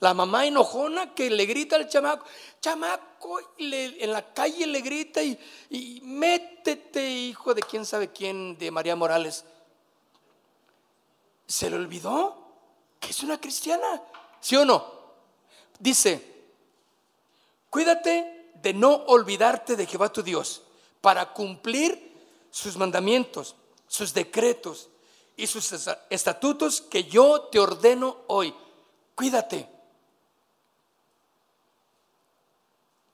La 0.01 0.14
mamá 0.14 0.46
enojona 0.46 1.14
que 1.14 1.30
le 1.30 1.44
grita 1.44 1.76
al 1.76 1.88
chamaco, 1.88 2.24
chamaco, 2.61 3.38
en 3.59 4.12
la 4.12 4.32
calle 4.32 4.66
le 4.66 4.80
grita 4.80 5.22
y, 5.22 5.38
y 5.68 6.01
métete, 6.03 7.07
hijo 7.07 7.53
de 7.53 7.61
quién 7.62 7.84
sabe 7.84 8.11
quién, 8.11 8.57
de 8.57 8.70
María 8.70 8.96
Morales. 8.96 9.44
¿Se 11.46 11.68
le 11.68 11.76
olvidó 11.76 12.51
que 12.98 13.11
es 13.11 13.22
una 13.22 13.38
cristiana? 13.38 14.03
¿Sí 14.40 14.57
o 14.57 14.64
no? 14.64 15.01
Dice, 15.78 16.46
cuídate 17.68 18.53
de 18.55 18.72
no 18.72 18.94
olvidarte 19.07 19.76
de 19.76 19.86
Jehová 19.86 20.11
tu 20.11 20.22
Dios 20.22 20.62
para 21.01 21.32
cumplir 21.32 22.10
sus 22.51 22.76
mandamientos, 22.76 23.55
sus 23.86 24.12
decretos 24.12 24.88
y 25.36 25.46
sus 25.46 25.72
estatutos 26.11 26.80
que 26.80 27.05
yo 27.05 27.48
te 27.51 27.59
ordeno 27.59 28.18
hoy. 28.28 28.55
Cuídate. 29.14 29.68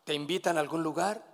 Te 0.05 0.15
invitan 0.15 0.57
a 0.57 0.61
algún 0.61 0.83
lugar, 0.83 1.25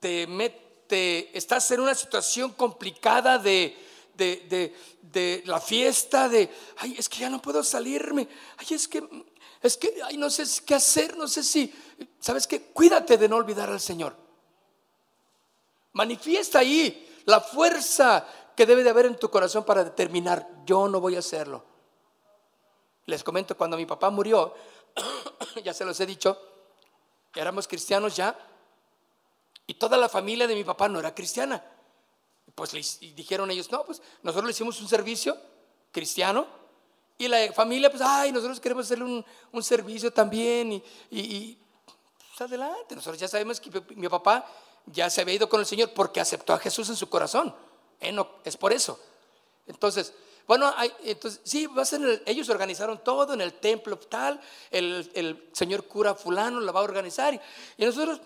te 0.00 0.26
mete, 0.26 1.36
estás 1.36 1.70
en 1.70 1.80
una 1.80 1.94
situación 1.94 2.52
complicada 2.52 3.38
de, 3.38 3.74
de, 4.14 4.74
de, 5.00 5.42
la 5.46 5.60
fiesta, 5.60 6.28
de, 6.28 6.50
ay, 6.76 6.96
es 6.98 7.08
que 7.08 7.20
ya 7.20 7.30
no 7.30 7.40
puedo 7.40 7.64
salirme, 7.64 8.28
ay, 8.58 8.66
es 8.70 8.86
que, 8.86 9.02
es 9.62 9.76
que, 9.78 9.94
ay, 10.04 10.18
no 10.18 10.28
sé 10.28 10.44
qué 10.66 10.74
hacer, 10.74 11.16
no 11.16 11.26
sé 11.26 11.42
si, 11.42 11.72
¿sabes 12.20 12.46
qué? 12.46 12.60
Cuídate 12.60 13.16
de 13.16 13.28
no 13.28 13.36
olvidar 13.36 13.70
al 13.70 13.80
Señor. 13.80 14.27
Manifiesta 15.98 16.60
ahí 16.60 17.22
la 17.24 17.40
fuerza 17.40 18.24
que 18.54 18.64
debe 18.66 18.84
de 18.84 18.90
haber 18.90 19.06
en 19.06 19.18
tu 19.18 19.28
corazón 19.28 19.64
para 19.64 19.82
determinar, 19.82 20.48
yo 20.64 20.86
no 20.86 21.00
voy 21.00 21.16
a 21.16 21.18
hacerlo. 21.18 21.64
Les 23.06 23.24
comento, 23.24 23.56
cuando 23.56 23.76
mi 23.76 23.84
papá 23.84 24.08
murió, 24.08 24.54
ya 25.64 25.74
se 25.74 25.84
los 25.84 25.98
he 25.98 26.06
dicho, 26.06 26.40
éramos 27.34 27.66
cristianos 27.66 28.14
ya, 28.14 28.38
y 29.66 29.74
toda 29.74 29.96
la 29.96 30.08
familia 30.08 30.46
de 30.46 30.54
mi 30.54 30.62
papá 30.62 30.88
no 30.88 31.00
era 31.00 31.12
cristiana. 31.12 31.64
Pues 32.54 33.00
dijeron 33.00 33.50
ellos, 33.50 33.68
no, 33.72 33.84
pues 33.84 34.00
nosotros 34.22 34.44
le 34.44 34.52
hicimos 34.52 34.80
un 34.80 34.88
servicio 34.88 35.36
cristiano, 35.90 36.46
y 37.18 37.26
la 37.26 37.52
familia, 37.52 37.90
pues, 37.90 38.04
ay, 38.06 38.30
nosotros 38.30 38.60
queremos 38.60 38.84
hacerle 38.84 39.24
un, 39.50 39.62
servicio 39.64 40.12
también, 40.12 40.74
y, 40.74 40.84
y, 41.10 41.58
pues, 42.28 42.40
adelante, 42.42 42.94
nosotros 42.94 43.18
ya 43.18 43.26
sabemos 43.26 43.58
que 43.58 43.82
mi 43.96 44.08
papá 44.08 44.46
ya 44.92 45.10
se 45.10 45.20
había 45.20 45.34
ido 45.34 45.48
con 45.48 45.60
el 45.60 45.66
Señor 45.66 45.92
porque 45.94 46.20
aceptó 46.20 46.52
a 46.52 46.58
Jesús 46.58 46.88
en 46.88 46.96
su 46.96 47.08
corazón. 47.08 47.54
es 48.44 48.56
por 48.56 48.72
eso. 48.72 48.98
Entonces, 49.66 50.14
bueno, 50.46 50.72
entonces, 51.02 51.42
sí, 51.44 51.66
va 51.66 51.82
a 51.82 51.84
ser 51.84 52.22
ellos 52.24 52.48
organizaron 52.48 53.04
todo 53.04 53.34
en 53.34 53.42
el 53.42 53.52
templo 53.52 53.98
tal, 53.98 54.40
el, 54.70 55.50
señor 55.52 55.84
cura 55.86 56.14
fulano 56.14 56.58
la 56.60 56.72
va 56.72 56.80
a 56.80 56.84
organizar. 56.84 57.34
Y, 57.34 57.40
y, 57.76 57.84
nosotros, 57.84 58.20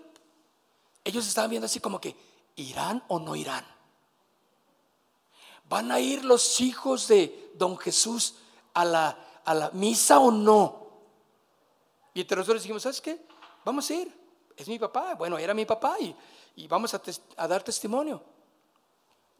ellos 1.04 1.26
estaban 1.26 1.50
viendo 1.50 1.66
así 1.66 1.80
como 1.80 2.00
que, 2.00 2.14
¿irán 2.54 3.02
o 3.08 3.18
no 3.18 3.34
irán? 3.34 3.66
¿Van 5.68 5.90
a 5.90 5.98
ir 5.98 6.24
los 6.24 6.60
hijos 6.60 7.08
de 7.08 7.50
don 7.54 7.76
Jesús 7.76 8.36
a 8.74 8.84
la, 8.84 9.40
a 9.44 9.54
la 9.54 9.70
misa 9.70 10.20
o 10.20 10.30
no? 10.30 10.82
Y 12.14 12.20
entre 12.20 12.36
nosotros 12.36 12.62
dijimos, 12.62 12.82
¿sabes 12.82 13.00
qué? 13.00 13.24
Vamos 13.64 13.90
a 13.90 13.94
ir. 13.94 14.22
Es 14.56 14.68
mi 14.68 14.78
papá. 14.78 15.14
Bueno, 15.14 15.38
era 15.38 15.54
mi 15.54 15.64
papá 15.64 15.96
y 15.98 16.14
y 16.56 16.68
vamos 16.68 16.94
a, 16.94 17.48
dar 17.48 17.62
testimonio. 17.62 18.22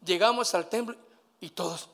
Llegamos 0.05 0.53
al 0.53 0.67
templo 0.67 0.95
y 1.39 1.49
todos 1.49 1.89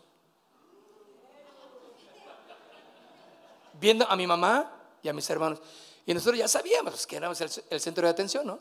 viendo 3.80 4.06
a 4.10 4.16
mi 4.16 4.28
mamá 4.28 4.72
y 5.02 5.10
a 5.10 5.14
mis 5.14 5.30
hermanos. 5.30 5.60
Y 6.06 6.14
nosotros 6.14 6.38
ya 6.38 6.48
sabíamos 6.48 7.06
que 7.06 7.16
éramos 7.16 7.40
el, 7.42 7.80
centro 7.80 8.06
de 8.06 8.12
atención, 8.12 8.46
¿no? 8.46 8.60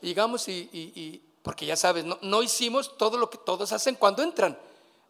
llegamos 0.00 0.48
y, 0.48 1.22
porque 1.42 1.66
ya 1.66 1.76
sabes, 1.76 2.04
no, 2.04 2.42
hicimos 2.42 2.96
todo 2.98 3.16
lo 3.16 3.30
que 3.30 3.38
todos 3.38 3.72
hacen 3.72 3.94
cuando 3.94 4.22
entran. 4.22 4.58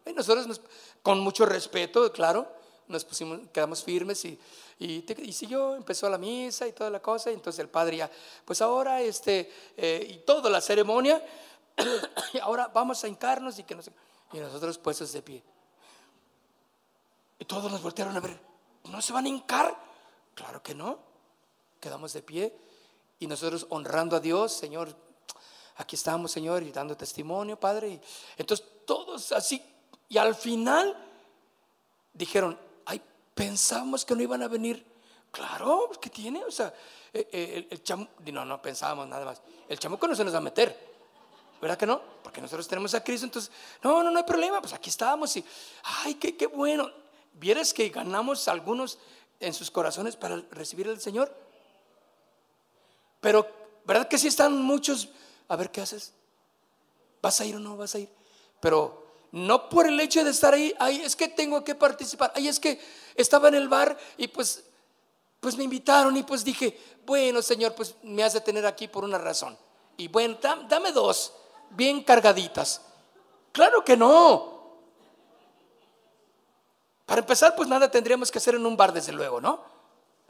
Y 0.05 0.13
nosotros, 0.13 0.61
con 1.01 1.19
mucho 1.19 1.45
respeto, 1.45 2.11
claro, 2.11 2.51
nos 2.91 3.05
pusimos, 3.05 3.39
quedamos 3.51 3.83
firmes 3.83 4.23
y, 4.25 4.39
y, 4.79 5.33
siguió, 5.33 5.75
empezó 5.75 6.09
la 6.09 6.17
misa 6.17 6.67
y 6.67 6.73
toda 6.73 6.89
la 6.89 7.01
cosa, 7.01 7.31
y 7.31 7.33
entonces 7.33 7.59
el 7.59 7.69
padre 7.69 7.97
ya, 7.97 8.11
pues 8.45 8.61
ahora, 8.61 9.01
este, 9.01 9.51
eh, 9.77 10.05
y 10.09 10.17
toda 10.17 10.49
la 10.49 10.61
ceremonia, 10.61 11.23
y 12.33 12.37
ahora 12.39 12.67
vamos 12.67 13.03
a 13.03 13.07
hincarnos 13.07 13.57
y 13.59 13.63
que 13.63 13.75
nos, 13.75 13.89
y 14.33 14.37
nosotros 14.39 14.77
puestos 14.77 15.11
de 15.13 15.21
pie. 15.21 15.43
Y 17.39 17.45
todos 17.45 17.71
nos 17.71 17.81
voltearon 17.81 18.15
a 18.15 18.19
ver, 18.19 18.39
¿no 18.85 19.01
se 19.01 19.13
van 19.13 19.25
a 19.25 19.29
hincar? 19.29 19.75
Claro 20.35 20.61
que 20.61 20.75
no, 20.75 20.99
quedamos 21.79 22.13
de 22.13 22.21
pie 22.21 22.55
y 23.19 23.27
nosotros 23.27 23.67
honrando 23.69 24.15
a 24.15 24.19
Dios, 24.19 24.51
Señor, 24.51 24.95
aquí 25.77 25.95
estamos, 25.95 26.31
Señor, 26.31 26.63
y 26.63 26.71
dando 26.71 26.97
testimonio, 26.97 27.59
Padre. 27.59 27.89
Y 27.89 28.01
entonces 28.37 28.65
todos 28.85 29.31
así, 29.31 29.63
y 30.09 30.17
al 30.17 30.35
final 30.35 30.97
dijeron, 32.13 32.57
Pensábamos 33.41 34.05
que 34.05 34.13
no 34.13 34.21
iban 34.21 34.43
a 34.43 34.47
venir. 34.47 34.85
Claro, 35.31 35.85
pues, 35.87 35.97
¿qué 35.97 36.11
tiene? 36.11 36.45
O 36.45 36.51
sea, 36.51 36.71
eh, 37.11 37.27
eh, 37.31 37.67
el, 37.71 37.81
el 38.23 38.33
no, 38.35 38.45
no 38.45 38.61
pensábamos 38.61 39.07
nada 39.07 39.25
más. 39.25 39.41
El 39.67 39.79
chamuco 39.79 40.07
no 40.07 40.15
se 40.15 40.23
nos 40.23 40.31
va 40.31 40.37
a 40.37 40.41
meter. 40.41 40.77
¿Verdad 41.59 41.75
que 41.75 41.87
no? 41.87 41.99
Porque 42.21 42.39
nosotros 42.39 42.67
tenemos 42.67 42.93
a 42.93 43.03
Cristo, 43.03 43.25
entonces, 43.25 43.51
no, 43.81 44.03
no, 44.03 44.11
no 44.11 44.19
hay 44.19 44.25
problema, 44.25 44.61
pues 44.61 44.73
aquí 44.73 44.91
estamos 44.91 45.35
y, 45.37 45.45
ay, 46.03 46.13
qué, 46.15 46.37
qué 46.37 46.45
bueno. 46.45 46.91
¿Vieres 47.33 47.73
que 47.73 47.89
ganamos 47.89 48.47
algunos 48.47 48.99
en 49.39 49.55
sus 49.55 49.71
corazones 49.71 50.15
para 50.15 50.43
recibir 50.51 50.87
al 50.87 51.01
Señor? 51.01 51.35
Pero, 53.21 53.47
¿verdad 53.85 54.07
que 54.07 54.19
sí 54.19 54.27
están 54.27 54.61
muchos? 54.61 55.09
A 55.47 55.55
ver, 55.55 55.71
¿qué 55.71 55.81
haces? 55.81 56.13
¿Vas 57.23 57.41
a 57.41 57.45
ir 57.45 57.55
o 57.55 57.59
no 57.59 57.75
vas 57.75 57.95
a 57.95 57.99
ir? 57.99 58.09
Pero 58.59 59.10
no 59.31 59.69
por 59.69 59.87
el 59.87 59.99
hecho 59.99 60.23
de 60.23 60.31
estar 60.31 60.53
ahí, 60.53 60.73
ay, 60.79 61.01
es 61.01 61.15
que 61.15 61.27
tengo 61.27 61.63
que 61.63 61.75
participar, 61.75 62.31
ay, 62.35 62.47
es 62.47 62.59
que 62.59 62.79
estaba 63.15 63.47
en 63.47 63.55
el 63.55 63.69
bar 63.69 63.97
y 64.17 64.27
pues, 64.27 64.63
pues 65.39 65.55
me 65.57 65.63
invitaron 65.63 66.15
y 66.17 66.23
pues 66.23 66.43
dije, 66.43 66.77
bueno, 67.05 67.41
Señor, 67.41 67.73
pues 67.73 67.95
me 68.03 68.23
has 68.23 68.33
de 68.33 68.41
tener 68.41 68.65
aquí 68.65 68.87
por 68.87 69.03
una 69.03 69.17
razón. 69.17 69.57
Y 69.97 70.07
bueno, 70.07 70.37
dame 70.67 70.91
dos, 70.91 71.33
bien 71.69 72.03
cargaditas. 72.03 72.81
Claro 73.51 73.83
que 73.83 73.95
no. 73.95 74.61
Para 77.05 77.21
empezar, 77.21 77.55
pues 77.55 77.67
nada 77.67 77.89
tendríamos 77.89 78.31
que 78.31 78.37
hacer 78.37 78.55
en 78.55 78.65
un 78.65 78.77
bar, 78.77 78.93
desde 78.93 79.11
luego, 79.11 79.41
¿no? 79.41 79.63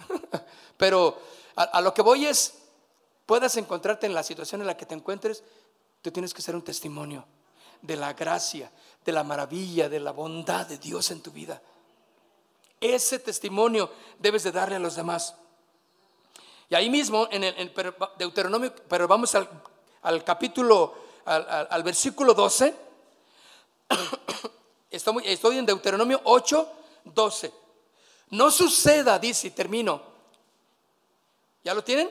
Pero 0.77 1.19
a 1.55 1.81
lo 1.81 1.93
que 1.93 2.01
voy 2.01 2.25
es, 2.25 2.53
puedas 3.25 3.55
encontrarte 3.57 4.07
en 4.07 4.13
la 4.13 4.23
situación 4.23 4.61
en 4.61 4.67
la 4.67 4.77
que 4.77 4.85
te 4.85 4.95
encuentres, 4.95 5.43
tú 6.01 6.11
tienes 6.11 6.33
que 6.33 6.41
ser 6.41 6.55
un 6.55 6.63
testimonio 6.63 7.25
de 7.81 7.95
la 7.95 8.13
gracia, 8.13 8.71
de 9.03 9.11
la 9.11 9.23
maravilla, 9.23 9.89
de 9.89 9.99
la 9.99 10.11
bondad 10.11 10.67
de 10.67 10.77
Dios 10.77 11.11
en 11.11 11.21
tu 11.21 11.31
vida. 11.31 11.61
Ese 12.79 13.19
testimonio 13.19 13.91
debes 14.19 14.43
de 14.43 14.51
darle 14.51 14.75
a 14.75 14.79
los 14.79 14.95
demás. 14.95 15.35
Y 16.69 16.75
ahí 16.75 16.89
mismo, 16.89 17.27
en 17.31 17.43
el 17.43 17.73
Deuteronomio, 18.17 18.73
pero 18.87 19.07
vamos 19.07 19.35
al, 19.35 20.23
capítulo, 20.23 20.93
al, 21.25 21.83
versículo 21.83 22.33
12. 22.33 22.75
Estoy, 24.91 25.23
estoy 25.25 25.57
en 25.57 25.65
Deuteronomio 25.65 26.19
8, 26.25 26.71
12. 27.05 27.53
No 28.31 28.51
suceda, 28.51 29.17
dice, 29.19 29.47
y 29.47 29.51
termino. 29.51 30.01
¿Ya 31.63 31.73
lo 31.73 31.81
tienen? 31.81 32.09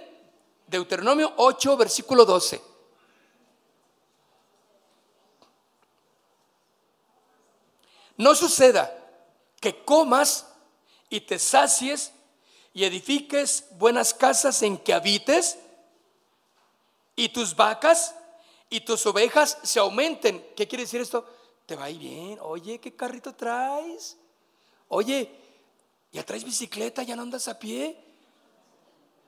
Deuteronomio 0.66 1.32
8, 1.36 1.76
versículo 1.76 2.24
12. 2.24 2.69
No 8.20 8.34
suceda 8.34 8.94
que 9.62 9.82
comas 9.82 10.46
y 11.08 11.22
te 11.22 11.38
sacies 11.38 12.12
y 12.74 12.84
edifiques 12.84 13.64
buenas 13.78 14.12
casas 14.12 14.62
en 14.62 14.76
que 14.76 14.92
habites 14.92 15.56
y 17.16 17.30
tus 17.30 17.56
vacas 17.56 18.14
y 18.68 18.82
tus 18.82 19.06
ovejas 19.06 19.56
se 19.62 19.78
aumenten. 19.78 20.44
¿Qué 20.54 20.68
quiere 20.68 20.84
decir 20.84 21.00
esto? 21.00 21.24
Te 21.64 21.74
va 21.74 21.84
a 21.84 21.90
ir 21.90 21.98
bien. 21.98 22.38
Oye, 22.42 22.78
¿qué 22.78 22.94
carrito 22.94 23.34
traes? 23.34 24.18
Oye, 24.88 25.34
¿ya 26.12 26.22
traes 26.22 26.44
bicicleta? 26.44 27.02
¿Ya 27.02 27.16
no 27.16 27.22
andas 27.22 27.48
a 27.48 27.58
pie? 27.58 27.96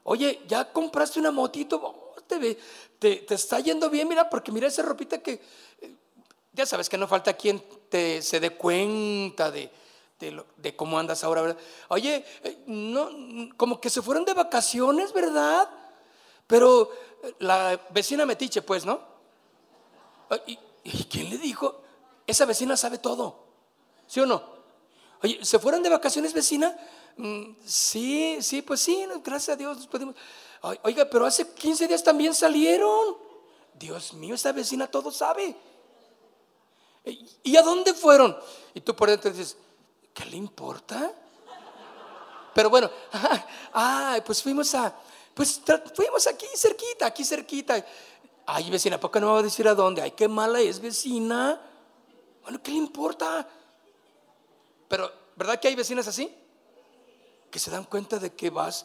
Oye, 0.05 0.43
¿ya 0.47 0.71
compraste 0.71 1.19
una 1.19 1.31
motito? 1.31 1.81
Oh, 1.83 2.21
te, 2.27 2.59
te, 2.99 3.17
te, 3.17 3.35
está 3.35 3.59
yendo 3.61 3.89
bien, 3.89 4.07
mira, 4.07 4.29
porque 4.29 4.53
mira 4.53 4.69
esa 4.69 4.83
ropita 4.83 5.23
que 5.23 5.41
ya 6.53 6.67
sabes 6.67 6.89
que 6.89 6.99
no 6.99 7.09
falta 7.09 7.35
quien 7.35 7.63
te, 7.89 8.23
se 8.23 8.41
dé 8.41 8.51
cuenta 8.51 9.51
de, 9.51 9.71
de, 10.19 10.77
cómo 10.77 10.99
andas 10.99 11.25
ahora, 11.25 11.43
¿verdad? 11.43 11.59
Oye, 11.89 12.25
eh, 12.45 12.63
no, 12.67 13.11
como 13.57 13.81
que 13.81 13.91
se 13.91 14.03
fueron 14.03 14.25
de 14.25 14.35
vacaciones, 14.35 15.13
¿verdad? 15.13 15.69
Pero 16.47 16.91
eh, 17.23 17.35
la 17.41 17.81
vecina 17.91 18.27
metiche, 18.27 18.63
pues, 18.63 18.85
¿no? 18.85 19.01
¿Y, 20.47 20.59
¿Y 20.85 21.05
quién 21.05 21.31
le 21.31 21.39
dijo? 21.39 21.83
Esa 22.27 22.45
vecina 22.45 22.77
sabe 22.77 22.99
todo, 22.99 23.45
¿sí 24.07 24.21
o 24.21 24.27
no? 24.27 24.43
Oye, 25.23 25.45
¿se 25.45 25.59
fueron 25.59 25.83
de 25.83 25.89
vacaciones, 25.91 26.33
vecina? 26.33 26.77
mm, 27.17 27.57
sí, 27.65 28.39
sí, 28.41 28.63
pues 28.63 28.81
sí, 28.81 29.07
gracias 29.23 29.55
a 29.55 29.57
Dios 29.57 29.89
Oiga, 30.83 31.09
pero 31.11 31.27
hace 31.27 31.53
15 31.53 31.89
días 31.89 32.05
también 32.05 32.33
salieron. 32.35 33.17
Dios 33.75 34.15
mío, 34.15 34.37
esta 34.37 34.53
vecina 34.53 34.87
todo 34.87 35.11
sabe. 35.11 35.57
¿Y 37.05 37.57
a 37.57 37.63
dónde 37.63 37.95
fueron? 37.95 38.37
Y 38.75 38.81
tú 38.81 38.95
por 38.95 39.11
dentro 39.11 39.31
dices, 39.31 39.57
¿qué 40.15 40.25
le 40.25 40.37
importa? 40.37 41.13
Pero 42.55 42.71
bueno, 42.71 42.91
ah, 43.75 44.19
pues 44.25 44.43
fuimos 44.43 44.75
a, 44.75 44.95
pues 45.35 45.61
fuimos 45.95 46.27
aquí 46.27 46.47
cerquita, 46.55 47.07
aquí 47.07 47.25
cerquita. 47.25 47.85
Ay, 48.47 48.71
vecina, 48.71 48.99
¿por 49.01 49.11
qué 49.11 49.21
no 49.21 49.29
me 49.29 49.33
va 49.35 49.39
a 49.39 49.43
decir 49.43 49.67
a 49.67 49.75
dónde? 49.75 50.03
Ay, 50.03 50.13
qué 50.13 50.29
mala 50.29 50.61
es 50.61 50.81
vecina. 50.81 51.61
Bueno, 52.43 52.63
¿qué 52.63 52.73
le 52.73 52.79
importa? 52.79 53.49
Pero, 54.89 55.11
¿verdad 55.37 55.59
que 55.59 55.69
hay 55.69 55.75
vecinas 55.75 56.07
así? 56.09 56.35
Que 57.51 57.59
se 57.59 57.71
dan 57.71 57.85
cuenta 57.85 58.19
de 58.19 58.35
que 58.35 58.51
vas, 58.51 58.85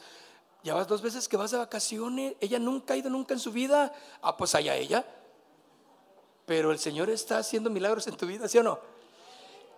ya 0.63 0.73
vas 0.73 0.87
dos 0.87 1.01
veces 1.01 1.27
que 1.27 1.37
vas 1.37 1.51
de 1.51 1.57
vacaciones, 1.57 2.35
ella 2.39 2.59
nunca 2.59 2.93
ha 2.93 2.97
ido 2.97 3.09
nunca 3.09 3.33
en 3.33 3.39
su 3.39 3.51
vida. 3.51 3.93
Ah, 4.21 4.37
pues 4.37 4.55
allá 4.55 4.75
ella. 4.75 5.05
Pero 6.47 6.71
el 6.71 6.79
Señor 6.79 7.09
está 7.09 7.39
haciendo 7.39 7.69
milagros 7.69 8.07
en 8.07 8.15
tu 8.15 8.25
vida, 8.25 8.47
¿sí 8.47 8.57
o 8.57 8.63
no? 8.63 8.79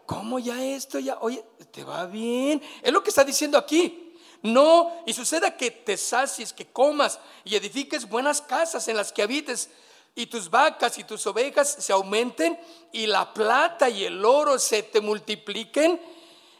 ¿Cómo 0.05 0.37
ya 0.37 0.63
esto 0.63 0.99
ya? 0.99 1.17
Oye, 1.19 1.43
te 1.71 1.83
va 1.83 2.05
bien. 2.05 2.61
Es 2.83 2.93
lo 2.93 3.01
que 3.03 3.09
está 3.09 3.23
diciendo 3.23 3.57
aquí. 3.57 4.13
No, 4.43 5.01
y 5.07 5.13
suceda 5.13 5.57
que 5.57 5.71
te 5.71 5.97
sacies, 5.97 6.53
que 6.53 6.67
comas 6.67 7.19
y 7.43 7.55
edifiques 7.55 8.07
buenas 8.07 8.39
casas 8.39 8.87
en 8.87 8.95
las 8.95 9.11
que 9.11 9.23
habites 9.23 9.71
y 10.13 10.27
tus 10.27 10.47
vacas 10.47 10.99
y 10.99 11.03
tus 11.03 11.25
ovejas 11.25 11.75
se 11.79 11.91
aumenten 11.91 12.57
y 12.91 13.07
la 13.07 13.33
plata 13.33 13.89
y 13.89 14.03
el 14.03 14.23
oro 14.23 14.59
se 14.59 14.83
te 14.83 15.01
multipliquen 15.01 15.99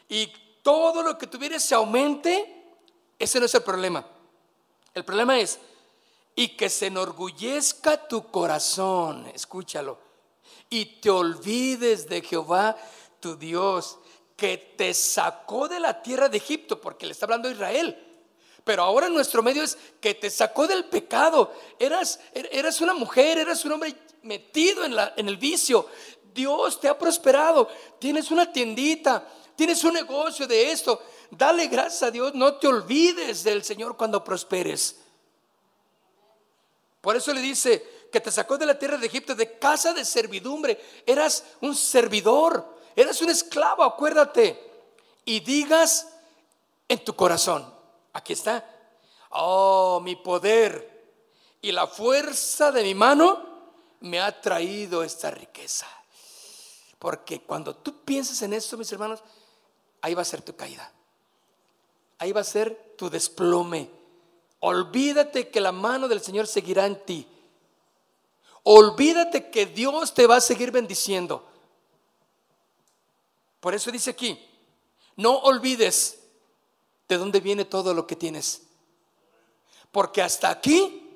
y 0.08 0.32
todo 0.62 1.04
lo 1.04 1.16
que 1.16 1.28
tuvieres 1.28 1.62
se 1.62 1.76
aumente, 1.76 2.64
ese 3.16 3.38
no 3.38 3.46
es 3.46 3.54
el 3.54 3.62
problema. 3.62 4.04
El 4.92 5.04
problema 5.04 5.38
es, 5.38 5.60
y 6.34 6.56
que 6.56 6.70
se 6.70 6.86
enorgullezca 6.86 8.08
tu 8.08 8.30
corazón, 8.30 9.26
escúchalo, 9.34 9.98
y 10.68 11.00
te 11.00 11.10
olvides 11.10 12.08
de 12.08 12.22
Jehová 12.22 12.76
tu 13.18 13.36
Dios, 13.36 13.98
que 14.36 14.56
te 14.56 14.94
sacó 14.94 15.68
de 15.68 15.80
la 15.80 16.02
tierra 16.02 16.28
de 16.28 16.38
Egipto, 16.38 16.80
porque 16.80 17.04
le 17.04 17.12
está 17.12 17.26
hablando 17.26 17.48
a 17.48 17.52
Israel. 17.52 18.06
Pero 18.64 18.82
ahora 18.82 19.08
nuestro 19.08 19.42
medio 19.42 19.62
es 19.62 19.76
que 20.00 20.14
te 20.14 20.30
sacó 20.30 20.66
del 20.66 20.84
pecado. 20.84 21.52
Eras, 21.78 22.20
eras 22.32 22.80
una 22.80 22.94
mujer, 22.94 23.38
eras 23.38 23.64
un 23.64 23.72
hombre 23.72 23.94
metido 24.22 24.84
en, 24.84 24.94
la, 24.94 25.14
en 25.16 25.28
el 25.28 25.36
vicio. 25.36 25.86
Dios 26.32 26.80
te 26.80 26.88
ha 26.88 26.96
prosperado. 26.96 27.68
Tienes 27.98 28.30
una 28.30 28.52
tiendita, 28.52 29.26
tienes 29.56 29.82
un 29.84 29.94
negocio 29.94 30.46
de 30.46 30.70
esto. 30.70 31.02
Dale 31.30 31.66
gracias 31.66 32.02
a 32.02 32.10
Dios. 32.10 32.34
No 32.34 32.54
te 32.54 32.68
olvides 32.68 33.44
del 33.44 33.64
Señor 33.64 33.96
cuando 33.96 34.22
prosperes. 34.22 34.99
Por 37.00 37.16
eso 37.16 37.32
le 37.32 37.40
dice 37.40 38.08
que 38.12 38.20
te 38.20 38.30
sacó 38.30 38.58
de 38.58 38.66
la 38.66 38.78
tierra 38.78 38.98
de 38.98 39.06
Egipto, 39.06 39.34
de 39.34 39.58
casa 39.58 39.92
de 39.92 40.04
servidumbre. 40.04 40.78
Eras 41.06 41.44
un 41.60 41.74
servidor, 41.74 42.78
eras 42.96 43.22
un 43.22 43.30
esclavo, 43.30 43.82
acuérdate. 43.82 44.58
Y 45.24 45.40
digas 45.40 46.08
en 46.88 47.04
tu 47.04 47.14
corazón, 47.14 47.72
aquí 48.12 48.32
está, 48.32 48.68
oh, 49.30 50.00
mi 50.02 50.16
poder 50.16 50.90
y 51.62 51.72
la 51.72 51.86
fuerza 51.86 52.72
de 52.72 52.82
mi 52.82 52.94
mano 52.94 53.48
me 54.00 54.20
ha 54.20 54.40
traído 54.40 55.02
esta 55.02 55.30
riqueza. 55.30 55.86
Porque 56.98 57.42
cuando 57.42 57.76
tú 57.76 58.04
piensas 58.04 58.40
en 58.42 58.52
esto, 58.52 58.76
mis 58.76 58.90
hermanos, 58.92 59.22
ahí 60.00 60.14
va 60.14 60.22
a 60.22 60.26
ser 60.26 60.42
tu 60.42 60.56
caída. 60.56 60.92
Ahí 62.18 62.32
va 62.32 62.40
a 62.40 62.44
ser 62.44 62.94
tu 62.96 63.08
desplome. 63.08 63.90
Olvídate 64.60 65.48
que 65.48 65.60
la 65.60 65.72
mano 65.72 66.06
del 66.06 66.20
Señor 66.20 66.46
seguirá 66.46 66.86
en 66.86 67.04
ti. 67.04 67.26
Olvídate 68.62 69.50
que 69.50 69.66
Dios 69.66 70.12
te 70.14 70.26
va 70.26 70.36
a 70.36 70.40
seguir 70.40 70.70
bendiciendo. 70.70 71.46
Por 73.58 73.74
eso 73.74 73.90
dice 73.90 74.10
aquí, 74.10 74.38
no 75.16 75.38
olvides 75.38 76.20
de 77.08 77.16
dónde 77.16 77.40
viene 77.40 77.64
todo 77.64 77.94
lo 77.94 78.06
que 78.06 78.16
tienes. 78.16 78.62
Porque 79.90 80.22
hasta 80.22 80.50
aquí 80.50 81.08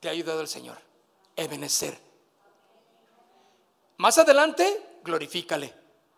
te 0.00 0.08
ha 0.08 0.12
ayudado 0.12 0.40
el 0.40 0.48
Señor. 0.48 0.78
Ebenecer. 1.36 1.98
Más 3.98 4.18
adelante, 4.18 4.98
glorifícale. 5.04 5.72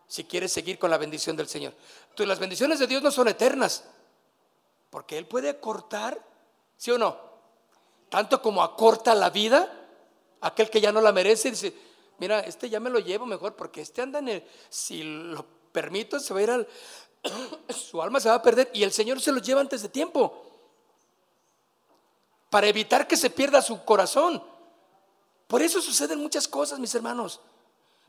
Si 0.07 0.23
quieres 0.23 0.51
seguir 0.51 0.79
con 0.79 0.89
la 0.89 0.97
bendición 0.97 1.35
del 1.35 1.47
Señor. 1.47 1.73
Las 2.17 2.39
bendiciones 2.39 2.79
de 2.79 2.87
Dios 2.87 3.03
no 3.03 3.11
son 3.11 3.27
eternas. 3.27 3.83
Porque 4.95 5.17
Él 5.17 5.27
puede 5.27 5.59
cortar, 5.59 6.25
¿sí 6.77 6.89
o 6.89 6.97
no? 6.97 7.19
Tanto 8.07 8.41
como 8.41 8.63
acorta 8.63 9.13
la 9.13 9.29
vida, 9.29 9.69
aquel 10.39 10.69
que 10.69 10.79
ya 10.79 10.93
no 10.93 11.01
la 11.01 11.11
merece, 11.11 11.51
dice, 11.51 11.75
mira, 12.17 12.39
este 12.39 12.69
ya 12.69 12.79
me 12.79 12.89
lo 12.89 12.99
llevo 12.99 13.25
mejor, 13.25 13.57
porque 13.57 13.81
este 13.81 14.01
anda 14.01 14.19
en 14.19 14.29
el, 14.29 14.47
si 14.69 15.03
lo 15.03 15.45
permito, 15.73 16.17
se 16.17 16.33
va 16.33 16.39
a 16.39 16.43
ir 16.43 16.49
al, 16.49 16.67
su 17.75 18.01
alma 18.01 18.21
se 18.21 18.29
va 18.29 18.35
a 18.35 18.41
perder 18.41 18.71
y 18.73 18.83
el 18.83 18.93
Señor 18.93 19.19
se 19.19 19.33
lo 19.33 19.41
lleva 19.41 19.59
antes 19.59 19.81
de 19.81 19.89
tiempo. 19.89 20.45
Para 22.49 22.67
evitar 22.67 23.05
que 23.05 23.17
se 23.17 23.29
pierda 23.29 23.61
su 23.61 23.83
corazón. 23.83 24.41
Por 25.47 25.61
eso 25.61 25.81
suceden 25.81 26.19
muchas 26.19 26.47
cosas, 26.47 26.79
mis 26.79 26.95
hermanos. 26.95 27.41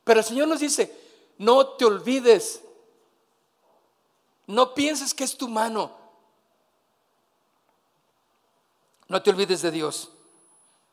Pero 0.05 0.21
el 0.21 0.25
Señor 0.25 0.47
nos 0.47 0.61
dice, 0.61 0.97
no 1.39 1.67
te 1.71 1.85
olvides. 1.85 2.63
No 4.47 4.73
pienses 4.73 5.15
que 5.15 5.25
es 5.25 5.37
tu 5.37 5.49
mano. 5.49 6.06
No 9.09 9.23
te 9.23 9.31
olvides 9.31 9.63
de 9.63 9.71
Dios, 9.71 10.11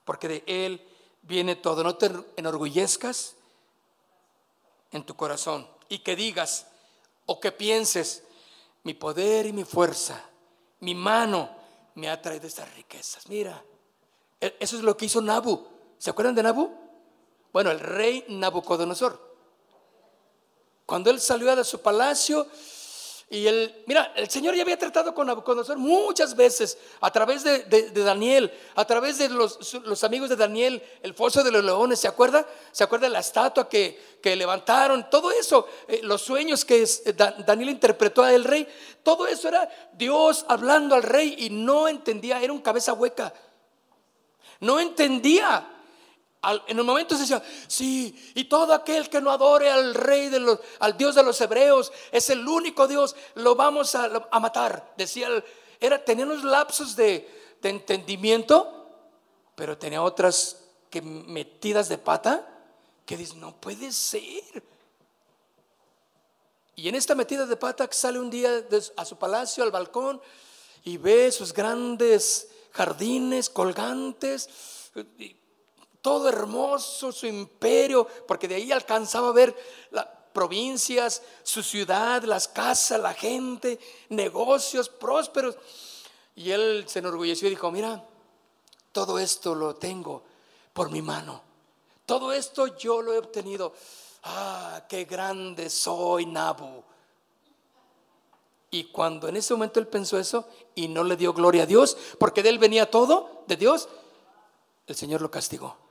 porque 0.06 0.28
de 0.28 0.44
Él 0.46 0.88
viene 1.22 1.56
todo. 1.56 1.84
No 1.84 1.96
te 1.96 2.12
enorgullezcas 2.36 3.36
en 4.92 5.06
tu 5.06 5.16
corazón 5.16 5.68
y 5.90 6.00
que 6.00 6.16
digas 6.16 6.68
o 7.26 7.40
que 7.40 7.52
pienses, 7.52 8.24
mi 8.84 8.94
poder 8.94 9.46
y 9.46 9.54
mi 9.54 9.64
fuerza, 9.64 10.22
mi 10.82 10.94
mano 10.94 11.50
me 11.96 12.10
ha 12.10 12.22
traído 12.22 12.48
estas 12.48 12.74
riquezas. 12.76 13.28
Mira, 13.30 13.64
e, 14.42 14.58
eso 14.60 14.76
es 14.76 14.84
lo 14.84 14.98
que 14.98 15.06
hizo 15.06 15.22
Nabu. 15.22 15.66
¿Se 15.98 16.10
acuerdan 16.10 16.36
de 16.36 16.44
Nabu? 16.44 16.70
Bueno, 17.54 17.72
el 17.72 17.80
rey 17.80 18.26
Nabucodonosor. 18.28 19.34
Cuando 20.86 21.10
él 21.10 21.22
salió 21.22 21.56
de 21.56 21.64
su 21.64 21.82
palacio, 21.82 22.46
y 23.34 23.48
el, 23.48 23.84
mira, 23.88 24.14
el 24.16 24.30
Señor 24.30 24.54
ya 24.54 24.62
había 24.62 24.78
tratado 24.78 25.16
con 25.16 25.26
Nabucodonosor 25.26 25.76
muchas 25.76 26.36
veces 26.36 26.78
a 27.02 27.10
través 27.10 27.44
de, 27.44 27.90
Daniel, 27.92 28.54
a 28.76 28.86
través 28.86 29.18
de 29.18 29.28
los, 29.28 30.04
amigos 30.04 30.30
de 30.30 30.36
Daniel, 30.36 30.84
el 31.02 31.16
foso 31.16 31.44
de 31.44 31.52
los 31.52 31.64
leones, 31.64 31.98
¿se 32.00 32.08
acuerda? 32.08 32.46
¿Se 32.72 32.84
acuerda 32.84 33.10
la 33.10 33.22
estatua 33.22 33.68
que, 33.68 34.00
levantaron? 34.24 35.10
Todo 35.10 35.32
eso, 35.32 35.66
eh, 35.88 36.02
los 36.04 36.22
sueños 36.22 36.64
que 36.64 36.84
eh, 36.84 37.14
Daniel 37.44 37.72
interpretó 37.72 38.22
al 38.22 38.44
rey, 38.44 38.68
todo 39.02 39.26
eso 39.26 39.48
era 39.48 39.68
Dios 39.94 40.46
hablando 40.48 40.94
al 40.94 41.02
rey 41.02 41.36
y 41.40 41.50
no 41.50 41.88
entendía, 41.88 42.40
era 42.40 42.54
un 42.54 42.62
cabeza 42.62 42.94
hueca. 42.94 43.34
No 44.60 44.80
entendía 44.80 45.73
en 46.68 46.80
un 46.80 46.86
momento 46.86 47.16
se 47.16 47.22
decía, 47.22 47.42
sí, 47.68 48.32
y 48.36 48.46
todo 48.46 48.74
aquel 48.74 49.10
que 49.10 49.22
no 49.22 49.32
adore 49.32 49.70
al 49.70 49.94
rey, 49.94 50.30
de 50.30 50.40
los, 50.40 50.60
al 50.80 50.98
Dios 50.98 51.16
de 51.16 51.24
los 51.24 51.40
hebreos, 51.40 51.92
es 52.12 52.30
el 52.30 52.48
único 52.48 52.88
Dios, 52.88 53.16
lo 53.36 53.56
vamos 53.56 53.96
a, 53.96 54.10
matar. 54.40 54.94
Decía, 54.98 55.30
era, 55.80 56.04
tenía 56.04 56.26
unos 56.26 56.44
lapsos 56.44 56.96
de, 56.96 57.58
de 57.62 57.70
entendimiento, 57.70 58.88
pero 59.56 59.78
tenía 59.78 60.02
otras 60.02 60.58
que 60.90 61.02
metidas 61.02 61.88
de 61.88 61.98
pata, 61.98 62.48
que 63.06 63.18
dice, 63.18 63.36
no 63.36 63.56
puede 63.56 63.92
ser. 63.92 64.64
Y 66.76 66.90
en 66.90 66.96
esta 66.96 67.16
metida 67.16 67.46
de 67.46 67.56
pata 67.56 67.88
sale 67.92 68.20
un 68.20 68.30
día 68.30 68.66
a 68.98 69.06
su 69.06 69.18
palacio, 69.18 69.64
al 69.64 69.72
balcón, 69.72 70.22
y 70.84 70.98
ve 70.98 71.32
sus 71.32 71.54
grandes 71.54 72.50
jardines 72.72 73.50
colgantes 73.50 74.50
todo 76.04 76.28
hermoso, 76.28 77.14
su 77.14 77.26
imperio, 77.26 78.06
porque 78.28 78.50
de 78.50 78.56
ahí 78.56 78.74
alcanzaba 78.74 79.30
a 79.30 79.32
ver 79.32 79.56
las 79.92 80.06
provincias, 80.34 81.24
su 81.44 81.64
ciudad, 81.64 82.24
las 82.24 82.50
casas, 82.50 83.00
la 83.00 83.14
gente, 83.14 83.80
negocios 84.10 84.90
prósperos. 84.90 85.56
Y 86.36 86.52
él 86.52 86.84
se 86.88 87.00
enorgulleció 87.00 87.48
y 87.48 87.52
dijo, 87.52 87.72
mira, 87.72 88.06
todo 88.92 89.18
esto 89.18 89.56
lo 89.56 89.76
tengo 89.76 90.24
por 90.74 90.92
mi 90.92 91.02
mano. 91.02 91.42
Todo 92.06 92.34
esto 92.34 92.76
yo 92.76 93.02
lo 93.02 93.14
he 93.14 93.20
obtenido. 93.20 93.74
Ah, 94.24 94.84
qué 94.90 95.06
grande 95.06 95.70
soy, 95.70 96.26
Nabu. 96.26 96.84
Y 98.72 98.86
cuando 98.86 99.30
en 99.30 99.38
ese 99.38 99.54
momento 99.54 99.80
él 99.80 99.88
pensó 99.88 100.20
eso 100.20 100.50
y 100.76 100.90
no 100.90 101.06
le 101.06 101.16
dio 101.16 101.32
gloria 101.32 101.64
a 101.64 101.68
Dios, 101.68 101.96
porque 102.20 102.44
de 102.44 102.50
él 102.50 102.60
venía 102.60 102.92
todo, 102.92 103.46
de 103.48 103.56
Dios, 103.56 103.88
el 104.86 104.98
Señor 104.98 105.22
lo 105.22 105.32
castigó 105.32 105.83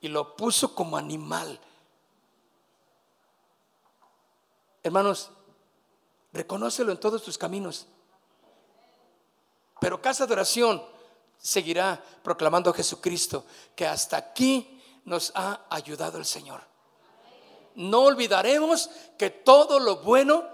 y 0.00 0.08
lo 0.08 0.36
puso 0.36 0.74
como 0.74 0.96
animal. 0.96 1.60
Hermanos, 4.82 5.30
Reconócelo 6.36 6.92
en 6.92 7.00
todos 7.00 7.22
tus 7.22 7.38
caminos. 7.38 7.86
Pero 9.80 10.02
casa 10.02 10.26
de 10.26 10.34
oración 10.34 10.82
seguirá 11.38 12.02
proclamando 12.22 12.70
a 12.70 12.74
Jesucristo 12.74 13.46
que 13.74 13.86
hasta 13.86 14.18
aquí 14.18 14.78
nos 15.06 15.32
ha 15.34 15.62
ayudado 15.70 16.18
el 16.18 16.26
Señor. 16.26 16.60
No 17.74 18.02
olvidaremos 18.02 18.90
que 19.16 19.30
todo 19.30 19.80
lo 19.80 19.96
bueno 20.02 20.44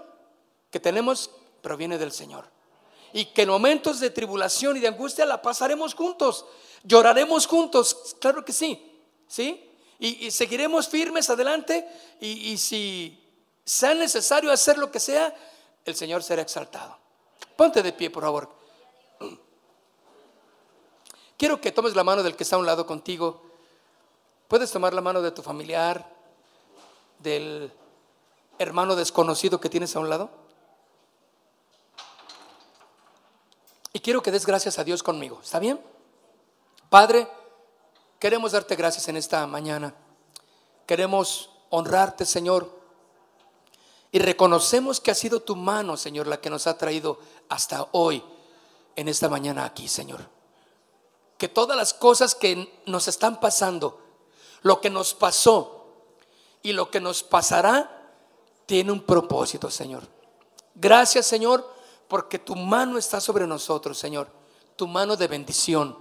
que 0.71 0.79
tenemos 0.79 1.29
proviene 1.61 1.97
del 1.97 2.13
Señor. 2.13 2.49
Y 3.11 3.25
que 3.25 3.41
en 3.41 3.49
momentos 3.49 3.99
de 3.99 4.09
tribulación 4.09 4.77
y 4.77 4.79
de 4.79 4.87
angustia 4.87 5.25
la 5.25 5.41
pasaremos 5.41 5.95
juntos. 5.95 6.45
Lloraremos 6.83 7.45
juntos, 7.45 8.15
claro 8.21 8.45
que 8.45 8.53
sí. 8.53 8.92
¿Sí? 9.33 9.67
Y, 9.97 10.29
seguiremos 10.29 10.87
firmes 10.87 11.27
adelante. 11.27 11.89
Y, 12.21 12.51
y 12.51 12.57
si 12.59 13.19
sea 13.65 13.95
necesario 13.95 14.51
hacer 14.51 14.77
lo 14.77 14.91
que 14.91 14.99
sea, 14.99 15.35
el 15.85 15.95
Señor 15.95 16.21
será 16.21 16.43
exaltado. 16.43 16.99
Ponte 17.55 17.81
de 17.81 17.93
pie, 17.93 18.11
por 18.11 18.21
favor. 18.21 18.55
Quiero 21.35 21.59
que 21.59 21.71
tomes 21.71 21.95
la 21.95 22.03
mano 22.03 22.21
del 22.21 22.35
que 22.35 22.43
está 22.43 22.57
a 22.57 22.59
un 22.59 22.67
lado 22.67 22.85
contigo. 22.85 23.41
Puedes 24.47 24.71
tomar 24.71 24.93
la 24.93 25.01
mano 25.01 25.19
de 25.23 25.31
tu 25.31 25.41
familiar, 25.41 26.07
del 27.17 27.73
hermano 28.59 28.95
desconocido 28.95 29.59
que 29.59 29.69
tienes 29.69 29.95
a 29.95 29.99
un 29.99 30.11
lado. 30.11 30.29
Y 33.93 33.99
quiero 33.99 34.21
que 34.21 34.29
des 34.29 34.45
gracias 34.45 34.77
a 34.77 34.83
Dios 34.83 35.01
conmigo. 35.01 35.39
¿Está 35.41 35.57
bien? 35.57 35.81
Padre, 36.91 37.27
queremos 38.23 38.53
darte 38.53 38.77
gracias 38.77 39.07
en 39.09 39.17
esta 39.17 39.45
mañana. 39.45 39.93
Queremos 40.87 41.49
honrarte, 41.69 42.25
Señor. 42.25 42.71
Y 44.13 44.19
reconocemos 44.19 45.01
que 45.01 45.11
ha 45.11 45.15
sido 45.15 45.41
tu 45.41 45.57
mano, 45.57 45.97
Señor, 45.97 46.27
la 46.27 46.39
que 46.39 46.49
nos 46.49 46.65
ha 46.65 46.77
traído 46.77 47.19
hasta 47.49 47.89
hoy, 47.91 48.23
en 48.95 49.09
esta 49.09 49.27
mañana 49.27 49.65
aquí, 49.65 49.87
Señor 49.87 50.33
que 51.43 51.49
todas 51.49 51.75
las 51.75 51.93
cosas 51.93 52.35
que 52.35 52.81
nos 52.85 53.09
están 53.09 53.41
pasando, 53.41 53.99
lo 54.61 54.79
que 54.79 54.89
nos 54.89 55.13
pasó 55.13 55.87
y 56.61 56.71
lo 56.71 56.89
que 56.89 57.01
nos 57.01 57.21
pasará, 57.21 58.13
tiene 58.65 58.93
un 58.93 59.01
propósito, 59.01 59.69
Señor. 59.69 60.07
Gracias, 60.73 61.25
Señor, 61.25 61.69
porque 62.07 62.39
tu 62.39 62.55
mano 62.55 62.97
está 62.97 63.19
sobre 63.19 63.45
nosotros, 63.45 63.97
Señor, 63.97 64.29
tu 64.77 64.87
mano 64.87 65.17
de 65.17 65.27
bendición. 65.27 65.97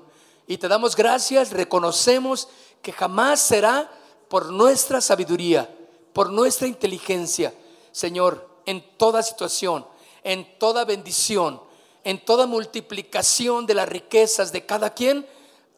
Y 0.47 0.59
te 0.59 0.69
damos 0.69 0.97
gracias, 0.97 1.51
reconocemos 1.51 2.49
que 2.83 2.93
jamás 2.93 3.41
será 3.41 3.91
por 4.29 4.51
nuestra 4.51 5.01
sabiduría, 5.01 5.73
por 6.13 6.31
nuestra 6.31 6.67
inteligencia, 6.67 7.55
Señor, 7.93 8.49
en 8.67 8.83
toda 8.97 9.23
situación, 9.23 9.87
en 10.25 10.59
toda 10.59 10.85
bendición, 10.85 11.61
en 12.05 12.25
toda 12.25 12.47
multiplicación 12.47 13.67
de 13.67 13.75
las 13.75 13.89
riquezas 13.89 14.53
de 14.53 14.67
cada 14.67 14.95
quien, 14.95 15.27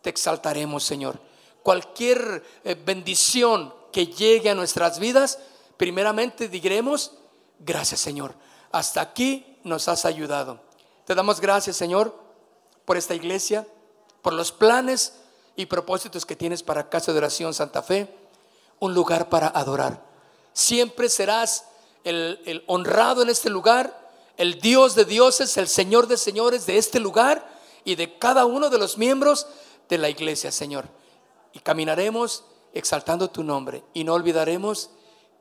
te 0.03 0.11
exaltaremos, 0.11 0.85
Señor. 0.85 1.19
Cualquier 1.63 2.45
eh, 2.63 2.75
bendición 2.75 3.75
que 3.91 4.07
llegue 4.07 4.51
a 4.51 4.55
nuestras 4.55 4.99
vidas, 4.99 5.39
primeramente 5.77 6.49
diremos, 6.49 7.13
gracias, 7.59 8.01
Señor. 8.01 8.35
Hasta 8.71 9.01
aquí 9.01 9.59
nos 9.65 9.89
has 9.89 10.05
ayudado. 10.05 10.61
Te 11.07 11.15
damos 11.15 11.41
gracias, 11.41 11.77
Señor, 11.77 12.15
por 12.85 12.97
esta 12.97 13.15
iglesia, 13.15 13.67
por 14.25 14.33
los 14.33 14.53
planes 14.53 15.13
y 15.55 15.67
propósitos 15.67 16.25
que 16.25 16.35
tienes 16.35 16.63
para 16.63 16.89
Casa 16.89 17.13
de 17.13 17.19
Oración 17.19 17.53
Santa 17.53 17.83
Fe, 17.83 18.09
un 18.81 18.95
lugar 18.95 19.29
para 19.29 19.49
adorar. 19.49 20.03
Siempre 20.55 21.11
serás 21.11 21.67
el, 22.05 22.41
el 22.47 22.65
honrado 22.67 23.21
en 23.21 23.29
este 23.29 23.51
lugar 23.51 24.03
el 24.39 24.61
Dios 24.61 24.95
de 24.95 25.05
dioses, 25.05 25.59
el 25.59 25.69
Señor 25.69 26.07
de 26.07 26.17
señores 26.17 26.65
de 26.65 26.79
este 26.79 27.01
lugar 27.01 27.47
y 27.85 27.97
de 27.97 28.19
cada 28.19 28.47
uno 28.47 28.71
de 28.71 28.79
los 28.79 28.97
miembros 28.97 29.47
de 29.91 29.99
la 29.99 30.09
iglesia, 30.09 30.51
Señor. 30.51 30.87
Y 31.53 31.59
caminaremos 31.59 32.45
exaltando 32.73 33.29
tu 33.29 33.45
nombre 33.45 33.85
y 33.93 34.05
no 34.05 34.15
olvidaremos 34.15 34.89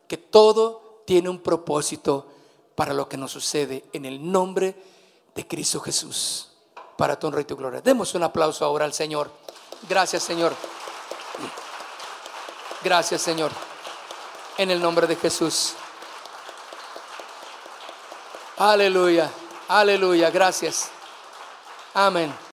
que 0.10 0.18
todo 0.18 1.04
tiene 1.08 1.30
un 1.30 1.40
propósito 1.40 2.28
para 2.76 2.94
lo 2.94 3.08
que 3.08 3.16
nos 3.16 3.32
sucede 3.32 3.86
en 3.94 4.04
el 4.04 4.30
nombre 4.30 4.76
de 5.34 5.48
Cristo 5.48 5.80
Jesús. 5.80 6.53
Para 6.98 7.18
tu 7.18 7.28
honra 7.28 7.41
y 7.41 7.46
tu 7.46 7.56
gloria. 7.56 7.82
Demos 7.82 8.14
un 8.16 8.24
aplauso 8.24 8.66
ahora 8.66 8.86
al 8.86 8.94
Señor. 8.94 9.32
Gracias, 9.89 10.24
Señor. 10.24 10.54
Gracias, 12.84 13.22
Señor. 13.22 13.52
En 14.58 14.70
el 14.72 14.82
nombre 14.82 15.08
de 15.08 15.16
Jesús. 15.16 15.74
Aleluya, 18.58 19.32
aleluya, 19.68 20.30
gracias. 20.30 20.91
Amén. 21.94 22.53